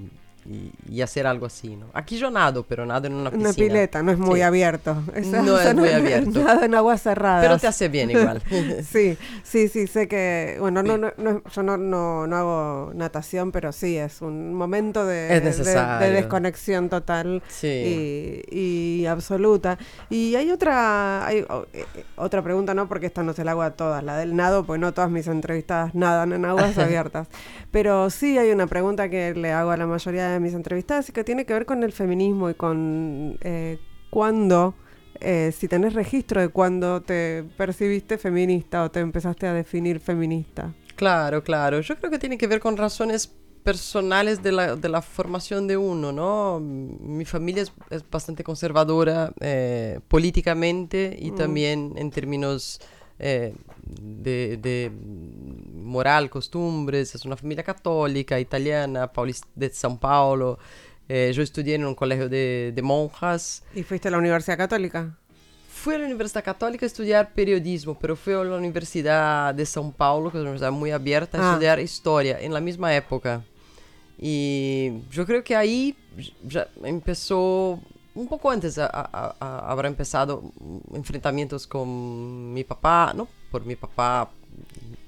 hacer 1.01 1.27
algo 1.27 1.45
así, 1.45 1.75
¿no? 1.75 1.87
Aquí 1.93 2.17
yo 2.17 2.29
nado, 2.31 2.63
pero 2.63 2.85
nado 2.85 3.07
en 3.07 3.13
una 3.13 3.29
piscina. 3.29 3.49
Una 3.49 3.55
pileta, 3.55 4.03
no 4.03 4.11
es 4.11 4.17
muy 4.17 4.41
abierto. 4.41 4.95
no 4.95 5.59
es 5.59 5.75
muy 5.75 5.89
abierto. 5.89 6.43
Nado 6.43 6.63
en 6.63 6.75
agua 6.75 6.97
cerrada. 6.97 7.41
Pero 7.41 7.57
te 7.57 7.67
hace 7.67 7.89
bien 7.89 8.11
igual. 8.11 8.41
sí, 8.91 9.17
sí, 9.43 9.67
sí, 9.67 9.87
sé 9.87 10.07
que, 10.07 10.57
bueno, 10.59 10.83
no, 10.83 10.97
no, 10.97 11.11
yo 11.17 11.63
no, 11.63 11.77
no, 11.77 12.27
no, 12.27 12.35
hago 12.35 12.91
natación, 12.93 13.51
pero 13.51 13.71
sí, 13.71 13.97
es 13.97 14.21
un 14.21 14.53
momento 14.53 15.05
de, 15.05 15.39
de, 15.39 16.11
desconexión 16.11 16.89
total 16.89 17.41
y, 17.61 18.41
y, 18.51 19.05
absoluta. 19.05 19.77
Y 20.09 20.35
hay 20.35 20.51
otra, 20.51 21.25
hay, 21.25 21.45
eh, 21.73 21.85
otra 22.15 22.41
pregunta, 22.41 22.73
¿no? 22.73 22.87
Porque 22.87 23.05
esta 23.05 23.23
no 23.23 23.33
se 23.33 23.43
la 23.43 23.51
hago 23.51 23.61
a 23.61 23.71
todas, 23.71 24.03
la 24.03 24.17
del 24.17 24.35
nado, 24.35 24.63
pues 24.63 24.79
no 24.79 24.93
todas 24.93 25.09
mis 25.09 25.27
entrevistadas 25.27 25.93
nadan 25.95 26.33
en 26.33 26.45
aguas 26.45 26.77
abiertas. 26.77 27.27
Pero 27.71 28.09
sí 28.09 28.37
hay 28.37 28.51
una 28.51 28.67
pregunta 28.67 29.09
que 29.09 29.33
le 29.33 29.51
hago 29.51 29.71
a 29.71 29.77
la 29.77 29.87
mayoría 29.87 30.29
de 30.29 30.30
mis 30.39 30.53
entrevistadas 30.53 31.09
y 31.09 31.11
que 31.11 31.23
tiene 31.23 31.45
que 31.45 31.53
ver 31.53 31.65
con 31.65 31.83
el 31.83 31.91
feminismo 31.91 32.49
y 32.49 32.53
con 32.53 33.37
eh, 33.41 33.79
cuándo, 34.09 34.75
eh, 35.19 35.51
si 35.55 35.67
tenés 35.67 35.93
registro 35.93 36.41
de 36.41 36.49
cuándo 36.49 37.01
te 37.01 37.43
percibiste 37.57 38.17
feminista 38.17 38.83
o 38.83 38.91
te 38.91 38.99
empezaste 38.99 39.47
a 39.47 39.53
definir 39.53 39.99
feminista. 39.99 40.73
Claro, 40.95 41.43
claro. 41.43 41.81
Yo 41.81 41.95
creo 41.97 42.11
que 42.11 42.19
tiene 42.19 42.37
que 42.37 42.47
ver 42.47 42.59
con 42.59 42.77
razones 42.77 43.31
personales 43.63 44.41
de 44.43 44.51
la, 44.51 44.75
de 44.75 44.89
la 44.89 45.01
formación 45.01 45.67
de 45.67 45.77
uno, 45.77 46.11
¿no? 46.11 46.59
Mi 46.59 47.25
familia 47.25 47.63
es, 47.89 48.09
bastante 48.09 48.43
conservadora 48.43 49.31
eh, 49.39 49.99
políticamente 50.07 51.15
y 51.19 51.31
mm. 51.31 51.35
también 51.35 51.93
en 51.95 52.11
términos 52.11 52.81
eh, 53.23 53.53
de, 54.01 54.91
moral, 55.75 56.29
costumbres, 56.29 57.13
es 57.13 57.23
una 57.23 57.37
familia 57.37 57.63
católica, 57.63 58.39
italiana, 58.39 59.11
de 59.55 59.71
São 59.71 59.99
Paulo. 59.99 60.57
Eh, 61.07 61.31
yo 61.33 61.43
estudié 61.43 61.75
en 61.75 61.85
un 61.85 61.93
colegio 61.93 62.27
de, 62.27 62.79
monjas. 62.81 63.63
¿Y 63.75 63.83
fuiste 63.83 64.07
a 64.07 64.11
la 64.11 64.17
Universidad 64.17 64.57
Católica? 64.57 65.15
Fui 65.69 65.93
a 65.93 65.99
la 65.99 66.05
Universidad 66.05 66.43
Católica 66.43 66.85
a 66.85 66.87
estudiar 66.87 67.31
periodismo, 67.33 67.97
pero 67.99 68.15
fui 68.15 68.33
a 68.33 68.43
la 68.43 68.57
Universidad 68.57 69.53
de 69.53 69.63
São 69.63 69.93
Paulo, 69.93 70.31
que 70.31 70.37
es 70.37 70.41
una 70.41 70.51
universidad 70.51 70.71
muy 70.71 70.89
abierta, 70.89 71.37
a 71.37 71.41
ah. 71.41 71.51
estudiar 71.51 71.79
historia 71.79 72.39
en 72.39 72.53
la 72.53 72.59
misma 72.59 72.95
época. 72.95 73.43
Y 74.17 75.01
yo 75.11 75.27
creo 75.27 75.43
que 75.43 75.55
ahí 75.55 75.95
ya 76.43 76.67
empezó 76.83 77.79
un 78.15 78.27
poco 78.27 78.51
antes 78.51 78.77
habrá 78.77 79.87
empezado 79.87 80.43
enfrentamientos 80.93 81.67
con 81.67 82.53
mi 82.53 82.63
papá, 82.63 83.13
no 83.15 83.27
por 83.49 83.65
mi 83.65 83.75
papá, 83.75 84.29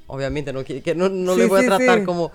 obviamente 0.08 0.54
no, 0.54 0.64
que, 0.64 0.96
no, 0.96 1.10
no 1.10 1.36
le 1.36 1.48
voy 1.48 1.66
a 1.66 1.78
tratar 1.78 2.04
como, 2.04 2.32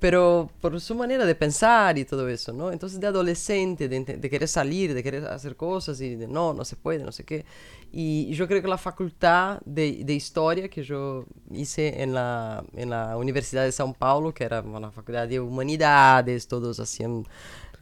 pero 0.00 0.50
por 0.60 0.80
su 0.80 0.94
manera 0.94 1.26
de 1.26 1.34
pensar 1.34 1.98
y 1.98 2.04
todo 2.04 2.28
eso, 2.28 2.52
¿no? 2.52 2.72
Entonces 2.72 2.98
de 2.98 3.06
adolescente, 3.06 3.88
de, 3.88 4.30
querer 4.30 4.48
salir, 4.48 4.94
de 4.94 5.02
querer 5.02 5.26
hacer 5.26 5.56
cosas 5.56 6.00
y 6.00 6.16
de 6.16 6.26
no, 6.26 6.54
no 6.54 6.64
se 6.64 6.76
puede, 6.76 7.04
no 7.04 7.12
sé 7.12 7.24
qué. 7.24 7.44
Y 7.92 8.32
yo 8.32 8.48
creo 8.48 8.62
que 8.62 8.68
la 8.68 8.78
facultad 8.78 9.60
de, 9.64 10.02
de 10.04 10.14
historia 10.14 10.68
que 10.68 10.82
yo 10.82 11.26
hice 11.50 12.02
en 12.02 12.14
la, 12.14 12.64
en 12.74 12.88
la 12.88 13.16
Universidad 13.16 13.64
de 13.64 13.70
São 13.70 13.94
Paulo, 13.94 14.32
que 14.32 14.44
era 14.44 14.62
una 14.62 14.90
facultad 14.90 15.28
de 15.28 15.38
humanidades, 15.38 16.48
todos 16.48 16.80
hacían 16.80 17.26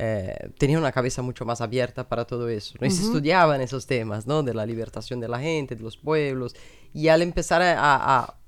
eh, 0.01 0.51
tenía 0.59 0.79
una 0.79 0.93
cabeza 0.93 1.23
mucho 1.23 1.45
más 1.45 1.61
abierta 1.61 2.09
para 2.09 2.25
todo 2.25 2.49
eso. 2.49 2.75
¿no? 2.81 2.87
Y 2.87 2.91
se 2.91 3.03
estudiaban 3.03 3.61
esos 3.61 3.87
temas, 3.87 4.27
¿no? 4.27 4.45
De 4.45 4.55
la 4.55 4.65
libertación 4.65 5.19
de 5.19 5.29
la 5.29 5.41
gente, 5.41 5.75
de 5.75 5.83
los 5.83 5.97
pueblos. 5.97 6.55
Y 6.95 7.09
al 7.09 7.21
empezar 7.23 7.63
a, 7.63 7.77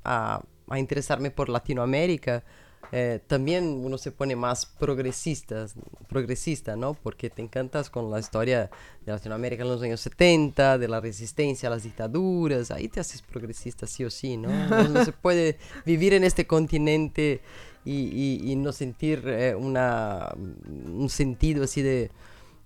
a, 0.05 0.41
a, 0.69 0.79
interesarme 0.79 1.33
por 1.33 1.49
Latinoamérica, 1.49 2.45
eh, 2.93 3.21
también 3.27 3.65
uno 3.85 3.99
se 3.99 4.13
pone 4.13 4.37
más 4.37 4.65
progresista, 4.65 5.67
progresista, 6.09 6.77
¿no? 6.77 6.95
Porque 6.95 7.31
te 7.31 7.43
encantas 7.43 7.91
con 7.91 8.11
la 8.11 8.21
historia 8.21 8.71
de 9.05 9.13
Latinoamérica 9.13 9.65
en 9.65 9.69
los 9.69 9.83
años 9.83 10.01
70, 10.01 10.79
de 10.79 10.89
la 10.89 11.01
resistencia 11.01 11.69
a 11.69 11.71
las 11.71 11.83
dictaduras, 11.83 12.71
ahí 12.71 12.89
te 12.89 13.01
haces 13.01 13.23
progresista 13.23 13.87
sí 13.87 14.05
o 14.05 14.11
sí, 14.11 14.37
¿no? 14.37 14.49
no 14.89 15.05
se 15.05 15.13
puede 15.13 15.59
vivir 15.85 16.15
en 16.15 16.25
este 16.25 16.47
continente 16.47 17.41
y, 17.85 18.55
no 18.57 18.73
sentir 18.73 19.23
eh, 19.27 19.55
una, 19.55 20.33
un 20.37 21.09
sentido 21.09 21.65
así 21.65 21.83
de, 21.83 22.11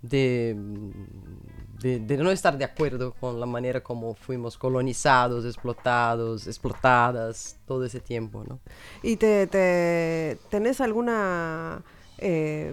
de, 0.03 0.57
de, 1.81 2.17
no 2.19 2.31
estar 2.31 2.59
de 2.59 2.65
acuerdo 2.65 3.15
con 3.15 3.39
la 3.41 3.47
manera 3.47 3.83
como 3.83 4.15
fuimos 4.15 4.59
colonizados, 4.59 5.45
explotados, 5.45 6.47
explotadas 6.47 7.59
todo 7.67 7.85
ese 7.85 8.01
tiempo, 8.01 8.45
¿no? 8.49 8.59
¿Y 9.03 9.17
te, 9.17 9.47
te 9.47 10.39
tenés 10.51 10.81
alguna, 10.81 11.83
eh, 12.19 12.73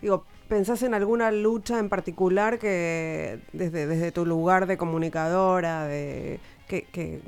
digo, 0.00 0.24
pensás 0.48 0.82
en 0.82 0.94
alguna 0.94 1.30
lucha 1.30 1.78
en 1.78 1.88
particular 1.88 2.58
que 2.58 3.40
desde, 3.52 3.86
desde 3.86 4.12
tu 4.12 4.26
lugar 4.26 4.66
de 4.66 4.76
comunicadora, 4.76 5.86
de 5.86 6.40
que, 6.68 7.20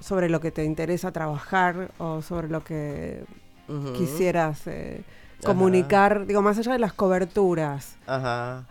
sobre 0.00 0.30
lo 0.30 0.40
que 0.40 0.50
te 0.50 0.64
interesa 0.64 1.12
trabajar 1.12 1.90
o 1.98 2.22
sobre 2.22 2.48
lo 2.48 2.64
que 2.64 3.24
quisieras 3.96 4.66
eh, 4.66 5.02
comunicar, 5.44 6.26
digo, 6.26 6.42
más 6.42 6.58
allá 6.58 6.72
de 6.72 6.78
las 6.78 6.92
coberturas. 6.92 7.96
Ajá. 8.06 8.66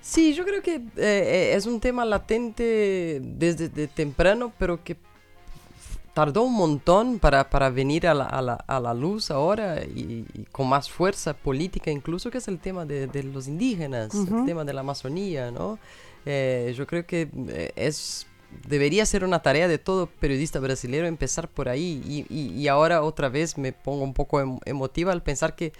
Sí, 0.00 0.34
yo 0.34 0.44
creo 0.44 0.62
que 0.62 0.74
eh, 0.74 0.80
eh, 0.96 1.52
es 1.54 1.66
un 1.66 1.80
tema 1.80 2.04
latente 2.04 3.20
desde 3.22 3.68
temprano, 3.88 4.52
pero 4.58 4.82
que 4.82 4.96
tardó 6.12 6.42
un 6.42 6.54
montón 6.54 7.18
para, 7.18 7.48
para 7.48 7.70
venir 7.70 8.06
a 8.06 8.14
la, 8.14 8.24
a, 8.24 8.42
la, 8.42 8.54
a 8.54 8.80
la, 8.80 8.94
luz 8.94 9.30
ahora 9.30 9.82
y, 9.82 10.24
con 10.50 10.68
más 10.68 10.90
fuerza 10.90 11.34
política 11.34 11.90
incluso, 11.90 12.30
que 12.30 12.38
es 12.38 12.48
el 12.48 12.58
tema 12.58 12.84
de, 12.84 13.06
de 13.06 13.22
los 13.22 13.48
indígenas, 13.48 14.14
el 14.14 14.44
tema 14.44 14.64
de 14.64 14.72
la 14.74 14.80
Amazonía, 14.80 15.50
¿no? 15.50 15.78
yo 16.24 16.86
creo 16.86 17.04
que 17.04 17.28
es 17.74 18.26
debería 18.66 19.06
ser 19.06 19.24
una 19.24 19.42
tarea 19.42 19.68
de 19.68 19.78
todo 19.78 20.06
periodista 20.06 20.60
brasileño 20.60 21.06
empezar 21.06 21.48
por 21.48 21.68
ahí. 21.68 22.02
Y, 22.06 22.34
y, 22.34 22.68
ahora 22.68 23.02
otra 23.02 23.28
vez 23.28 23.58
me 23.58 23.72
pongo 23.72 24.04
un 24.04 24.14
poco 24.14 24.40
em, 24.40 24.58
emotiva 24.64 25.12
al 25.12 25.22
pensar 25.22 25.54
que 25.54 25.72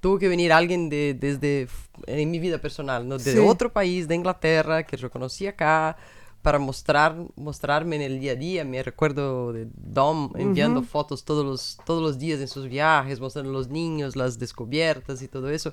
tuvo 0.00 0.18
que 0.18 0.28
venir 0.28 0.52
alguien 0.52 0.88
de, 0.88 1.14
desde, 1.14 1.68
en 2.06 2.30
mi 2.30 2.38
vida 2.38 2.58
personal, 2.58 3.06
¿no? 3.06 3.18
de 3.18 3.40
otro 3.40 3.72
país, 3.72 4.08
de 4.08 4.16
Inglaterra, 4.16 4.82
que 4.84 4.96
yo 4.96 5.10
conocí 5.10 5.46
acá, 5.46 5.96
para 6.42 6.58
mostrar, 6.58 7.16
mostrarme 7.36 7.96
en 7.96 8.02
el 8.02 8.18
día 8.18 8.32
a 8.32 8.34
día. 8.34 8.64
Me 8.64 8.82
recuerdo 8.82 9.52
de 9.52 9.68
Dom 9.76 10.32
enviando 10.36 10.82
fotos 10.82 11.24
todos 11.24 11.46
los, 11.46 11.78
todos 11.86 12.02
los 12.02 12.18
días 12.18 12.40
en 12.40 12.48
sus 12.48 12.68
viajes, 12.68 13.20
mostrando 13.20 13.52
los 13.52 13.68
niños, 13.68 14.16
las 14.16 14.40
descubiertas 14.40 15.22
y 15.22 15.28
todo 15.28 15.50
eso. 15.50 15.72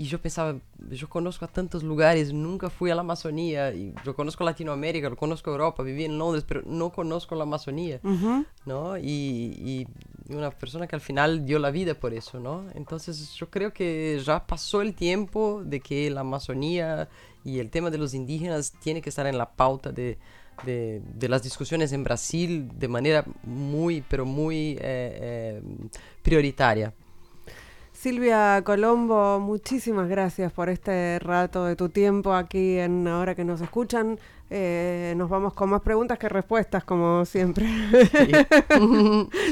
Y 0.00 0.04
yo 0.04 0.18
pensaba, 0.18 0.58
yo 0.88 1.10
conozco 1.10 1.44
a 1.44 1.48
tantos 1.48 1.82
lugares, 1.82 2.32
nunca 2.32 2.70
fui 2.70 2.90
a 2.90 2.94
la 2.94 3.02
Amazonía, 3.02 3.70
y 3.74 3.92
yo 4.02 4.16
conozco 4.16 4.44
Latinoamérica, 4.44 5.10
lo 5.10 5.16
conozco 5.16 5.50
Europa, 5.50 5.82
viví 5.82 6.06
en 6.06 6.16
Londres, 6.16 6.42
pero 6.48 6.62
no 6.64 6.90
conozco 6.90 7.34
la 7.34 7.42
Amazonía, 7.42 8.00
¿no? 8.64 8.96
Y, 8.96 9.04
y, 9.06 9.86
una 10.34 10.52
persona 10.52 10.86
que 10.86 10.96
al 10.96 11.02
final 11.02 11.44
dio 11.44 11.58
la 11.58 11.70
vida 11.70 11.92
por 11.92 12.14
eso, 12.14 12.40
¿no? 12.40 12.64
Entonces 12.74 13.34
yo 13.34 13.50
creo 13.50 13.74
que 13.74 14.18
ya 14.24 14.46
pasó 14.46 14.80
el 14.80 14.94
tiempo 14.94 15.62
de 15.66 15.80
que 15.80 16.08
la 16.08 16.22
Amazonía 16.22 17.10
y 17.44 17.58
el 17.58 17.68
tema 17.68 17.90
de 17.90 17.98
los 17.98 18.14
indígenas 18.14 18.72
tiene 18.80 19.02
que 19.02 19.10
estar 19.10 19.26
en 19.26 19.36
la 19.36 19.50
pauta 19.50 19.92
de, 19.92 20.16
de, 20.64 21.02
de 21.14 21.28
las 21.28 21.42
discusiones 21.42 21.92
en 21.92 22.04
Brasil 22.04 22.70
de 22.74 22.88
manera 22.88 23.26
muy, 23.42 24.02
pero 24.08 24.24
muy 24.24 24.78
eh, 24.80 24.80
eh, 24.80 25.62
prioritaria. 26.22 26.94
Silvia 28.00 28.62
Colombo, 28.64 29.38
muchísimas 29.40 30.08
gracias 30.08 30.50
por 30.52 30.70
este 30.70 31.18
rato 31.18 31.66
de 31.66 31.76
tu 31.76 31.90
tiempo 31.90 32.32
aquí 32.32 32.78
en 32.78 33.06
Ahora 33.06 33.34
que 33.34 33.44
nos 33.44 33.60
escuchan. 33.60 34.18
Eh, 34.48 35.12
nos 35.18 35.28
vamos 35.28 35.52
con 35.52 35.68
más 35.68 35.82
preguntas 35.82 36.18
que 36.18 36.26
respuestas, 36.30 36.82
como 36.82 37.26
siempre. 37.26 37.66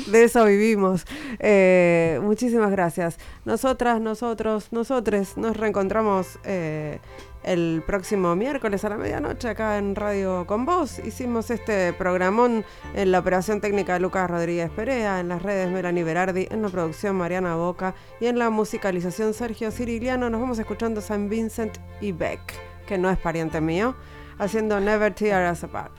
de 0.06 0.24
eso 0.24 0.46
vivimos. 0.46 1.04
Eh, 1.38 2.18
muchísimas 2.22 2.70
gracias. 2.70 3.18
Nosotras, 3.44 4.00
nosotros, 4.00 4.72
nosotres 4.72 5.36
nos 5.36 5.54
reencontramos. 5.54 6.38
Eh, 6.44 7.00
el 7.42 7.82
próximo 7.86 8.34
miércoles 8.36 8.84
a 8.84 8.88
la 8.90 8.96
medianoche 8.96 9.48
acá 9.48 9.78
en 9.78 9.94
Radio 9.94 10.46
Con 10.46 10.64
Voz. 10.66 10.98
Hicimos 10.98 11.50
este 11.50 11.92
programón 11.92 12.64
en 12.94 13.12
la 13.12 13.18
operación 13.18 13.60
técnica 13.60 13.94
de 13.94 14.00
Lucas 14.00 14.30
Rodríguez 14.30 14.70
Perea, 14.70 15.20
en 15.20 15.28
las 15.28 15.42
redes 15.42 15.70
Melanie 15.70 16.04
Berardi, 16.04 16.48
en 16.50 16.62
la 16.62 16.68
producción 16.68 17.16
Mariana 17.16 17.56
Boca 17.56 17.94
y 18.20 18.26
en 18.26 18.38
la 18.38 18.50
musicalización 18.50 19.34
Sergio 19.34 19.70
Ciriliano. 19.70 20.30
Nos 20.30 20.40
vamos 20.40 20.58
escuchando 20.58 21.00
San 21.00 21.28
Vincent 21.28 21.78
y 22.00 22.12
Beck, 22.12 22.40
que 22.86 22.98
no 22.98 23.10
es 23.10 23.18
pariente 23.18 23.60
mío, 23.60 23.94
haciendo 24.38 24.80
Never 24.80 25.14
Tear 25.14 25.52
Us 25.52 25.64
Apart. 25.64 25.92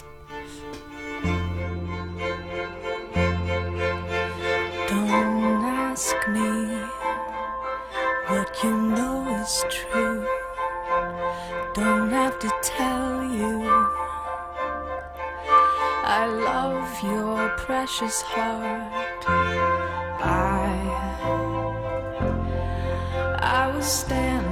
Don't 11.80 12.10
have 12.10 12.38
to 12.40 12.52
tell 12.62 13.24
you. 13.24 13.64
I 16.04 16.26
love 16.28 17.04
your 17.04 17.50
precious 17.58 18.22
heart. 18.22 19.24
I, 20.22 20.72
I 23.40 23.76
was 23.76 23.86
standing 23.86 24.49